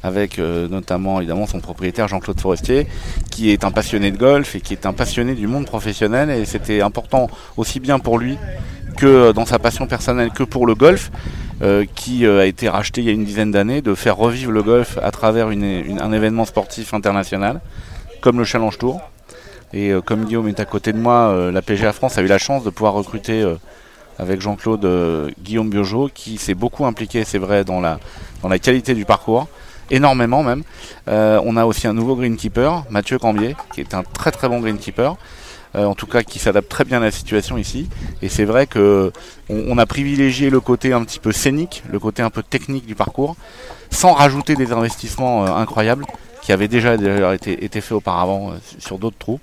avec 0.07 0.39
euh, 0.39 0.67
notamment 0.67 1.19
évidemment 1.19 1.45
son 1.45 1.59
propriétaire 1.59 2.07
Jean-Claude 2.07 2.39
Forestier, 2.39 2.87
qui 3.29 3.51
est 3.51 3.63
un 3.63 3.71
passionné 3.71 4.09
de 4.09 4.17
golf 4.17 4.55
et 4.55 4.61
qui 4.61 4.73
est 4.73 4.85
un 4.85 4.93
passionné 4.93 5.35
du 5.35 5.45
monde 5.45 5.65
professionnel. 5.65 6.29
Et 6.31 6.45
c'était 6.45 6.81
important 6.81 7.29
aussi 7.57 7.79
bien 7.79 7.99
pour 7.99 8.17
lui 8.17 8.37
que 8.95 9.05
euh, 9.05 9.33
dans 9.33 9.45
sa 9.45 9.59
passion 9.59 9.85
personnelle 9.85 10.31
que 10.31 10.43
pour 10.43 10.65
le 10.65 10.73
golf, 10.73 11.11
euh, 11.61 11.85
qui 11.95 12.25
a 12.25 12.45
été 12.45 12.69
racheté 12.69 13.01
il 13.01 13.07
y 13.07 13.09
a 13.09 13.13
une 13.13 13.25
dizaine 13.25 13.51
d'années, 13.51 13.81
de 13.81 13.93
faire 13.93 14.15
revivre 14.15 14.51
le 14.51 14.63
golf 14.63 14.97
à 15.03 15.11
travers 15.11 15.47
un 15.47 16.11
événement 16.11 16.45
sportif 16.45 16.93
international, 16.93 17.61
comme 18.21 18.39
le 18.39 18.45
Challenge 18.45 18.77
Tour. 18.77 19.01
Et 19.73 19.91
comme 20.05 20.23
Guillaume 20.23 20.47
est 20.47 20.61
à 20.61 20.65
côté 20.65 20.93
de 20.93 20.97
moi, 20.97 21.51
la 21.51 21.61
PGA 21.61 21.91
France 21.91 22.17
a 22.17 22.21
eu 22.21 22.27
la 22.27 22.37
chance 22.37 22.63
de 22.63 22.69
pouvoir 22.69 22.93
recruter 22.93 23.43
avec 24.17 24.39
Jean-Claude 24.39 25.33
Guillaume 25.43 25.69
Biojo, 25.69 26.09
qui 26.13 26.37
s'est 26.37 26.53
beaucoup 26.53 26.85
impliqué, 26.85 27.25
c'est 27.25 27.37
vrai, 27.37 27.65
dans 27.65 27.81
la, 27.81 27.99
dans 28.43 28.47
la 28.47 28.59
qualité 28.59 28.93
du 28.93 29.03
parcours 29.03 29.49
énormément 29.91 30.43
même. 30.43 30.63
Euh, 31.07 31.39
on 31.43 31.57
a 31.57 31.65
aussi 31.65 31.87
un 31.87 31.93
nouveau 31.93 32.15
greenkeeper, 32.15 32.83
Mathieu 32.89 33.17
Cambier, 33.19 33.55
qui 33.73 33.81
est 33.81 33.93
un 33.93 34.03
très 34.03 34.31
très 34.31 34.49
bon 34.49 34.59
greenkeeper. 34.59 35.17
Euh, 35.75 35.83
en 35.83 35.95
tout 35.95 36.07
cas 36.07 36.23
qui 36.23 36.39
s'adapte 36.39 36.69
très 36.69 36.85
bien 36.85 36.97
à 37.01 37.03
la 37.03 37.11
situation 37.11 37.57
ici. 37.57 37.89
Et 38.21 38.29
c'est 38.29 38.45
vrai 38.45 38.67
que 38.67 39.11
on, 39.49 39.77
a 39.77 39.85
privilégié 39.85 40.49
le 40.49 40.61
côté 40.61 40.93
un 40.93 41.03
petit 41.03 41.19
peu 41.19 41.33
scénique, 41.33 41.83
le 41.91 41.99
côté 41.99 42.23
un 42.23 42.29
peu 42.29 42.41
technique 42.41 42.85
du 42.85 42.95
parcours, 42.95 43.35
sans 43.91 44.13
rajouter 44.13 44.55
des 44.55 44.71
investissements 44.71 45.45
euh, 45.45 45.49
incroyables 45.49 46.05
qui 46.41 46.53
avaient 46.53 46.69
déjà, 46.69 46.95
été, 47.33 47.65
été 47.65 47.81
faits 47.81 47.91
auparavant 47.91 48.53
sur 48.79 48.97
d'autres 48.97 49.17
trous. 49.17 49.41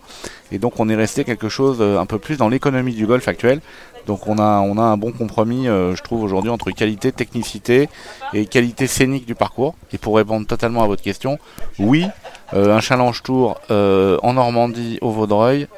Et 0.51 0.59
donc 0.59 0.81
on 0.81 0.89
est 0.89 0.95
resté 0.95 1.25
quelque 1.25 1.51
chose 1.51 1.83
un 1.83 2.07
peu 2.07 2.19
plus 2.19 2.39
dans 2.39 2.49
l'économie 2.49 2.95
du 2.95 3.07
golf 3.07 3.29
actuel, 3.29 3.61
donc 4.07 4.27
on 4.27 4.39
a, 4.39 4.61
on 4.61 4.77
a 4.79 4.83
un 4.83 4.97
bon 4.97 5.13
compromis, 5.13 5.69
euh, 5.69 5.95
je 5.95 6.03
trouve, 6.03 6.23
aujourd'hui 6.23 6.51
entre 6.51 6.71
qualité, 6.71 7.13
technicité 7.13 7.89
et 8.33 8.47
qualité 8.47 8.87
scénique 8.87 9.27
du 9.27 9.35
parcours. 9.35 9.75
Et 9.93 9.99
pour 9.99 10.17
répondre 10.17 10.47
totalement 10.47 10.83
à 10.83 10.87
votre 10.87 11.03
question, 11.03 11.39
oui, 11.79 12.07
euh, 12.53 12.77
un 12.77 12.81
challenge 12.81 13.23
tour 13.23 13.61
euh, 13.71 14.19
en 14.23 14.35
Normandie 14.35 14.99
au 15.01 15.11
Vaudreuil, 15.11 15.69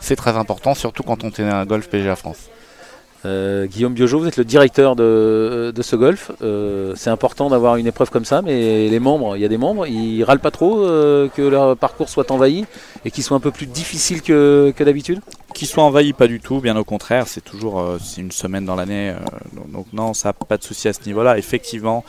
c'est 0.00 0.16
très 0.16 0.36
important, 0.36 0.74
surtout 0.74 1.02
quand 1.02 1.24
on 1.24 1.30
tenait 1.30 1.52
un 1.52 1.64
golf 1.64 1.88
PGA 1.88 2.16
France. 2.16 2.48
Euh, 3.26 3.66
Guillaume 3.66 3.92
Biojo, 3.92 4.20
vous 4.20 4.28
êtes 4.28 4.36
le 4.36 4.44
directeur 4.44 4.94
de, 4.94 5.72
ce 5.80 5.96
golf. 5.96 6.30
Euh, 6.42 6.92
c'est 6.96 7.10
important 7.10 7.50
d'avoir 7.50 7.76
une 7.76 7.86
épreuve 7.86 8.10
comme 8.10 8.24
ça, 8.24 8.40
mais 8.42 8.88
les 8.88 9.00
membres, 9.00 9.36
il 9.36 9.42
y 9.42 9.44
a 9.44 9.48
des 9.48 9.58
membres, 9.58 9.86
ils 9.86 10.22
râlent 10.22 10.40
pas 10.40 10.50
trop 10.50 10.80
euh, 10.80 11.28
que 11.28 11.42
leur 11.42 11.76
parcours 11.76 12.08
soit 12.08 12.30
envahi 12.30 12.66
et 13.04 13.10
qu'il 13.10 13.24
soit 13.24 13.36
un 13.36 13.40
peu 13.40 13.50
plus 13.50 13.66
difficile 13.66 14.22
que, 14.22 14.72
d'habitude? 14.78 15.20
Qu'ils 15.54 15.68
soient 15.68 15.84
envahis, 15.84 16.12
pas 16.12 16.28
du 16.28 16.40
tout, 16.40 16.60
bien 16.60 16.76
au 16.76 16.84
contraire, 16.84 17.26
c'est 17.26 17.44
toujours 17.44 17.82
une 18.18 18.30
semaine 18.30 18.64
dans 18.64 18.76
l'année. 18.76 19.14
donc, 19.72 19.86
non, 19.92 20.14
ça 20.14 20.32
pas 20.32 20.58
de 20.58 20.62
souci 20.62 20.86
à 20.86 20.92
ce 20.92 21.00
niveau-là. 21.06 21.38
Effectivement, 21.38 22.04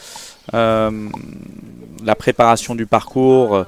la 0.54 2.16
préparation 2.16 2.76
du 2.76 2.86
parcours 2.86 3.66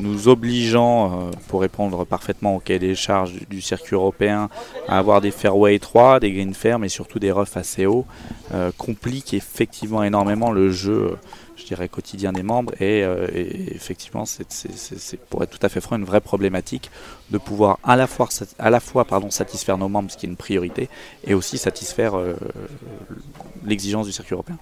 nous 0.00 0.28
obligeant, 0.28 1.06
euh, 1.06 1.30
pour 1.48 1.60
répondre 1.60 2.04
parfaitement 2.04 2.56
au 2.56 2.58
cahier 2.58 2.78
des 2.78 2.94
charges 2.94 3.34
du, 3.48 3.60
circuit 3.60 3.94
européen, 3.94 4.48
à 4.88 4.98
avoir 4.98 5.20
des 5.20 5.30
fairways 5.30 5.76
étroits, 5.76 6.20
des 6.20 6.32
greens 6.32 6.54
fermes 6.54 6.84
et 6.84 6.88
surtout 6.88 7.18
des 7.18 7.30
roughs 7.30 7.56
assez 7.56 7.86
hauts, 7.86 8.06
euh, 8.52 8.70
complique 8.76 9.34
effectivement 9.34 10.02
énormément 10.02 10.50
le 10.50 10.70
jeu, 10.70 11.16
je 11.56 11.64
dirais, 11.64 11.88
quotidien 11.88 12.32
des 12.32 12.42
membres. 12.42 12.72
Et, 12.80 13.04
euh, 13.04 13.26
effectivement, 13.32 14.24
c'est 14.26 15.20
pour 15.30 15.42
être 15.42 15.58
tout 15.58 15.64
à 15.64 15.68
fait 15.68 15.80
franc 15.80 15.96
une 15.96 16.04
vraie 16.04 16.20
problématique 16.20 16.90
de 17.30 17.38
pouvoir 17.38 17.78
à 17.84 17.96
la 17.96 18.06
fois, 18.06 18.28
à 18.58 18.70
la 18.70 18.80
fois 18.80 19.04
pardon, 19.04 19.30
satisfaire 19.30 19.78
nos 19.78 19.88
membres, 19.88 20.10
ce 20.10 20.16
qui 20.16 20.26
est 20.26 20.28
une 20.28 20.36
priorité, 20.36 20.88
et 21.24 21.34
aussi 21.34 21.58
satisfaire 21.58 22.14
l'exigence 23.64 24.06
du 24.06 24.12
circuit 24.12 24.34
européen. 24.34 24.58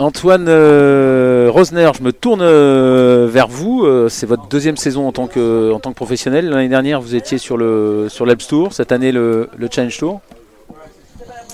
Antoine 0.00 0.46
euh, 0.48 1.50
Rosner, 1.52 1.90
je 1.94 2.02
me 2.02 2.10
tourne 2.10 2.40
euh, 2.40 3.28
vers 3.30 3.48
vous. 3.48 3.84
Euh, 3.84 4.08
c'est 4.08 4.24
votre 4.24 4.48
deuxième 4.48 4.78
saison 4.78 5.06
en 5.06 5.12
tant 5.12 5.26
que, 5.26 5.76
professionnel. 5.90 6.48
L'année 6.48 6.70
dernière, 6.70 7.02
vous 7.02 7.14
étiez 7.14 7.36
sur 7.36 7.58
le 7.58 8.06
sur 8.08 8.26
Tour. 8.48 8.72
Cette 8.72 8.92
année, 8.92 9.12
le, 9.12 9.50
Challenge 9.70 9.98
Tour. 9.98 10.22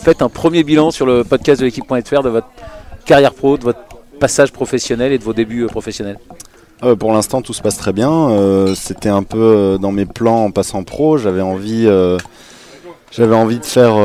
Faites 0.01 0.23
un 0.23 0.29
premier 0.29 0.63
bilan 0.63 0.93
sur 0.93 1.07
le 1.07 1.25
podcast 1.25 1.61
de 1.61 1.67
l'équipe.fr 1.67 2.23
de 2.23 2.29
votre 2.29 2.47
carrière 3.05 3.35
pro, 3.35 3.59
de 3.59 3.65
votre 3.65 3.81
passage 4.21 4.53
professionnel 4.53 5.11
et 5.11 5.19
de 5.19 5.25
vos 5.25 5.35
débuts 5.35 5.67
professionnels. 5.67 6.21
pour 7.01 7.13
l'instant, 7.13 7.43
tout 7.43 7.53
se 7.53 7.63
passe 7.63 7.77
très 7.77 7.93
bien. 7.93 8.31
C'était 8.77 9.09
un 9.09 9.25
peu 9.25 9.77
dans 9.83 9.91
mes 9.91 10.07
plans 10.07 10.45
en 10.45 10.51
passant 10.53 10.85
pro. 10.85 11.19
J'avais 11.19 11.43
envie, 11.43 11.89
j'avais 13.11 13.35
envie 13.35 13.59
de 13.59 13.65
faire 13.65 13.97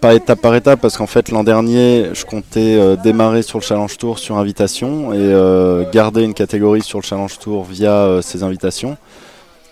pas 0.00 0.14
étape 0.14 0.40
par 0.40 0.54
étape 0.54 0.80
parce 0.80 0.96
qu'en 0.96 1.06
fait 1.06 1.30
l'an 1.30 1.44
dernier 1.44 2.08
je 2.14 2.24
comptais 2.24 2.76
euh, 2.78 2.96
démarrer 2.96 3.42
sur 3.42 3.58
le 3.58 3.64
Challenge 3.64 3.96
Tour 3.98 4.18
sur 4.18 4.38
invitation 4.38 5.12
et 5.12 5.18
euh, 5.18 5.84
garder 5.90 6.22
une 6.22 6.32
catégorie 6.32 6.82
sur 6.82 6.98
le 6.98 7.04
Challenge 7.04 7.38
Tour 7.38 7.64
via 7.64 7.92
euh, 7.92 8.22
ces 8.22 8.42
invitations. 8.42 8.96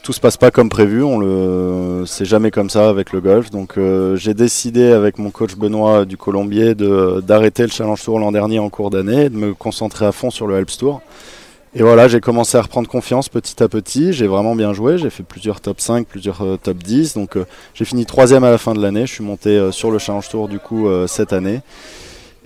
Tout 0.03 0.13
se 0.13 0.21
passe 0.21 0.37
pas 0.37 0.51
comme 0.51 0.69
prévu, 0.69 1.03
on 1.03 1.19
le 1.19 2.05
c'est 2.07 2.25
jamais 2.25 2.51
comme 2.51 2.71
ça 2.71 2.89
avec 2.89 3.13
le 3.13 3.21
golf. 3.21 3.51
Donc 3.51 3.79
j'ai 4.15 4.33
décidé 4.33 4.93
avec 4.93 5.19
mon 5.19 5.31
coach 5.31 5.55
Benoît 5.55 6.07
du 6.07 6.17
Colombier 6.17 6.75
d'arrêter 6.75 7.65
le 7.65 7.69
Challenge 7.69 8.03
Tour 8.03 8.19
l'an 8.19 8.33
dernier 8.33 8.59
en 8.59 8.71
cours 8.71 8.89
d'année, 8.89 9.29
de 9.29 9.37
me 9.37 9.53
concentrer 9.53 10.07
à 10.07 10.13
fond 10.13 10.31
sur 10.31 10.47
le 10.47 10.55
Alps 10.55 10.79
Tour. 10.79 11.03
Et 11.79 11.83
voilà, 11.83 12.09
j'ai 12.09 12.21
commencé 12.21 12.59
à 12.59 12.63
reprendre 12.63 12.89
confiance 12.89 13.29
petit 13.29 13.63
à 13.63 13.69
petit. 13.69 14.13
J'ai 14.13 14.27
vraiment 14.27 14.57
bien 14.57 14.73
joué. 14.73 14.99
J'ai 14.99 15.11
fait 15.11 15.23
plusieurs 15.23 15.61
top 15.61 15.81
5, 15.81 16.09
plusieurs 16.09 16.43
euh, 16.43 16.57
top 16.61 16.79
10. 16.79 17.15
Donc 17.15 17.37
euh, 17.37 17.45
j'ai 17.73 17.85
fini 17.85 18.05
troisième 18.05 18.43
à 18.43 18.51
la 18.51 18.59
fin 18.59 18.75
de 18.75 18.83
l'année. 18.83 19.07
Je 19.07 19.13
suis 19.13 19.23
monté 19.23 19.51
euh, 19.51 19.71
sur 19.71 19.93
le 19.93 20.01
Challenge 20.01 20.29
Tour 20.29 20.49
du 20.49 20.59
coup 20.59 20.89
cette 21.07 21.33
année. 21.33 21.61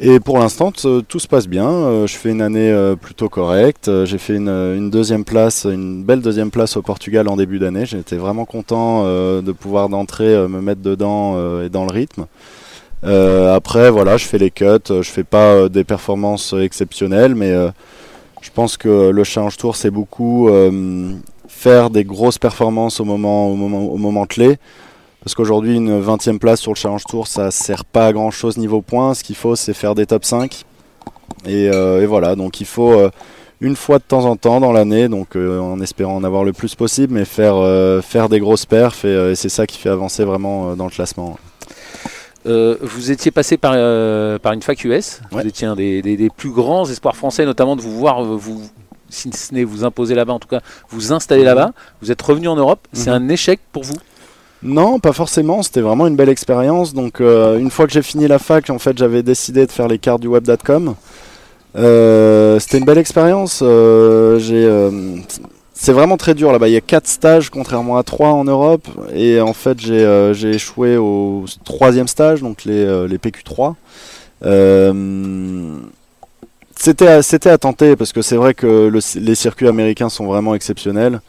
Et 0.01 0.21
pour 0.21 0.39
l'instant, 0.39 0.71
tout 0.71 1.19
se 1.19 1.29
passe 1.29 1.49
bien. 1.49 2.07
je 2.07 2.15
fais 2.15 2.29
une 2.31 2.43
année 2.43 2.75
plutôt 3.01 3.29
correcte. 3.29 3.91
j'ai 4.05 4.19
fait 4.19 4.35
une, 4.35 4.91
deuxième 4.91 5.25
place, 5.25 5.65
une 5.65 6.03
belle 6.03 6.21
deuxième 6.21 6.51
place 6.51 6.77
au 6.77 6.83
Portugal 6.83 7.29
en 7.29 7.37
début 7.37 7.59
d'année. 7.59 7.87
J'étais 7.87 8.17
vraiment 8.17 8.45
content 8.45 9.05
de 9.05 9.53
pouvoir 9.53 9.89
d'entrer, 9.89 10.27
me 10.49 10.61
mettre 10.61 10.83
dedans 10.83 11.63
et 11.63 11.69
dans 11.69 11.85
le 11.85 11.93
rythme. 11.93 12.27
après, 13.05 13.91
voilà, 13.91 14.17
je 14.17 14.27
fais 14.27 14.39
les 14.39 14.51
cuts. 14.51 14.89
Je 14.89 15.09
fais 15.09 15.25
pas 15.25 15.69
des 15.69 15.85
performances 15.85 16.53
exceptionnelles, 16.53 17.37
mais 17.37 17.55
je 18.43 18.51
pense 18.51 18.77
que 18.77 19.11
le 19.11 19.25
Challenge 19.25 19.57
Tour, 19.57 19.77
c'est 19.77 19.91
beaucoup 19.91 20.49
euh, 20.49 21.15
faire 21.49 21.89
des 21.89 22.05
grosses 22.05 22.39
performances 22.39 23.01
au 23.01 23.05
moment, 23.05 23.49
au 23.49 23.55
moment, 23.55 23.85
au 23.85 23.97
moment 23.97 24.27
clé. 24.27 24.59
Parce 25.25 25.35
qu'aujourd'hui, 25.35 25.77
une 25.77 26.03
20e 26.03 26.39
place 26.39 26.61
sur 26.61 26.73
le 26.73 26.77
Challenge 26.77 27.05
Tour, 27.05 27.29
ça 27.29 27.51
sert 27.51 27.85
pas 27.85 28.09
à 28.09 28.13
grand 28.13 28.31
chose 28.31 28.59
niveau 28.59 28.83
points. 28.83 29.15
Ce 29.15 29.23
qu'il 29.23 29.37
faut, 29.37 29.55
c'est 29.57 29.73
faire 29.73 29.95
des 29.95 30.05
top 30.05 30.25
5 30.25 30.65
Et, 31.47 31.67
et 31.67 32.07
voilà, 32.07 32.35
donc 32.35 32.61
il 32.61 32.67
faut 32.67 33.01
une 33.61 33.77
fois 33.77 33.99
de 33.99 34.03
temps 34.03 34.25
en 34.25 34.35
temps 34.35 34.59
dans 34.59 34.73
l'année, 34.73 35.09
donc 35.09 35.37
en 35.37 35.81
espérant 35.81 36.17
en 36.17 36.25
avoir 36.25 36.43
le 36.43 36.53
plus 36.53 36.75
possible, 36.75 37.15
mais 37.15 37.25
faire, 37.25 38.03
faire 38.03 38.29
des 38.29 38.41
grosses 38.41 38.67
perfs 38.67 39.05
et, 39.05 39.37
c'est 39.37 39.49
ça 39.49 39.65
qui 39.65 39.79
fait 39.79 39.91
avancer 39.91 40.25
vraiment 40.25 40.75
dans 40.75 40.87
le 40.87 40.91
classement. 40.91 41.39
Vous 42.45 43.11
étiez 43.11 43.31
passé 43.31 43.57
par, 43.57 43.73
par 44.41 44.53
une 44.53 44.63
fac 44.63 44.83
US, 44.85 45.21
vous 45.31 45.41
étiez 45.41 45.67
un 45.67 45.77
des, 45.77 46.03
des, 46.03 46.31
plus 46.31 46.51
grands 46.51 46.89
espoirs 46.89 47.17
français, 47.17 47.45
notamment 47.45 47.77
de 47.77 47.83
vous 47.83 47.97
voir 47.97 48.23
vous, 48.25 48.63
si 49.13 49.31
ce 49.33 49.55
n'est 49.55 49.65
vous 49.65 49.85
imposer 49.85 50.15
là-bas, 50.15 50.33
en 50.33 50.39
tout 50.39 50.49
cas 50.49 50.61
vous 50.91 51.13
installer 51.13 51.45
là-bas. 51.45 51.73
Vous 52.01 52.11
êtes 52.11 52.23
revenu 52.23 52.49
en 52.49 52.57
Europe. 52.57 52.81
C'est 52.93 53.11
mhm. 53.11 53.17
un 53.17 53.29
échec 53.29 53.61
pour 53.73 53.85
vous? 53.85 53.97
Non, 54.63 55.01
pas 55.01 55.13
forcément. 55.13 55.63
C'était 55.63 55.81
vraiment 55.81 56.07
une 56.07 56.17
belle 56.17 56.29
expérience. 56.29 56.95
Donc, 56.95 57.21
euh, 57.21 57.59
une 57.59 57.71
fois 57.71 57.87
que 57.87 57.93
j'ai 57.93 58.03
fini 58.03 58.29
la 58.29 58.39
fac, 58.39 58.71
en 58.71 58.79
fait, 58.79 58.97
j'avais 58.97 59.23
décidé 59.23 59.67
de 59.67 59.73
faire 59.73 59.89
les 59.89 59.99
cartes 59.99 60.21
du 60.21 60.29
web.com. 60.29 60.95
Euh, 61.77 62.59
c'était 62.61 62.79
une 62.79 62.85
belle 62.85 62.99
expérience. 62.99 63.61
Euh, 63.63 64.39
c'est 65.83 65.93
vraiment 65.93 66.17
très 66.17 66.35
dur 66.35 66.53
là-bas. 66.53 66.69
Il 66.69 66.75
y 66.75 66.77
a 66.77 66.81
quatre 66.81 67.09
stages, 67.09 67.51
contrairement 67.51 67.97
à 67.97 68.03
trois 68.03 68.31
en 68.31 68.45
Europe. 68.45 68.87
Et 69.15 69.41
en 69.41 69.53
fait, 69.53 69.81
j'ai 69.81 70.51
échoué 70.51 70.97
au 70.97 71.45
troisième 71.65 72.09
stage, 72.09 72.41
donc 72.41 72.65
les, 72.65 73.07
les 73.09 73.19
PQ3. 73.19 73.75
C'était, 76.77 77.23
c'était 77.23 77.51
à 77.51 77.59
tenter 77.59 77.97
parce 77.97 78.13
que 78.13 78.23
c'est 78.23 78.37
vrai 78.37 78.55
que 78.55 78.93
les 79.17 79.35
circuits 79.35 79.69
américains 79.69 80.09
sont 80.09 80.27
vraiment 80.27 80.55
exceptionnels. 80.55 81.21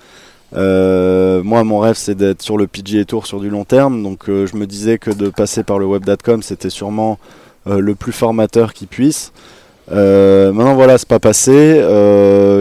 Euh, 0.55 1.43
moi, 1.43 1.63
mon 1.63 1.79
rêve, 1.79 1.95
c'est 1.95 2.15
d'être 2.15 2.41
sur 2.41 2.57
le 2.57 2.67
PGA 2.67 3.05
Tour 3.05 3.25
sur 3.27 3.39
du 3.39 3.49
long 3.49 3.65
terme. 3.65 4.03
Donc, 4.03 4.29
euh, 4.29 4.45
je 4.45 4.55
me 4.55 4.67
disais 4.67 4.97
que 4.97 5.11
de 5.11 5.29
passer 5.29 5.63
par 5.63 5.79
le 5.79 5.85
web.com, 5.85 6.43
c'était 6.43 6.69
sûrement 6.69 7.17
euh, 7.67 7.79
le 7.79 7.95
plus 7.95 8.11
formateur 8.11 8.73
qui 8.73 8.85
puisse. 8.85 9.31
Maintenant, 9.91 10.76
voilà, 10.76 10.98
c'est 10.98 11.08
pas 11.08 11.19
passé. 11.19 11.82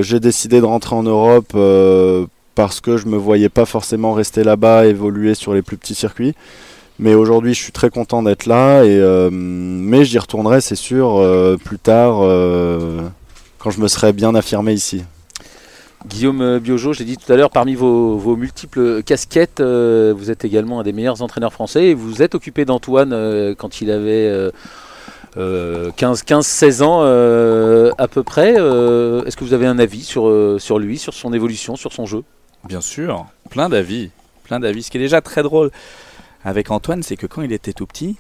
j'ai 0.03 0.21
décidé 0.21 0.61
de 0.61 0.67
rentrer 0.67 0.97
en 0.97 1.03
Europe 1.03 1.53
parce 2.55 2.81
que 2.81 2.97
je 2.97 3.07
me 3.07 3.17
voyais 3.17 3.49
pas 3.49 3.65
forcément 3.65 4.13
rester 4.13 4.45
là-bas, 4.45 4.87
évoluer 4.87 5.35
sur 5.35 5.55
les 5.55 5.63
plus 5.63 5.77
petits 5.77 5.95
circuits. 5.95 6.35
Mais 6.99 7.15
aujourd'hui, 7.15 7.55
je 7.55 7.61
suis 7.61 7.73
très 7.73 7.91
content 7.91 8.23
d'être 8.23 8.47
là. 8.47 8.85
Et, 8.85 8.99
euh, 8.99 9.31
mais 9.33 10.05
j'y 10.05 10.19
retournerai, 10.19 10.61
c'est 10.61 10.77
sûr, 10.77 11.17
euh, 11.17 11.57
plus 11.57 11.79
tard, 11.79 12.21
euh, 12.23 13.01
quand 13.59 13.71
je 13.71 13.81
me 13.81 13.89
serai 13.89 14.13
bien 14.13 14.35
affirmé 14.35 14.73
ici. 14.73 15.03
Guillaume 16.07 16.59
Biojo, 16.59 16.93
je 16.93 16.99
l'ai 16.99 17.05
dit 17.05 17.17
tout 17.17 17.33
à 17.33 17.37
l'heure, 17.37 17.51
parmi 17.51 17.77
vos, 17.77 18.37
multiples 18.37 19.05
casquettes, 19.05 19.61
vous 19.61 20.31
êtes 20.33 20.45
également 20.45 20.81
un 20.81 20.83
des 20.83 20.93
meilleurs 20.93 21.23
entraîneurs 21.23 21.53
français 21.53 21.87
et 21.87 21.95
vous 21.95 22.23
êtes 22.23 22.35
occupé 22.35 22.65
d'Antoine 22.65 23.55
quand 23.57 23.81
il 23.81 23.89
avait 23.93 24.51
15-16 25.37 26.83
ans 26.83 27.03
à 27.97 28.09
peu 28.09 28.23
près. 28.23 28.51
Est-ce 28.53 29.37
que 29.37 29.45
vous 29.45 29.55
avez 29.55 29.67
un 29.67 29.79
avis 29.79 30.03
sur, 30.05 30.79
lui, 30.79 30.99
sur 30.99 31.15
son 31.15 31.33
évolution, 31.33 31.77
sur 31.77 31.93
son 31.93 32.07
jeu? 32.07 32.25
Bien 32.65 32.81
sûr, 32.81 33.27
plein 33.51 33.69
d'avis. 33.69 34.11
Plein 34.45 34.61
d'avis, 34.61 34.83
ce 34.83 34.91
qui 34.91 34.99
est 34.99 35.01
déjà 35.01 35.21
très 35.21 35.43
drôle 35.43 35.71
avec 36.45 36.71
Antoine, 36.71 37.03
c'est 37.03 37.17
que 37.17 37.27
quand 37.27 37.43
il 37.43 37.53
était 37.53 37.73
tout 37.73 37.87
petit, 37.87 38.17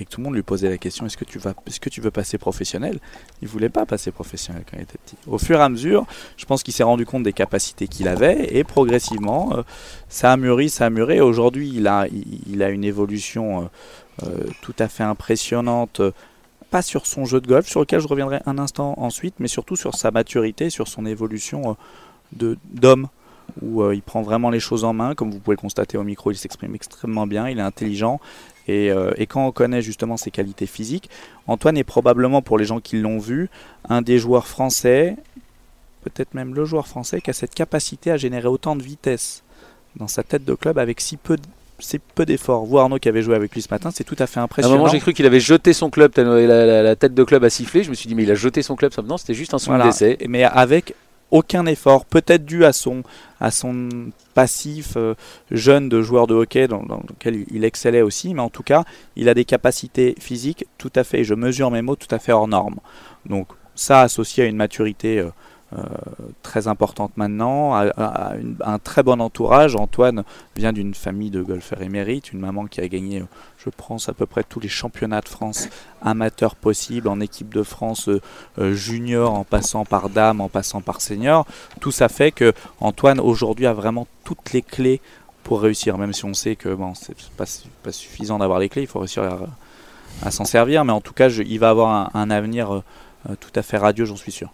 et 0.00 0.04
que 0.04 0.10
tout 0.10 0.20
le 0.20 0.24
monde 0.24 0.34
lui 0.34 0.42
posait 0.42 0.68
la 0.68 0.78
question 0.78 1.06
est-ce 1.06 1.16
que 1.16 1.88
tu 1.88 2.00
veux 2.00 2.10
passer 2.10 2.38
professionnel? 2.38 2.98
Il 3.42 3.48
voulait 3.48 3.68
pas 3.68 3.86
passer 3.86 4.10
professionnel 4.10 4.64
quand 4.68 4.76
il 4.76 4.82
était 4.82 4.98
petit 4.98 5.16
au 5.26 5.38
fur 5.38 5.60
et 5.60 5.62
à 5.62 5.68
mesure 5.68 6.04
je 6.36 6.44
pense 6.46 6.62
qu'il 6.62 6.74
s'est 6.74 6.82
rendu 6.82 7.06
compte 7.06 7.22
des 7.22 7.32
capacités 7.32 7.86
qu'il 7.86 8.08
avait 8.08 8.48
et 8.56 8.64
progressivement 8.64 9.56
euh, 9.56 9.62
ça 10.08 10.32
a 10.32 10.36
mûri 10.36 10.68
ça 10.68 10.86
a 10.86 10.90
mûri 10.90 11.20
aujourd'hui 11.20 11.72
il 11.74 11.86
a 11.86 12.68
une 12.70 12.84
évolution 12.84 13.62
euh, 13.62 13.64
euh, 13.64 13.68
tout 14.60 14.74
à 14.78 14.88
fait 14.88 15.02
impressionnante 15.02 16.00
pas 16.70 16.82
sur 16.82 17.06
son 17.06 17.24
jeu 17.24 17.40
de 17.40 17.46
golf 17.46 17.66
sur 17.66 17.80
lequel 17.80 18.00
je 18.00 18.08
reviendrai 18.08 18.40
un 18.46 18.58
instant 18.58 18.94
ensuite 18.96 19.34
mais 19.38 19.48
surtout 19.48 19.76
sur 19.76 19.94
sa 19.94 20.10
maturité 20.10 20.70
sur 20.70 20.88
son 20.88 21.04
évolution 21.06 21.76
de 22.32 22.56
d'homme 22.72 23.08
où 23.62 23.82
euh, 23.82 23.94
il 23.94 24.02
prend 24.02 24.22
vraiment 24.22 24.50
les 24.50 24.60
choses 24.60 24.84
en 24.84 24.92
main. 24.92 25.14
Comme 25.14 25.30
vous 25.30 25.38
pouvez 25.38 25.56
le 25.56 25.60
constater 25.60 25.96
au 25.96 26.04
micro, 26.04 26.30
il 26.30 26.36
s'exprime 26.36 26.74
extrêmement 26.74 27.26
bien, 27.26 27.48
il 27.48 27.58
est 27.58 27.62
intelligent. 27.62 28.20
Et, 28.66 28.90
euh, 28.90 29.12
quand 29.28 29.46
on 29.46 29.52
connaît 29.52 29.82
justement 29.82 30.16
ses 30.16 30.30
qualités 30.30 30.66
physiques, 30.66 31.10
Antoine 31.46 31.76
est 31.76 31.84
probablement, 31.84 32.42
pour 32.42 32.58
les 32.58 32.64
gens 32.64 32.80
qui 32.80 32.98
l'ont 32.98 33.18
vu, 33.18 33.50
un 33.88 34.02
des 34.02 34.18
joueurs 34.18 34.46
français, 34.46 35.16
peut-être 36.02 36.34
même 36.34 36.54
le 36.54 36.64
joueur 36.64 36.86
français, 36.86 37.20
qui 37.20 37.30
a 37.30 37.32
cette 37.32 37.54
capacité 37.54 38.10
à 38.10 38.16
générer 38.16 38.48
autant 38.48 38.76
de 38.76 38.82
vitesse 38.82 39.42
dans 39.96 40.08
sa 40.08 40.22
tête 40.22 40.44
de 40.44 40.54
club 40.54 40.78
avec 40.78 41.00
si 41.00 41.16
peu 41.16 41.36
c'est 41.78 42.00
peu 42.00 42.24
d'efforts. 42.24 42.64
Vous 42.64 42.78
Arnaud 42.78 42.98
qui 42.98 43.08
avait 43.08 43.22
joué 43.22 43.34
avec 43.34 43.52
lui 43.52 43.62
ce 43.62 43.68
matin, 43.70 43.90
c'est 43.92 44.04
tout 44.04 44.16
à 44.18 44.26
fait 44.26 44.40
impressionnant. 44.40 44.74
À 44.74 44.76
un 44.76 44.78
moment 44.78 44.90
j'ai 44.90 45.00
cru 45.00 45.12
qu'il 45.12 45.26
avait 45.26 45.40
jeté 45.40 45.72
son 45.72 45.90
club, 45.90 46.12
la, 46.16 46.82
la, 46.82 46.96
tête 46.96 47.14
de 47.14 47.24
club 47.24 47.44
a 47.44 47.50
sifflé. 47.50 47.82
Je 47.82 47.90
me 47.90 47.94
suis 47.94 48.08
dit 48.08 48.14
mais 48.14 48.22
il 48.22 48.30
a 48.30 48.34
jeté 48.34 48.62
son 48.62 48.76
club, 48.76 48.92
non 49.06 49.16
c'était 49.16 49.34
juste 49.34 49.54
un 49.54 49.58
son 49.58 49.76
d'essai. 49.78 50.18
Mais 50.28 50.44
avec 50.44 50.94
aucun 51.30 51.66
effort, 51.66 52.04
peut-être 52.04 52.44
dû 52.44 52.64
à 52.64 52.72
son, 52.72 53.02
à 53.40 53.50
son 53.50 53.88
passif 54.34 54.94
euh, 54.96 55.14
jeune 55.50 55.88
de 55.88 56.00
joueur 56.00 56.28
de 56.28 56.34
hockey 56.34 56.68
dans, 56.68 56.82
lequel 56.82 57.44
il, 57.50 57.64
excellait 57.64 58.02
aussi, 58.02 58.34
mais 58.34 58.40
en 58.40 58.50
tout 58.50 58.62
cas, 58.62 58.84
il 59.16 59.28
a 59.28 59.34
des 59.34 59.44
capacités 59.44 60.14
physiques 60.20 60.66
tout 60.78 60.92
à 60.94 61.02
fait, 61.02 61.24
je 61.24 61.34
mesure 61.34 61.72
mes 61.72 61.82
mots, 61.82 61.96
tout 61.96 62.12
à 62.14 62.20
fait 62.20 62.32
hors 62.32 62.46
normes. 62.46 62.78
Donc 63.26 63.48
ça 63.74 64.02
associé 64.02 64.44
à 64.44 64.46
une 64.46 64.56
maturité 64.56 65.18
euh, 65.18 65.30
très 66.42 66.68
importante 66.68 67.12
maintenant, 67.16 67.74
un 67.74 68.78
très 68.78 69.02
bon 69.02 69.20
entourage. 69.20 69.76
Antoine 69.76 70.24
vient 70.56 70.72
d'une 70.72 70.94
famille 70.94 71.30
de 71.30 71.42
golfeurs 71.42 71.82
émérites, 71.82 72.32
une 72.32 72.40
maman 72.40 72.66
qui 72.66 72.80
a 72.80 72.88
gagné, 72.88 73.24
je 73.58 73.70
pense, 73.70 74.08
à 74.08 74.12
peu 74.12 74.26
près 74.26 74.44
tous 74.44 74.60
les 74.60 74.68
championnats 74.68 75.20
de 75.20 75.28
France 75.28 75.68
amateurs 76.04 76.54
possibles, 76.54 77.08
en 77.08 77.20
équipe 77.20 77.52
de 77.52 77.62
France 77.62 78.08
euh, 78.08 78.20
euh, 78.58 78.74
junior, 78.74 79.34
en 79.34 79.44
passant 79.44 79.84
par 79.84 80.10
dame, 80.10 80.40
en 80.40 80.48
passant 80.48 80.80
par 80.80 81.00
senior. 81.00 81.46
Tout 81.80 81.90
ça 81.90 82.08
fait 82.08 82.30
que 82.30 82.52
Antoine 82.80 83.20
aujourd'hui 83.20 83.66
a 83.66 83.72
vraiment 83.72 84.06
toutes 84.24 84.52
les 84.52 84.62
clés 84.62 85.00
pour 85.42 85.60
réussir, 85.60 85.98
même 85.98 86.12
si 86.12 86.24
on 86.24 86.34
sait 86.34 86.56
que 86.56 86.74
bon, 86.74 86.94
c'est 86.94 87.14
pas 87.36 87.92
suffisant 87.92 88.38
d'avoir 88.38 88.58
les 88.58 88.68
clés, 88.68 88.82
il 88.82 88.88
faut 88.88 89.00
réussir 89.00 89.24
à, 90.22 90.30
s'en 90.30 90.44
servir, 90.44 90.84
mais 90.84 90.92
en 90.92 91.00
tout 91.00 91.12
cas, 91.12 91.28
il 91.28 91.58
va 91.58 91.70
avoir 91.70 92.16
un, 92.16 92.30
avenir 92.30 92.82
tout 93.40 93.50
à 93.54 93.62
fait 93.62 93.76
radieux, 93.76 94.06
j'en 94.06 94.16
suis 94.16 94.32
sûr. 94.32 94.50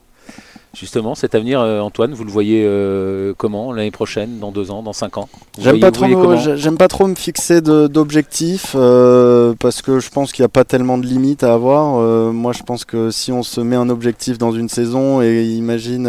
Justement, 0.73 1.17
cet 1.17 1.35
avenir, 1.35 1.61
euh, 1.61 1.81
Antoine, 1.81 2.15
vous 2.15 2.23
le 2.23 2.31
voyez 2.31 2.63
euh, 2.65 3.35
comment 3.37 3.73
l'année 3.73 3.91
prochaine, 3.91 4.39
dans 4.39 4.53
deux 4.53 4.71
ans, 4.71 4.85
dans 4.85 4.93
cinq 4.93 5.19
ans? 5.19 5.29
J'aime 5.59 5.81
pas, 5.81 5.91
trop 5.91 6.07
me, 6.07 6.77
pas 6.77 6.87
trop 6.87 7.09
me 7.09 7.17
fixer 7.17 7.61
d'objectifs 7.61 8.77
euh, 8.77 9.53
parce 9.59 9.83
que 9.83 9.99
je 9.99 10.11
pense 10.11 10.31
qu'il 10.31 10.45
n'y 10.45 10.47
a 10.47 10.51
pas 10.51 10.63
tellement 10.63 10.97
de 10.97 11.07
limites 11.07 11.43
à 11.43 11.55
avoir. 11.55 11.99
moi, 12.33 12.53
je 12.53 12.63
pense 12.63 12.85
que 12.85 13.11
si 13.11 13.33
on 13.33 13.43
se 13.43 13.61
met 13.61 13.75
un 13.75 13.89
objectif 13.89 14.39
dans 14.39 14.53
une 14.53 14.69
saison 14.69 15.21
et 15.21 15.43
imagine 15.43 16.07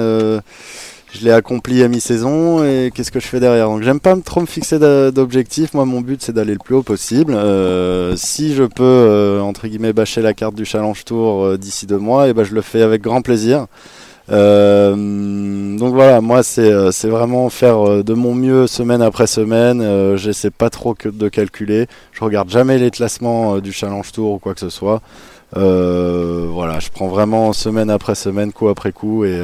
je 1.14 1.26
l'ai 1.26 1.32
accompli 1.32 1.84
à 1.84 1.88
mi-saison 1.88 2.64
et 2.64 2.92
qu'est-ce 2.94 3.12
que 3.12 3.20
je 3.20 3.28
fais 3.28 3.40
derrière? 3.40 3.68
Donc 3.68 3.82
j'aime 3.82 4.00
pas 4.00 4.16
trop 4.16 4.42
me 4.42 4.46
fixer 4.46 4.78
d'objectifs. 5.12 5.74
Moi, 5.74 5.86
mon 5.86 6.02
but 6.02 6.22
c'est 6.22 6.34
d'aller 6.34 6.54
le 6.54 6.60
plus 6.60 6.76
haut 6.76 6.84
possible. 6.84 7.36
si 8.16 8.54
je 8.54 8.64
peux 8.64 9.40
entre 9.42 9.68
guillemets 9.68 9.94
bâcher 9.94 10.22
la 10.22 10.36
carte 10.36 10.54
du 10.54 10.66
Challenge 10.66 11.04
Tour 11.04 11.58
d'ici 11.58 11.88
deux 11.88 11.98
mois, 11.98 12.28
et 12.28 12.30
eh 12.30 12.34
ben 12.34 12.44
je 12.44 12.54
le 12.54 12.62
fais 12.62 12.84
avec 12.84 13.02
grand 13.02 13.24
plaisir. 13.24 13.66
Euh, 14.32 15.78
donc 15.78 15.94
voilà, 15.94 16.22
moi 16.22 16.42
c'est 16.44 16.72
euh, 16.72 16.92
vraiment 17.04 17.50
faire 17.50 17.86
euh, 17.86 18.04
de 18.04 18.14
mon 18.14 18.34
mieux 18.34 18.68
semaine 18.68 19.02
après 19.02 19.28
semaine. 19.28 20.16
J'essaie 20.16 20.52
pas 20.52 20.70
trop 20.70 20.94
que 20.94 21.10
de 21.10 21.30
calculer. 21.30 21.88
Je 22.12 22.24
regarde 22.24 22.50
jamais 22.50 22.78
les 22.78 22.92
classements 22.92 23.60
du 23.60 23.72
Challenge 23.72 24.10
Tour 24.12 24.34
ou 24.34 24.40
quoi 24.40 24.54
que 24.54 24.60
ce 24.60 24.70
soit. 24.70 25.02
voilà, 25.54 26.80
je 26.80 26.90
prends 26.90 27.08
vraiment 27.08 27.52
semaine 27.54 27.90
après 27.90 28.16
semaine, 28.16 28.54
coup 28.54 28.70
après 28.70 28.92
coup, 28.92 29.26
et, 29.26 29.42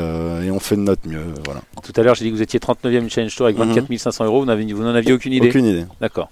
on 0.52 0.60
fait 0.60 0.76
de 0.76 0.82
notre 0.82 1.08
mieux. 1.08 1.26
Voilà. 1.46 1.62
Tout 1.84 1.94
à 2.00 2.04
l'heure, 2.04 2.16
j'ai 2.16 2.26
dit 2.26 2.32
que 2.32 2.36
vous 2.36 2.42
étiez 2.42 2.60
39e 2.60 3.04
du 3.04 3.10
Challenge 3.10 3.36
Tour 3.36 3.48
avec 3.48 3.58
24 3.58 3.90
mhm. 3.90 3.98
500 3.98 4.26
euros. 4.26 4.46
Vous 4.46 4.84
n'en 4.84 4.96
aviez 4.96 5.14
aucune 5.14 5.34
idée 5.34 5.50
Aucune 5.50 5.66
idée. 5.66 5.86
D'accord. 6.00 6.30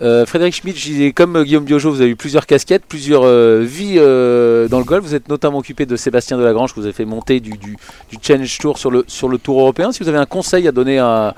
Euh, 0.00 0.26
Frédéric 0.26 0.54
Schmidt, 0.54 1.12
comme 1.12 1.42
Guillaume 1.42 1.64
Biojo, 1.64 1.90
vous 1.90 2.00
avez 2.00 2.10
eu 2.10 2.16
plusieurs 2.16 2.46
casquettes, 2.46 2.84
plusieurs 2.86 3.24
euh, 3.24 3.62
vies 3.62 3.96
euh, 3.96 4.68
dans 4.68 4.78
le 4.78 4.84
golf. 4.84 5.04
Vous 5.04 5.14
êtes 5.14 5.28
notamment 5.28 5.58
occupé 5.58 5.86
de 5.86 5.96
Sébastien 5.96 6.38
Delagrange, 6.38 6.72
que 6.72 6.78
vous 6.78 6.86
avez 6.86 6.92
fait 6.92 7.04
monter 7.04 7.40
du, 7.40 7.52
du, 7.58 7.76
Challenge 8.22 8.58
Tour 8.58 8.78
sur 8.78 8.90
le, 8.90 9.04
sur 9.08 9.28
le 9.28 9.38
Tour 9.38 9.60
européen. 9.60 9.90
Si 9.90 10.02
vous 10.02 10.08
avez 10.08 10.18
un 10.18 10.26
conseil 10.26 10.68
à 10.68 10.72
donner 10.72 10.98
à, 10.98 11.34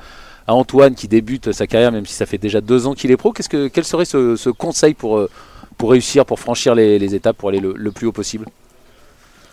Antoine 0.46 0.96
qui 0.96 1.06
débute 1.06 1.52
sa 1.52 1.68
carrière, 1.68 1.92
même 1.92 2.06
si 2.06 2.14
ça 2.14 2.26
fait 2.26 2.38
déjà 2.38 2.60
deux 2.60 2.88
ans 2.88 2.94
qu'il 2.94 3.12
est 3.12 3.16
pro, 3.16 3.32
que, 3.32 3.68
quel 3.68 3.84
serait 3.84 4.04
ce, 4.04 4.50
conseil 4.50 4.94
pour, 4.94 5.28
pour 5.78 5.92
réussir, 5.92 6.26
pour 6.26 6.40
franchir 6.40 6.74
les, 6.74 7.14
étapes, 7.14 7.36
pour 7.36 7.50
aller 7.50 7.60
le 7.60 7.90
plus 7.92 8.08
haut 8.08 8.12
possible? 8.12 8.46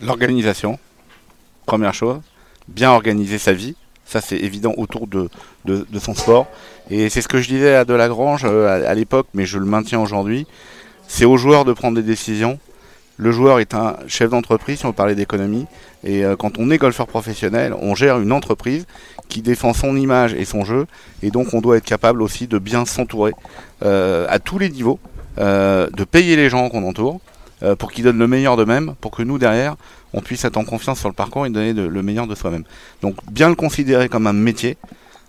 L'organisation, 0.02 0.80
première 1.68 1.94
chose. 1.94 2.20
Bien 2.68 2.90
organiser 2.90 3.38
sa 3.38 3.54
vie 3.54 3.76
ça, 4.08 4.22
c'est 4.22 4.38
évident 4.38 4.74
autour 4.78 5.06
de, 5.06 5.30
de, 5.68 6.00
son 6.00 6.14
sport. 6.14 6.48
Et 6.90 7.10
c'est 7.10 7.22
ce 7.22 7.28
que 7.28 7.42
je 7.42 7.48
disais 7.48 7.76
à 7.76 7.86
Delagrange 7.86 8.44
euh, 8.46 8.90
à, 8.90 8.94
l'époque, 8.94 9.28
mais 9.34 9.46
je 9.46 9.58
le 9.58 9.66
maintiens 9.66 10.00
aujourd'hui. 10.00 10.48
C'est 11.08 11.26
aux 11.26 11.38
joueurs 11.38 11.66
de 11.66 11.74
prendre 11.74 11.96
des 11.96 12.04
décisions. 12.04 12.60
Le 13.18 13.32
joueur 13.32 13.60
est 13.60 13.74
un 13.74 13.98
chef 14.08 14.30
d'entreprise, 14.30 14.80
si 14.80 14.86
on 14.86 14.94
parlait 14.94 15.16
d'économie. 15.16 15.66
Et 16.04 16.24
euh, 16.24 16.36
quand 16.36 16.60
on 16.60 16.70
est 16.70 16.78
golfeur 16.78 17.08
professionnel, 17.08 17.74
on 17.80 17.96
gère 17.96 18.20
une 18.20 18.32
entreprise 18.32 18.86
qui 19.28 19.42
défend 19.42 19.74
son 19.74 19.98
image 19.98 20.34
et 20.34 20.46
son 20.46 20.64
jeu. 20.64 20.88
Et 21.24 21.32
donc, 21.32 21.54
on 21.54 21.62
doit 21.62 21.78
être 21.78 21.86
capable 21.86 22.22
aussi 22.22 22.48
de 22.48 22.60
bien 22.60 22.86
s'entourer 22.86 23.34
euh, 23.84 24.26
à 24.30 24.40
tous 24.40 24.60
les 24.60 24.70
niveaux, 24.70 25.00
de 25.38 26.04
payer 26.04 26.36
les 26.36 26.50
gens 26.50 26.68
qu'on 26.70 26.84
entoure, 26.84 27.20
pour 27.78 27.92
qu'ils 27.92 28.04
donnent 28.04 28.18
le 28.18 28.28
meilleur 28.28 28.58
d'eux-mêmes, 28.58 28.96
pour 29.02 29.12
que 29.12 29.22
nous, 29.22 29.38
derrière, 29.38 29.76
on 30.14 30.22
puisse 30.22 30.46
être 30.46 30.58
en 30.58 30.64
confiance 30.64 31.00
sur 31.00 31.10
le 31.10 31.14
parcours 31.14 31.46
et 31.46 31.50
donner 31.50 31.74
le 31.74 32.02
meilleur 32.02 32.26
de 32.26 32.34
soi-même. 32.34 32.64
Donc 33.02 33.16
bien 33.32 33.50
le 33.50 33.56
considérer 33.56 34.10
comme 34.10 34.26
un 34.26 34.34
métier, 34.34 34.78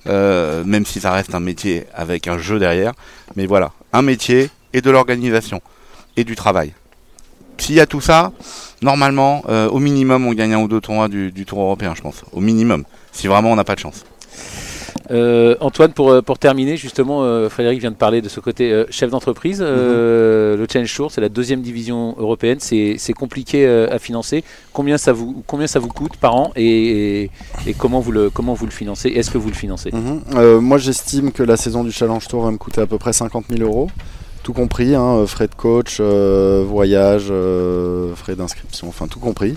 euh, 0.08 0.64
même 0.64 0.86
si 0.86 1.00
ça 1.00 1.12
reste 1.12 1.34
un 1.34 1.40
métier 1.40 1.84
avec 1.94 2.26
un 2.28 2.38
jeu 2.38 2.58
derrière. 2.58 2.92
Mais 3.36 3.46
voilà, 3.46 3.72
un 3.92 4.02
métier 4.02 4.50
et 4.72 4.80
de 4.80 4.90
l'organisation 4.90 5.60
et 6.16 6.24
du 6.24 6.36
travail. 6.36 6.72
S'il 7.58 7.74
y 7.74 7.80
a 7.80 7.86
tout 7.86 8.00
ça, 8.00 8.32
normalement, 8.82 9.42
euh, 9.48 9.68
au 9.68 9.78
minimum, 9.78 10.26
on 10.26 10.32
gagne 10.32 10.54
un 10.54 10.60
ou 10.60 10.68
deux 10.68 10.80
tournois 10.80 11.08
du, 11.08 11.32
du 11.32 11.44
Tour 11.44 11.60
européen, 11.60 11.94
je 11.96 12.02
pense. 12.02 12.22
Au 12.32 12.40
minimum, 12.40 12.84
si 13.12 13.26
vraiment 13.26 13.50
on 13.50 13.56
n'a 13.56 13.64
pas 13.64 13.74
de 13.74 13.80
chance. 13.80 14.04
Euh, 15.10 15.56
Antoine, 15.60 15.92
pour, 15.92 16.10
euh, 16.10 16.22
pour 16.22 16.38
terminer, 16.38 16.76
justement, 16.76 17.22
euh, 17.22 17.48
Frédéric 17.48 17.80
vient 17.80 17.90
de 17.90 17.96
parler 17.96 18.20
de 18.20 18.28
ce 18.28 18.40
côté 18.40 18.84
chef 18.90 19.10
d'entreprise. 19.10 19.60
Mhm. 19.60 19.66
Le 19.68 20.66
Challenge 20.70 20.94
Tour, 20.94 21.10
c'est 21.10 21.20
la 21.20 21.28
deuxième 21.28 21.62
division 21.62 22.14
européenne. 22.18 22.58
C'est 22.60 23.12
compliqué 23.16 23.66
à 23.66 23.98
financer. 23.98 24.44
Combien 24.72 24.98
ça, 24.98 25.12
vous, 25.12 25.42
combien 25.46 25.66
ça 25.66 25.78
vous 25.78 25.88
coûte 25.88 26.16
par 26.16 26.34
an 26.36 26.52
et, 26.56 27.30
et, 27.66 27.74
comment, 27.74 28.00
vous 28.00 28.12
le, 28.12 28.30
comment 28.30 28.54
vous 28.54 28.66
le 28.66 28.72
financez? 28.72 29.08
Est-ce 29.08 29.30
que 29.30 29.38
vous 29.38 29.48
le 29.48 29.54
financez? 29.54 29.90
Mhm. 29.92 30.58
Moi, 30.58 30.78
j'estime 30.78 31.32
que 31.32 31.42
la 31.42 31.56
saison 31.56 31.84
du 31.84 31.92
Challenge 31.92 32.26
Tour 32.26 32.42
va 32.42 32.50
me 32.50 32.58
coûter 32.58 32.80
à 32.80 32.86
peu 32.86 32.98
près 32.98 33.12
50 33.12 33.46
000 33.50 33.62
euros. 33.62 33.88
Tout 34.42 34.52
compris, 34.52 34.94
hein, 34.94 35.26
frais 35.26 35.48
de 35.48 35.54
coach, 35.54 36.00
voyage, 36.00 37.32
frais 38.16 38.36
d'inscription, 38.36 38.88
enfin 38.88 39.06
tout 39.06 39.20
compris. 39.20 39.56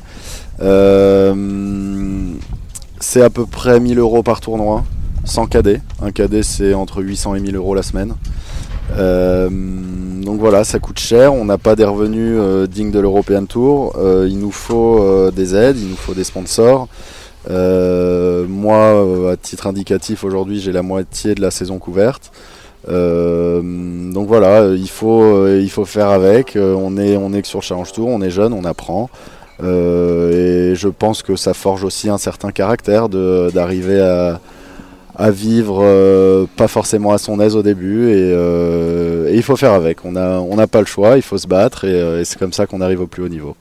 c'est 3.00 3.22
à 3.22 3.30
peu 3.30 3.46
près 3.46 3.80
1000 3.80 4.00
euros 4.00 4.24
par 4.24 4.42
tournoi 4.42 4.84
sans 5.24 5.46
cadet. 5.46 5.82
Un 6.02 6.12
cadet, 6.12 6.44
c'est 6.44 6.74
entre 6.74 7.02
800 7.02 7.36
et 7.36 7.40
1000 7.40 7.56
euros 7.56 7.76
la 7.76 7.84
semaine. 7.84 8.16
Euh, 8.98 9.50
donc 9.50 10.40
voilà, 10.40 10.64
ça 10.64 10.80
coûte 10.80 11.00
cher. 11.00 11.34
On 11.34 11.46
n'a 11.46 11.58
pas 11.58 11.76
des 11.76 11.86
revenus 11.86 12.38
euh, 12.40 12.68
dignes 12.68 12.92
de 12.92 13.00
l'European 13.00 13.46
Tour. 13.46 13.96
Euh, 13.98 14.28
il 14.30 14.40
nous 14.40 14.52
faut 14.52 15.32
des 15.32 15.56
aides, 15.56 15.78
il 15.78 15.90
nous 15.90 15.96
faut 15.96 16.14
des 16.14 16.24
sponsors. 16.24 16.88
moi, 17.50 19.32
à 19.32 19.38
titre 19.38 19.68
indicatif, 19.68 20.24
aujourd'hui, 20.24 20.60
j'ai 20.60 20.72
la 20.72 20.84
moitié 20.84 21.36
de 21.36 21.42
la 21.42 21.52
saison 21.52 21.80
couverte. 21.80 22.32
donc 22.88 24.28
voilà, 24.28 24.68
il 24.74 24.90
faut, 24.90 25.86
faire 25.86 26.10
avec. 26.10 26.58
on 26.58 26.98
est, 26.98 27.18
on 27.18 27.34
est 27.34 27.42
que 27.42 27.48
sur 27.48 27.60
le 27.60 27.64
Challenge 27.64 27.92
Tour, 27.92 28.08
on 28.08 28.22
est 28.22 28.32
jeune, 28.32 28.54
on 28.54 28.66
apprend. 28.66 29.10
et 29.64 30.74
je 30.76 30.88
pense 30.88 31.24
que 31.24 31.36
ça 31.36 31.54
forge 31.54 31.84
aussi 31.84 32.10
un 32.10 32.18
certain 32.18 32.52
caractère 32.52 33.10
d'arriver 33.10 34.00
à, 34.02 34.40
à 35.16 35.32
vivre 35.32 35.80
euh, 35.82 36.46
pas 36.56 36.68
forcément 36.68 37.12
à 37.12 37.18
son 37.18 37.40
aise 37.40 37.56
au 37.56 37.64
début 37.64 38.08
euh, 38.10 39.30
et, 39.30 39.36
il 39.36 39.44
faut 39.44 39.56
faire 39.56 39.74
avec. 39.74 40.06
On 40.06 40.14
n'a 40.14 40.40
on 40.40 40.56
pas 40.68 40.80
le 40.80 40.86
choix, 40.86 41.18
il 41.18 41.22
faut 41.22 41.38
se 41.38 41.48
battre 41.48 41.82
euh, 41.86 42.22
et, 42.22 42.26
c'est 42.26 42.40
comme 42.40 42.54
ça 42.54 42.66
qu'on 42.66 42.82
arrive 42.82 43.02
au 43.02 43.08
plus 43.08 43.24
haut 43.24 43.30
niveau. 43.30 43.56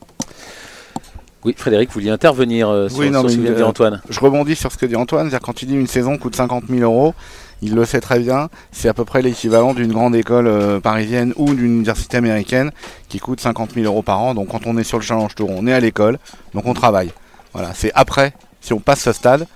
Oui, 1.45 1.55
Frédéric, 1.57 1.89
vous 1.89 1.95
vouliez 1.95 2.11
intervenir 2.11 2.69
sur, 2.91 3.03
ce 3.03 3.37
que 3.37 3.55
dit 3.57 3.63
Antoine. 3.63 4.03
Je 4.11 4.21
rebondis 4.21 4.57
sur 4.57 4.71
ce 4.71 4.77
que 4.77 4.85
dit 4.85 4.97
Antoine, 4.97 5.31
c'est-à-dire 5.31 5.45
quand 5.45 5.63
il 5.63 5.69
dit 5.69 5.75
une 5.75 5.87
saison 5.87 6.19
coûte 6.19 6.37
50 6.37 6.65
000 6.69 6.83
euros, 6.83 7.15
il 7.63 7.75
le 7.75 7.87
sait 7.87 8.03
très 8.03 8.19
bien, 8.19 8.51
c'est 8.73 8.91
à 8.91 8.95
peu 8.95 9.07
près 9.07 9.23
l'équivalent 9.23 9.73
d'une 9.73 9.91
grande 9.91 10.15
école 10.15 10.81
parisienne 10.83 11.33
ou 11.37 11.55
d'une 11.55 11.77
université 11.77 12.19
américaine 12.19 12.73
qui 13.09 13.21
coûte 13.21 13.41
50 13.41 13.73
000 13.73 13.87
euros 13.87 14.03
par 14.03 14.21
an. 14.21 14.35
Donc 14.35 14.49
quand 14.49 14.67
on 14.67 14.77
est 14.77 14.85
sur 14.85 14.99
le 14.99 15.03
Challenge 15.03 15.35
Tour, 15.35 15.49
on 15.51 15.67
est 15.67 15.73
à 15.73 15.81
l'école, 15.81 16.19
donc 16.53 16.67
on 16.67 16.75
travaille. 16.75 17.11
Voilà, 17.55 17.71
c'est 17.73 17.91
après, 17.95 18.35
si 18.61 18.75
on 18.75 18.81
passe 18.81 19.01
ce 19.01 19.13
stade, 19.13 19.47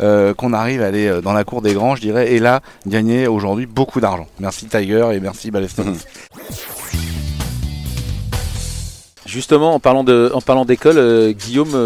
euh, 0.00 0.34
qu'on 0.34 0.52
arrive 0.52 0.82
à 0.82 0.86
aller 0.86 1.06
euh, 1.06 1.20
dans 1.20 1.32
la 1.32 1.44
cour 1.44 1.62
des 1.62 1.72
grands, 1.72 1.94
je 1.94 2.00
dirais, 2.00 2.32
et 2.32 2.40
là, 2.40 2.62
gagner 2.84 3.28
aujourd'hui 3.28 3.66
beaucoup 3.66 4.00
d'argent. 4.00 4.26
Merci 4.40 4.66
Tiger 4.66 5.10
et 5.12 5.20
merci 5.20 5.52
Ballesteros. 5.52 5.92
Justement, 9.24 9.74
en 9.74 9.78
parlant 9.78 10.02
d'école, 10.64 10.98
euh, 10.98 11.32
Guillaume 11.32 11.76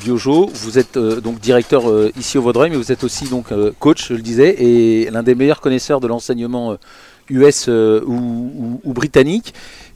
Biojo, 0.00 0.50
vous 0.52 0.78
êtes 0.78 0.96
donc 0.98 1.38
directeur 1.38 1.84
ici 2.16 2.38
au 2.38 2.42
Vaudreuil, 2.42 2.70
mais 2.70 2.76
vous 2.76 2.92
êtes 2.92 3.04
aussi 3.04 3.28
donc 3.28 3.52
coach, 3.78 4.08
je 4.08 4.14
le 4.14 4.22
disais, 4.22 4.56
et 4.62 5.10
l'un 5.10 5.22
des 5.22 5.34
meilleurs 5.34 5.60
connaisseurs 5.60 6.00
de 6.00 6.06
l'enseignement 6.06 6.76
US 7.28 7.68
ou, 7.68 8.80
britannique. 8.86 9.54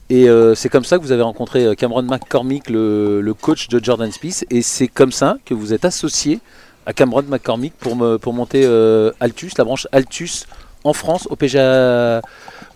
Et 0.09 0.27
c'est 0.55 0.69
comme 0.69 0.85
ça 0.85 0.97
que 0.97 1.03
vous 1.03 1.11
avez 1.11 1.21
rencontré 1.21 1.75
Cameron 1.75 2.03
McCormick, 2.03 2.69
le, 2.69 3.21
le 3.21 3.33
coach 3.33 3.67
de 3.67 3.83
Jordan 3.83 4.11
Spieth, 4.11 4.45
et 4.49 4.61
c'est 4.61 4.87
comme 4.87 5.11
ça 5.11 5.37
que 5.45 5.53
vous 5.53 5.73
êtes 5.73 5.85
associé 5.85 6.39
à 6.85 6.93
Cameron 6.93 7.23
McCormick 7.23 7.73
pour, 7.75 7.95
me, 7.95 8.17
pour 8.17 8.33
monter 8.33 8.63
euh, 8.65 9.11
Altus, 9.19 9.57
la 9.57 9.63
branche 9.63 9.87
Altus 9.91 10.45
en 10.83 10.93
France 10.93 11.27
au 11.29 11.35
PGA, 11.35 12.21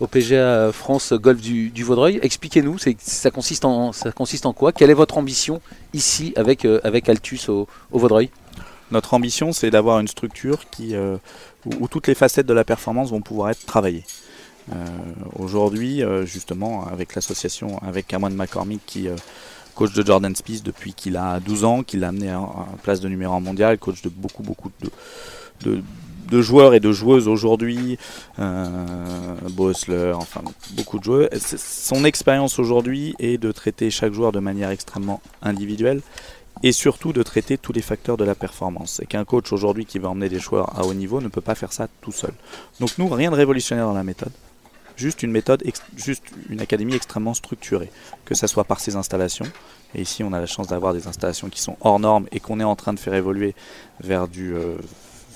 au 0.00 0.06
PGA 0.06 0.72
France 0.72 1.12
Golf 1.12 1.40
du, 1.40 1.84
Vaudreuil. 1.84 2.18
Expliquez-nous, 2.22 2.78
ça 2.98 3.30
consiste, 3.30 3.64
en, 3.64 3.92
ça 3.92 4.12
consiste 4.12 4.46
en 4.46 4.54
quoi? 4.54 4.72
Quelle 4.72 4.90
est 4.90 4.94
votre 4.94 5.18
ambition 5.18 5.60
ici 5.92 6.32
avec, 6.36 6.64
euh, 6.64 6.80
avec 6.84 7.08
Altus 7.08 7.48
au, 7.50 7.68
Vaudreuil? 7.90 8.30
Notre 8.90 9.12
ambition, 9.12 9.52
c'est 9.52 9.70
d'avoir 9.70 10.00
une 10.00 10.08
structure 10.08 10.70
qui, 10.70 10.94
euh, 10.94 11.18
où, 11.80 11.86
toutes 11.88 12.06
les 12.06 12.14
facettes 12.14 12.46
de 12.46 12.54
la 12.54 12.64
performance 12.64 13.10
vont 13.10 13.20
pouvoir 13.20 13.50
être 13.50 13.66
travaillées. 13.66 14.04
Aujourd'hui, 15.38 16.02
justement, 16.26 16.86
avec 16.88 17.14
l'association, 17.14 17.80
avec 17.82 18.06
Cameron 18.06 18.28
McCormick 18.28 18.82
qui 18.84 19.08
coach 19.78 19.92
de 19.94 20.04
Jordan 20.04 20.34
Spieth 20.34 20.64
depuis 20.64 20.92
qu'il 20.92 21.16
a 21.16 21.38
12 21.38 21.64
ans, 21.64 21.82
qu'il 21.84 22.00
l'a 22.00 22.08
amené 22.08 22.34
en 22.34 22.66
place 22.82 22.98
de 23.00 23.08
numéro 23.08 23.32
1 23.34 23.40
mondial, 23.40 23.78
coach 23.78 24.02
de 24.02 24.08
beaucoup, 24.08 24.42
beaucoup 24.42 24.72
de, 25.60 26.42
joueurs 26.42 26.74
et 26.74 26.80
de 26.80 26.90
joueuses 26.90 27.28
aujourd'hui, 27.28 27.96
euh, 28.40 29.36
enfin 30.14 30.42
beaucoup 30.72 30.98
de 30.98 31.04
joueurs. 31.04 31.28
Son 31.38 32.04
expérience 32.04 32.58
aujourd'hui 32.58 33.14
est 33.20 33.38
de 33.38 33.52
traiter 33.52 33.88
chaque 33.90 34.12
joueur 34.12 34.32
de 34.32 34.40
manière 34.40 34.70
extrêmement 34.70 35.20
individuelle 35.42 36.00
et 36.64 36.72
surtout 36.72 37.12
de 37.12 37.22
traiter 37.22 37.56
tous 37.56 37.72
les 37.72 37.82
facteurs 37.82 38.16
de 38.16 38.24
la 38.24 38.34
performance. 38.34 38.98
Et 39.00 39.06
qu'un 39.06 39.24
coach 39.24 39.52
aujourd'hui 39.52 39.86
qui 39.86 40.00
va 40.00 40.08
emmener 40.08 40.28
des 40.28 40.40
joueurs 40.40 40.76
à 40.76 40.84
haut 40.86 40.94
niveau 40.94 41.20
ne 41.20 41.28
peut 41.28 41.40
pas 41.40 41.54
faire 41.54 41.72
ça 41.72 41.86
tout 42.00 42.10
seul. 42.10 42.32
Donc 42.80 42.98
nous, 42.98 43.06
rien 43.08 43.30
de 43.30 43.36
révolutionnaire 43.36 43.86
dans 43.86 43.94
la 43.94 44.02
méthode 44.02 44.32
juste 44.98 45.22
une 45.22 45.30
méthode, 45.30 45.62
juste 45.96 46.24
une 46.50 46.60
académie 46.60 46.94
extrêmement 46.94 47.34
structurée, 47.34 47.90
que 48.24 48.34
ce 48.34 48.46
soit 48.46 48.64
par 48.64 48.80
ses 48.80 48.96
installations. 48.96 49.46
Et 49.94 50.02
ici, 50.02 50.22
on 50.22 50.32
a 50.32 50.40
la 50.40 50.46
chance 50.46 50.66
d'avoir 50.66 50.92
des 50.92 51.06
installations 51.06 51.48
qui 51.48 51.60
sont 51.60 51.76
hors 51.80 51.98
normes 51.98 52.26
et 52.32 52.40
qu'on 52.40 52.60
est 52.60 52.64
en 52.64 52.76
train 52.76 52.92
de 52.92 52.98
faire 52.98 53.14
évoluer 53.14 53.54
vers 54.00 54.26
euh, 54.36 54.76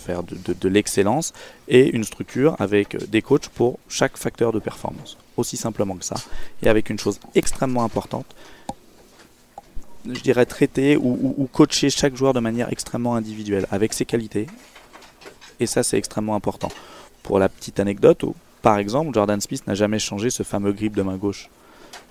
de, 0.08 0.68
l'excellence 0.68 1.32
et 1.68 1.88
une 1.94 2.04
structure 2.04 2.56
avec 2.58 3.08
des 3.08 3.22
coachs 3.22 3.48
pour 3.48 3.78
chaque 3.88 4.16
facteur 4.16 4.52
de 4.52 4.58
performance. 4.58 5.16
Aussi 5.36 5.56
simplement 5.56 5.96
que 5.96 6.04
ça. 6.04 6.16
Et 6.62 6.68
avec 6.68 6.90
une 6.90 6.98
chose 6.98 7.18
extrêmement 7.34 7.84
importante, 7.84 8.26
je 10.04 10.20
dirais 10.20 10.44
traiter 10.44 10.96
ou, 10.96 11.34
ou, 11.38 11.46
coacher 11.46 11.88
chaque 11.88 12.16
joueur 12.16 12.34
de 12.34 12.40
manière 12.40 12.70
extrêmement 12.72 13.14
individuelle, 13.14 13.66
avec 13.70 13.92
ses 13.92 14.04
qualités. 14.04 14.48
Et 15.60 15.66
ça, 15.66 15.84
c'est 15.84 15.96
extrêmement 15.96 16.34
important. 16.34 16.70
Pour 17.22 17.38
la 17.38 17.48
petite 17.48 17.78
anecdote, 17.78 18.24
par 18.62 18.78
exemple, 18.78 19.12
Jordan 19.12 19.40
Smith 19.40 19.66
n'a 19.66 19.74
jamais 19.74 19.98
changé 19.98 20.30
ce 20.30 20.42
fameux 20.42 20.72
grip 20.72 20.94
de 20.94 21.02
main 21.02 21.16
gauche. 21.16 21.50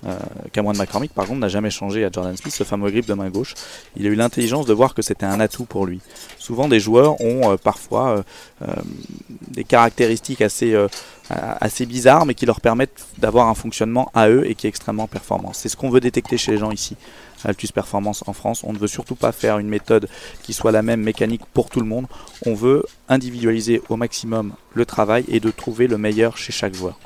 Euh, 0.06 0.18
Cameron 0.52 0.74
McCormick, 0.74 1.14
par 1.14 1.28
contre, 1.28 1.39
n'a 1.39 1.47
jamais 1.47 1.70
changé 1.70 2.04
à 2.04 2.10
Jordan 2.12 2.36
Smith 2.36 2.54
ce 2.54 2.64
fameux 2.64 2.89
grip 2.89 3.06
de 3.06 3.14
main 3.14 3.30
gauche. 3.30 3.54
Il 3.95 4.06
a 4.08 4.10
eu 4.10 4.16
l'intelligence 4.16 4.66
de 4.66 4.74
voir 4.74 4.93
que 4.93 5.02
c'était 5.02 5.26
un 5.26 5.39
atout 5.39 5.66
pour 5.66 5.86
lui. 5.86 5.99
Souvent, 6.39 6.68
des 6.68 6.80
joueurs 6.80 7.22
ont 7.22 7.52
euh, 7.52 7.58
parfois 7.58 8.24
euh, 8.62 8.74
des 9.49 9.64
caractéristiques 9.64 10.41
assez, 10.41 10.76
assez 11.60 11.86
bizarres, 11.86 12.26
mais 12.26 12.34
qui 12.34 12.46
leur 12.46 12.62
permettent 12.62 13.06
d'avoir 13.18 13.48
un 13.48 13.54
fonctionnement 13.54 14.12
à 14.14 14.30
eux 14.30 14.50
et 14.50 14.56
qui 14.56 14.68
est 14.68 14.70
extrêmement 14.70 15.08
performant. 15.08 15.54
C'est 15.54 15.70
ce 15.70 15.78
qu'on 15.78 15.90
veut 15.90 16.00
détecter 16.00 16.38
chez 16.38 16.52
les 16.52 16.58
gens 16.58 16.72
ici. 16.72 16.96
Altus 17.44 17.72
Performance 17.72 18.24
en 18.28 18.34
France. 18.34 18.64
On 18.64 18.74
ne 18.74 18.78
veut 18.78 18.88
surtout 18.88 19.16
pas 19.16 19.32
faire 19.32 19.58
une 19.58 19.68
méthode 19.68 20.08
qui 20.44 20.54
soit 20.54 20.72
la 20.72 20.82
même 20.82 21.02
mécanique 21.02 21.42
pour 21.54 21.70
tout 21.70 21.80
le 21.80 21.88
monde. 21.88 22.06
On 22.46 22.54
veut 22.54 22.86
individualiser 23.10 23.82
au 23.90 23.96
maximum 23.96 24.54
le 24.74 24.86
travail 24.86 25.26
et 25.28 25.40
de 25.40 25.50
trouver 25.52 25.88
le 25.88 25.98
meilleur 25.98 26.38
chez 26.38 26.52
chaque 26.52 26.76
joueur. 26.76 26.98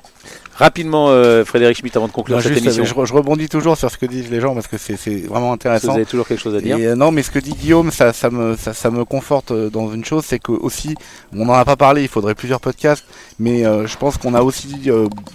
Rapidement, 0.55 1.09
euh, 1.09 1.43
Frédéric 1.43 1.77
Schmitt, 1.77 1.97
avant 1.97 2.07
de 2.07 2.13
conclure 2.13 2.41
cette 2.41 2.57
émission. 2.57 2.85
Je, 3.05 3.13
rebondis 3.13 3.49
toujours 3.49 3.75
sur 3.75 3.91
ce 3.91 3.97
que 3.97 4.05
disent 4.05 4.31
les 4.31 4.39
gens 4.39 4.53
parce 4.53 4.67
que 4.67 4.77
c'est 4.77 5.27
vraiment 5.27 5.51
intéressant. 5.51 5.91
Vous 5.91 5.97
avez 5.97 6.05
toujours 6.05 6.27
quelque 6.27 6.39
chose 6.39 6.55
à 6.55 6.61
dire. 6.61 6.77
Euh, 6.79 6.95
non, 6.95 7.11
mais 7.11 7.23
ce 7.23 7.31
que 7.31 7.39
dit 7.39 7.53
Guillaume, 7.53 7.91
ça, 7.91 8.13
ça, 8.13 8.29
me, 8.29 8.55
ça, 8.55 8.91
me 8.91 9.03
conforte 9.03 9.51
euh, 9.51 9.69
dans 9.69 9.93
une 9.93 10.05
chose, 10.05 10.23
c'est 10.25 10.39
que 10.39 10.53
aussi, 10.53 10.95
on 11.35 11.45
n'en 11.45 11.53
a 11.53 11.65
pas 11.65 11.75
parlé, 11.75 12.03
il 12.03 12.07
faudrait 12.07 12.35
plusieurs 12.35 12.61
podcasts, 12.61 13.03
mais 13.37 13.63
je 13.63 13.97
pense 13.97 14.17
qu'on 14.17 14.33
a 14.33 14.41
aussi, 14.41 14.89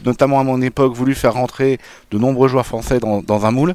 notamment 0.04 0.40
à 0.40 0.44
mon 0.44 0.62
époque, 0.62 0.94
voulu 0.94 1.14
faire 1.14 1.34
rentrer 1.34 1.78
de 2.10 2.18
nombreux 2.18 2.48
joueurs 2.48 2.66
français 2.66 2.98
dans, 2.98 3.22
dans 3.22 3.44
un 3.44 3.50
moule. 3.50 3.74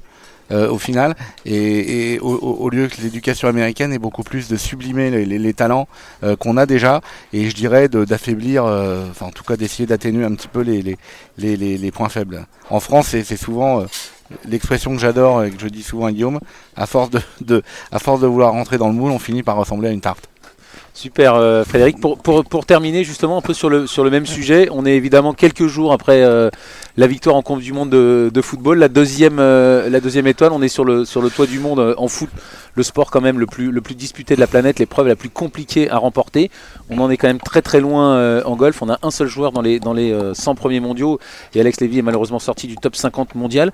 Euh, 0.52 0.70
au 0.70 0.78
final, 0.78 1.16
et, 1.46 2.20
au, 2.22 2.70
lieu 2.70 2.88
que 2.88 3.02
l'éducation 3.02 3.48
américaine 3.48 3.92
est 3.94 4.00
beaucoup 4.00 4.24
plus 4.24 4.48
de 4.48 4.58
sublimer 4.58 5.10
les, 5.26 5.54
talents 5.54 5.88
euh, 6.24 6.36
qu'on 6.36 6.58
a 6.58 6.66
déjà, 6.66 7.02
et 7.34 7.50
je 7.50 7.56
dirais 7.56 7.90
d'affaiblir, 7.90 8.66
euh, 8.66 9.08
enfin 9.10 9.28
en 9.28 9.32
tout 9.32 9.44
cas 9.44 9.58
d'essayer 9.58 9.88
d'atténuer 9.88 10.24
un 10.26 10.36
petit 10.36 10.48
peu 10.48 10.62
les, 10.62 11.92
points 11.92 12.10
faibles. 12.10 12.46
En 12.70 12.80
France, 12.80 13.08
c'est 13.08 13.38
souvent 13.38 13.86
l'expression 14.48 14.94
que 14.94 15.02
j'adore 15.02 15.44
et 15.44 15.52
que 15.52 15.60
je 15.60 15.68
dis 15.68 15.84
souvent 15.84 16.08
à 16.08 16.12
Guillaume, 16.12 16.40
à 16.76 16.86
force 16.86 17.10
de, 17.42 17.64
à 17.92 18.00
force 18.00 18.22
de 18.22 18.28
vouloir 18.28 18.52
rentrer 18.52 18.78
dans 18.78 18.88
le 18.88 18.94
moule, 18.94 19.12
on 19.12 19.20
finit 19.20 19.44
par 19.44 19.56
ressembler 19.56 19.90
à 19.90 19.92
une 19.92 20.02
tarte. 20.02 20.30
Super 20.96 21.36
euh, 21.36 21.66
Frédéric. 21.66 22.00
Pour, 22.00 22.18
pour, 22.18 22.66
terminer 22.66 23.04
justement 23.04 23.38
un 23.38 23.42
peu 23.42 23.54
sur 23.54 23.70
le, 23.70 23.86
sur 23.86 24.06
le 24.06 24.10
même 24.10 24.26
sujet, 24.26 24.70
on 24.72 24.86
est 24.86 24.96
évidemment 24.96 25.34
quelques 25.34 25.68
jours 25.68 25.92
après 25.92 26.24
euh, 26.24 26.50
la 26.96 27.06
victoire 27.06 27.36
en 27.36 27.42
Coupe 27.42 27.60
du 27.60 27.74
Monde 27.74 27.90
de, 27.90 28.32
de 28.34 28.42
football, 28.42 28.80
la 28.80 28.88
deuxième, 28.88 29.38
euh, 29.40 29.90
la 29.90 30.00
deuxième 30.00 30.26
étoile, 30.26 30.54
on 30.54 30.62
est 30.62 30.70
sur 30.70 30.86
le, 30.86 31.04
sur 31.04 31.22
le 31.22 31.30
toit 31.30 31.48
du 31.48 31.60
monde 31.60 31.94
en 31.98 32.08
foot, 32.08 32.30
le 32.76 32.82
sport 32.82 33.12
quand 33.12 33.20
même 33.20 33.40
le 33.40 33.46
plus, 33.46 33.72
le 33.72 33.82
plus 33.82 33.96
disputé 33.96 34.36
de 34.36 34.40
la 34.40 34.48
planète, 34.48 34.80
l'épreuve 34.80 35.08
la 35.10 35.18
plus 35.18 35.30
compliquée 35.30 35.92
à 35.92 35.98
remporter. 35.98 36.50
On 36.90 36.98
en 37.00 37.10
est 37.10 37.18
quand 37.18 37.28
même 37.28 37.42
très 37.42 37.62
très 37.62 37.82
loin 37.82 38.42
en 38.44 38.56
golf, 38.56 38.82
on 38.82 38.90
a 38.90 38.98
un 39.04 39.12
seul 39.12 39.28
joueur 39.28 39.52
dans 39.52 39.62
les, 39.62 39.82
dans 39.82 39.94
les 39.94 40.18
100 40.34 40.56
premiers 40.56 40.80
mondiaux 40.80 41.20
et 41.54 41.60
Alex 41.60 41.82
Lévy 41.82 42.00
est 42.00 42.04
malheureusement 42.04 42.40
sorti 42.40 42.68
du 42.68 42.78
top 42.78 42.96
50 42.96 43.36
mondial. 43.36 43.74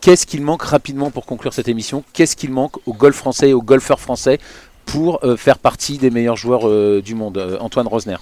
Qu'est-ce 0.00 0.26
qu'il 0.26 0.42
manque 0.42 0.62
rapidement 0.62 1.10
pour 1.10 1.26
conclure 1.26 1.52
cette 1.52 1.68
émission? 1.68 2.04
Qu'est-ce 2.12 2.36
qu'il 2.36 2.50
manque 2.50 2.76
au 2.86 2.92
golf 2.92 3.16
français 3.16 3.50
et 3.50 3.52
aux 3.52 3.62
golfeurs 3.62 4.00
français? 4.00 4.38
Pour 4.86 5.20
euh, 5.24 5.36
faire 5.36 5.58
partie 5.58 5.98
des 5.98 6.10
meilleurs 6.10 6.36
joueurs 6.36 6.68
euh, 6.68 7.00
du 7.02 7.14
monde 7.14 7.38
euh, 7.38 7.58
Antoine 7.60 7.86
Rosner 7.86 8.16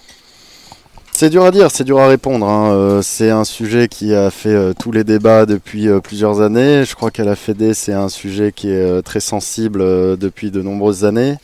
c'est 1.12 1.28
dur 1.28 1.44
à 1.44 1.50
dire, 1.50 1.70
c'est 1.70 1.84
dur 1.84 1.98
à 1.98 2.06
répondre. 2.06 2.48
Hein. 2.48 3.00
c'est 3.02 3.28
un 3.28 3.44
sujet 3.44 3.88
qui 3.88 4.14
a 4.14 4.30
fait 4.30 4.72
tous 4.78 4.90
les 4.90 5.04
débats 5.04 5.44
depuis 5.44 5.86
plusieurs 6.02 6.40
années. 6.40 6.86
Je 6.86 6.94
crois 6.94 7.10
qu'à 7.10 7.24
la 7.24 7.36
Fédé, 7.36 7.74
c'est 7.74 7.92
un 7.92 8.08
sujet 8.08 8.52
qui 8.52 8.70
est 8.70 9.02
très 9.02 9.20
sensible 9.20 9.80
depuis 10.16 10.50
de 10.50 10.62
nombreuses 10.62 11.04
années. 11.04 11.36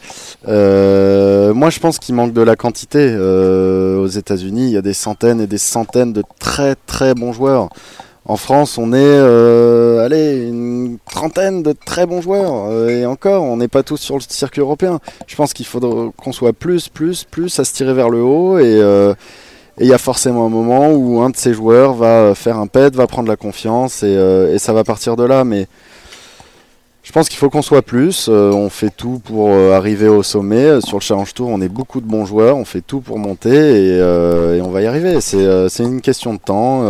moi, 0.47 1.69
je 1.69 1.79
pense 1.79 1.99
qu'il 1.99 2.15
manque 2.15 2.33
de 2.33 2.41
la 2.41 2.57
quantité. 2.57 3.15
aux 3.19 4.07
États-Unis, 4.07 4.69
il 4.69 4.73
y 4.73 4.79
a 4.79 4.83
des 4.83 4.95
centaines 4.95 5.43
et 5.43 5.47
des 5.47 5.59
centaines 5.59 6.15
de 6.15 6.23
très 6.39 6.75
très 6.87 7.13
bons 7.13 7.35
joueurs. 7.35 7.69
En 8.29 8.37
France, 8.37 8.77
on 8.77 8.93
est 8.93 8.97
euh, 8.99 10.05
allez, 10.05 10.49
une 10.49 10.99
trentaine 11.09 11.63
de 11.63 11.73
très 11.73 12.07
bons 12.07 12.21
joueurs. 12.21 12.67
Euh, 12.71 12.89
et 12.89 13.07
encore, 13.07 13.45
on 13.45 13.57
n'est 13.57 13.69
pas 13.69 13.85
tous 13.85 13.99
sur 13.99 14.17
le 14.17 14.23
circuit 14.29 14.61
européen. 14.61 14.99
Je 15.29 15.37
pense 15.37 15.53
qu'il 15.53 15.65
faudra 15.65 16.11
qu'on 16.17 16.33
soit 16.33 16.53
plus, 16.53 16.89
plus, 16.89 17.23
plus 17.23 17.57
à 17.61 17.65
se 17.65 17.73
tirer 17.73 17.95
vers 17.95 18.11
le 18.11 18.21
haut. 18.21 18.59
Euh, 18.59 19.15
et 19.79 19.85
il 19.85 19.87
y 19.87 19.93
a 19.93 19.99
forcément 19.99 20.45
un 20.45 20.49
moment 20.49 20.91
où 20.91 21.21
un 21.21 21.31
de 21.31 21.37
ces 21.37 21.55
joueurs 21.55 21.95
va 21.95 22.35
faire 22.35 22.59
un 22.59 22.67
pet, 22.67 22.97
va 22.97 23.07
prendre 23.07 23.29
la 23.29 23.37
confiance 23.37 24.03
et, 24.03 24.57
ça 24.59 24.73
va 24.73 24.83
partir 24.83 25.15
de 25.15 25.23
là. 25.23 25.45
Mais 25.45 25.69
je 27.05 27.13
pense 27.13 27.29
qu'il 27.29 27.39
faut 27.39 27.51
qu'on 27.51 27.63
soit 27.63 27.83
plus. 27.83 28.27
on 28.29 28.71
fait 28.71 28.91
tout 28.91 29.21
pour 29.23 29.55
arriver 29.55 30.09
au 30.09 30.25
sommet. 30.25 30.81
Sur 30.81 30.97
le 30.97 31.03
Challenge 31.03 31.33
Tour, 31.33 31.51
on 31.51 31.61
est 31.61 31.69
beaucoup 31.69 32.01
de 32.01 32.07
bons 32.07 32.25
joueurs. 32.25 32.57
On 32.57 32.65
fait 32.65 32.81
tout 32.81 33.01
pour 33.01 33.19
monter 33.19 33.99
et 33.99 34.61
on 34.63 34.71
va 34.71 34.83
y 34.83 34.87
arriver. 34.87 35.21
C'est 35.21 35.85
une 35.85 36.01
question 36.01 36.35
de 36.35 36.41
temps 36.41 36.83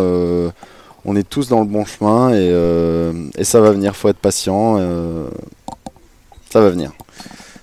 on 1.07 1.15
est 1.15 1.27
tous 1.27 1.49
dans 1.49 1.61
le 1.61 1.67
bon 1.67 1.85
chemin 1.85 2.31
et, 2.31 2.51
euh, 2.51 3.13
ça 3.43 3.61
va 3.61 3.71
venir. 3.71 3.97
Faut 3.97 4.09
être 4.09 4.19
patient. 4.19 4.77
Euh, 4.79 5.29
ça 6.51 6.61
va 6.61 6.69
venir. 6.69 6.93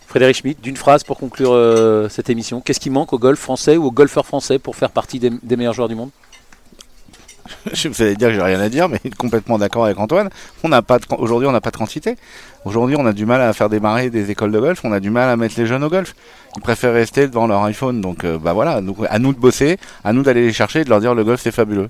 Frédéric 0.07 0.37
Schmitt, 0.37 0.61
d'une 0.61 0.77
phrase 0.77 1.03
pour 1.03 1.17
conclure 1.17 1.51
euh, 1.51 2.07
cette 2.07 2.29
émission. 2.29 2.61
Qu'est-ce 2.61 2.79
qui 2.79 2.89
manque 2.89 3.11
au 3.13 3.19
golf 3.19 3.39
français 3.39 3.75
ou 3.77 3.85
aux 3.85 3.91
golfeurs 3.91 4.25
français 4.25 4.59
pour 4.59 4.75
faire 4.75 4.91
partie 4.91 5.19
des, 5.19 5.57
meilleurs 5.57 5.73
joueurs 5.73 5.89
du 5.89 5.95
monde? 5.95 6.11
Je 7.73 7.89
vous 7.89 8.01
allez 8.01 8.15
dire 8.15 8.29
que 8.29 8.35
j'ai 8.35 8.41
rien 8.41 8.59
à 8.61 8.69
dire, 8.69 8.87
mais 8.87 9.01
complètement 9.17 9.57
d'accord 9.57 9.85
avec 9.85 9.99
Antoine. 9.99 10.29
On 10.63 10.69
n'a 10.69 10.81
pas 10.81 10.99
aujourd'hui, 11.17 11.47
on 11.47 11.51
n'a 11.51 11.59
pas 11.59 11.71
de 11.71 11.77
quantité. 11.77 12.15
Aujourd'hui, 12.63 12.95
on 12.97 13.05
a 13.05 13.11
du 13.11 13.25
mal 13.25 13.41
à 13.41 13.51
faire 13.51 13.67
démarrer 13.67 14.09
des 14.09 14.31
écoles 14.31 14.53
de 14.53 14.59
golf. 14.59 14.79
On 14.85 14.93
a 14.93 15.01
du 15.01 15.09
mal 15.09 15.29
à 15.29 15.35
mettre 15.35 15.55
les 15.57 15.65
jeunes 15.65 15.83
au 15.83 15.89
golf. 15.89 16.15
Ils 16.55 16.61
préfèrent 16.61 16.93
rester 16.93 17.27
devant 17.27 17.47
leur 17.47 17.61
iPhone. 17.63 17.99
Donc, 17.99 18.25
bah 18.25 18.53
voilà. 18.53 18.79
à 19.09 19.19
nous 19.19 19.33
de 19.33 19.39
bosser, 19.39 19.77
à 20.05 20.13
nous 20.13 20.23
d'aller 20.23 20.43
les 20.43 20.53
chercher 20.53 20.81
et 20.81 20.83
de 20.85 20.89
leur 20.89 21.01
dire 21.01 21.13
le 21.13 21.25
golf 21.25 21.41
c'est 21.41 21.51
fabuleux. 21.51 21.89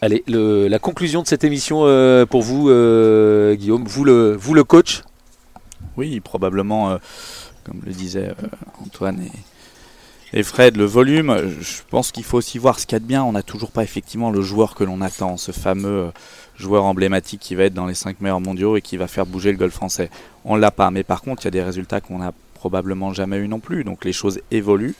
Allez, 0.00 0.22
la 0.28 0.78
conclusion 0.78 1.22
de 1.22 1.26
cette 1.26 1.42
émission 1.42 1.80
euh, 1.82 2.24
pour 2.24 2.42
vous, 2.42 2.70
euh, 2.70 3.56
Guillaume, 3.56 3.84
vous 3.84 4.04
le, 4.04 4.36
vous 4.36 4.54
le 4.54 4.62
coach 4.62 5.02
Oui, 5.96 6.20
probablement, 6.20 6.90
euh, 6.90 6.98
comme 7.64 7.80
le 7.84 7.92
disait 7.92 8.32
Antoine 8.84 9.20
et, 10.32 10.42
Fred, 10.44 10.76
le 10.76 10.84
volume. 10.84 11.52
Je 11.60 11.82
pense 11.90 12.12
qu'il 12.12 12.22
faut 12.22 12.38
aussi 12.38 12.58
voir 12.58 12.78
ce 12.78 12.86
qu'il 12.86 12.94
y 12.94 12.96
a 12.96 13.00
de 13.00 13.06
bien. 13.06 13.24
On 13.24 13.32
n'a 13.32 13.42
toujours 13.42 13.72
pas 13.72 13.82
effectivement 13.82 14.30
le 14.30 14.40
joueur 14.40 14.76
que 14.76 14.84
l'on 14.84 15.00
attend, 15.00 15.36
ce 15.36 15.50
fameux 15.50 16.12
joueur 16.56 16.84
emblématique 16.84 17.40
qui 17.40 17.56
va 17.56 17.64
être 17.64 17.74
dans 17.74 17.86
les 17.86 17.94
5 17.94 18.20
meilleurs 18.20 18.40
mondiaux 18.40 18.76
et 18.76 18.82
qui 18.82 18.96
va 18.96 19.08
faire 19.08 19.26
bouger 19.26 19.50
le 19.50 19.58
golf 19.58 19.74
français. 19.74 20.10
On 20.44 20.54
l'a 20.54 20.70
pas, 20.70 20.92
mais 20.92 21.02
par 21.02 21.22
contre, 21.22 21.42
il 21.42 21.46
y 21.46 21.48
a 21.48 21.52
des 21.52 21.62
résultats 21.62 22.00
qu'on 22.00 22.22
a 22.22 22.32
probablement 22.58 23.12
jamais 23.12 23.38
eu 23.38 23.48
non 23.48 23.60
plus. 23.60 23.84
Donc 23.84 24.04
les 24.04 24.12
choses 24.12 24.40
évoluent 24.50 24.94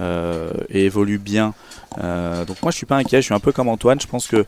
euh, 0.00 0.52
et 0.68 0.84
évoluent 0.84 1.18
bien. 1.18 1.54
Euh, 2.02 2.44
donc 2.44 2.60
moi 2.62 2.70
je 2.70 2.76
suis 2.76 2.86
pas 2.86 2.96
inquiet, 2.96 3.18
je 3.22 3.26
suis 3.26 3.34
un 3.34 3.40
peu 3.40 3.52
comme 3.52 3.68
Antoine. 3.68 4.00
Je 4.00 4.06
pense 4.06 4.26
que 4.26 4.44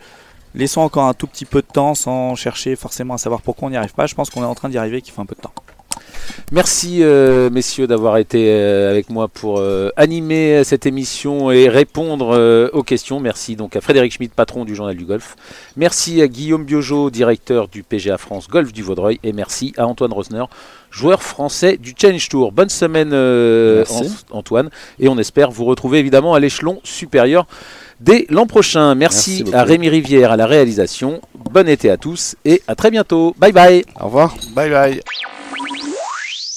laissons 0.55 0.83
encore 0.83 1.05
un 1.05 1.15
tout 1.15 1.27
petit 1.27 1.45
peu 1.45 1.63
de 1.63 1.67
temps 1.67 1.95
sans 1.95 2.35
chercher 2.35 2.77
forcément 2.77 3.15
à 3.15 3.19
savoir 3.19 3.41
pourquoi 3.43 3.69
on 3.69 3.71
n'y 3.71 3.77
arrive 3.77 3.95
pas. 3.95 4.07
Je 4.07 4.15
pense 4.15 4.31
qu'on 4.31 4.43
est 4.43 4.47
en 4.47 4.55
train 4.55 4.69
d'y 4.69 4.79
arriver, 4.79 5.01
qu'il 5.01 5.13
faut 5.13 5.23
un 5.23 5.27
peu 5.27 5.37
de 5.37 5.41
temps. 5.41 5.55
Merci 6.53 7.03
euh, 7.03 7.51
messieurs 7.51 7.87
d'avoir 7.87 8.19
été 8.19 8.51
euh, 8.51 8.91
avec 8.91 9.11
moi 9.11 9.27
pour 9.27 9.59
euh, 9.59 9.91
animer 9.97 10.63
cette 10.63 10.87
émission 10.87 11.51
et 11.51 11.69
répondre 11.69 12.71
aux 12.73 12.83
questions. 12.83 13.19
Merci 13.19 13.57
donc 13.57 13.75
à 13.75 13.81
Frédéric 13.81 14.13
Schmidt, 14.13 14.33
patron 14.35 14.65
du 14.65 14.75
Journal 14.75 14.97
du 14.97 15.05
Golf. 15.05 15.37
Merci 15.77 16.23
à 16.23 16.29
Guillaume 16.29 16.65
Biojo, 16.65 17.11
directeur 17.11 17.69
du 17.69 17.83
PGA 17.83 18.17
France 18.17 18.49
Golf 18.49 18.73
du 18.73 18.83
Vaudreuil. 18.83 19.19
Et 19.25 19.33
merci 19.33 19.73
à 19.77 19.87
Antoine 19.87 20.13
Rosner, 20.13 20.45
joueur 20.91 21.23
français 21.23 21.79
du 21.79 21.95
Challenge 21.99 22.29
Tour. 22.29 22.53
Bonne 22.53 22.69
semaine 22.69 23.13
Antoine. 24.31 24.71
Et 25.01 25.09
on 25.09 25.19
espère 25.19 25.51
vous 25.51 25.65
retrouver 25.65 25.99
évidemment 25.99 26.35
à 26.35 26.41
l'échelon 26.41 26.81
supérieur 26.85 27.47
dès 28.01 28.27
l'an 28.29 28.47
prochain. 28.47 28.95
Merci, 28.95 29.43
Merci 29.45 29.57
à 29.57 29.65
Rémi 29.65 29.89
Rivière 29.89 30.33
à 30.33 30.37
la 30.37 30.47
réalisation. 30.47 31.21
Bon 31.35 31.69
été 31.69 31.91
à 31.91 31.97
tous 31.97 32.37
et 32.45 32.63
à 32.69 32.75
très 32.75 32.91
bientôt. 32.91 33.35
Bye 33.39 33.53
bye. 33.53 33.85
Au 34.01 34.07
revoir. 34.07 34.37
Bye 34.55 34.71
bye. 34.71 35.01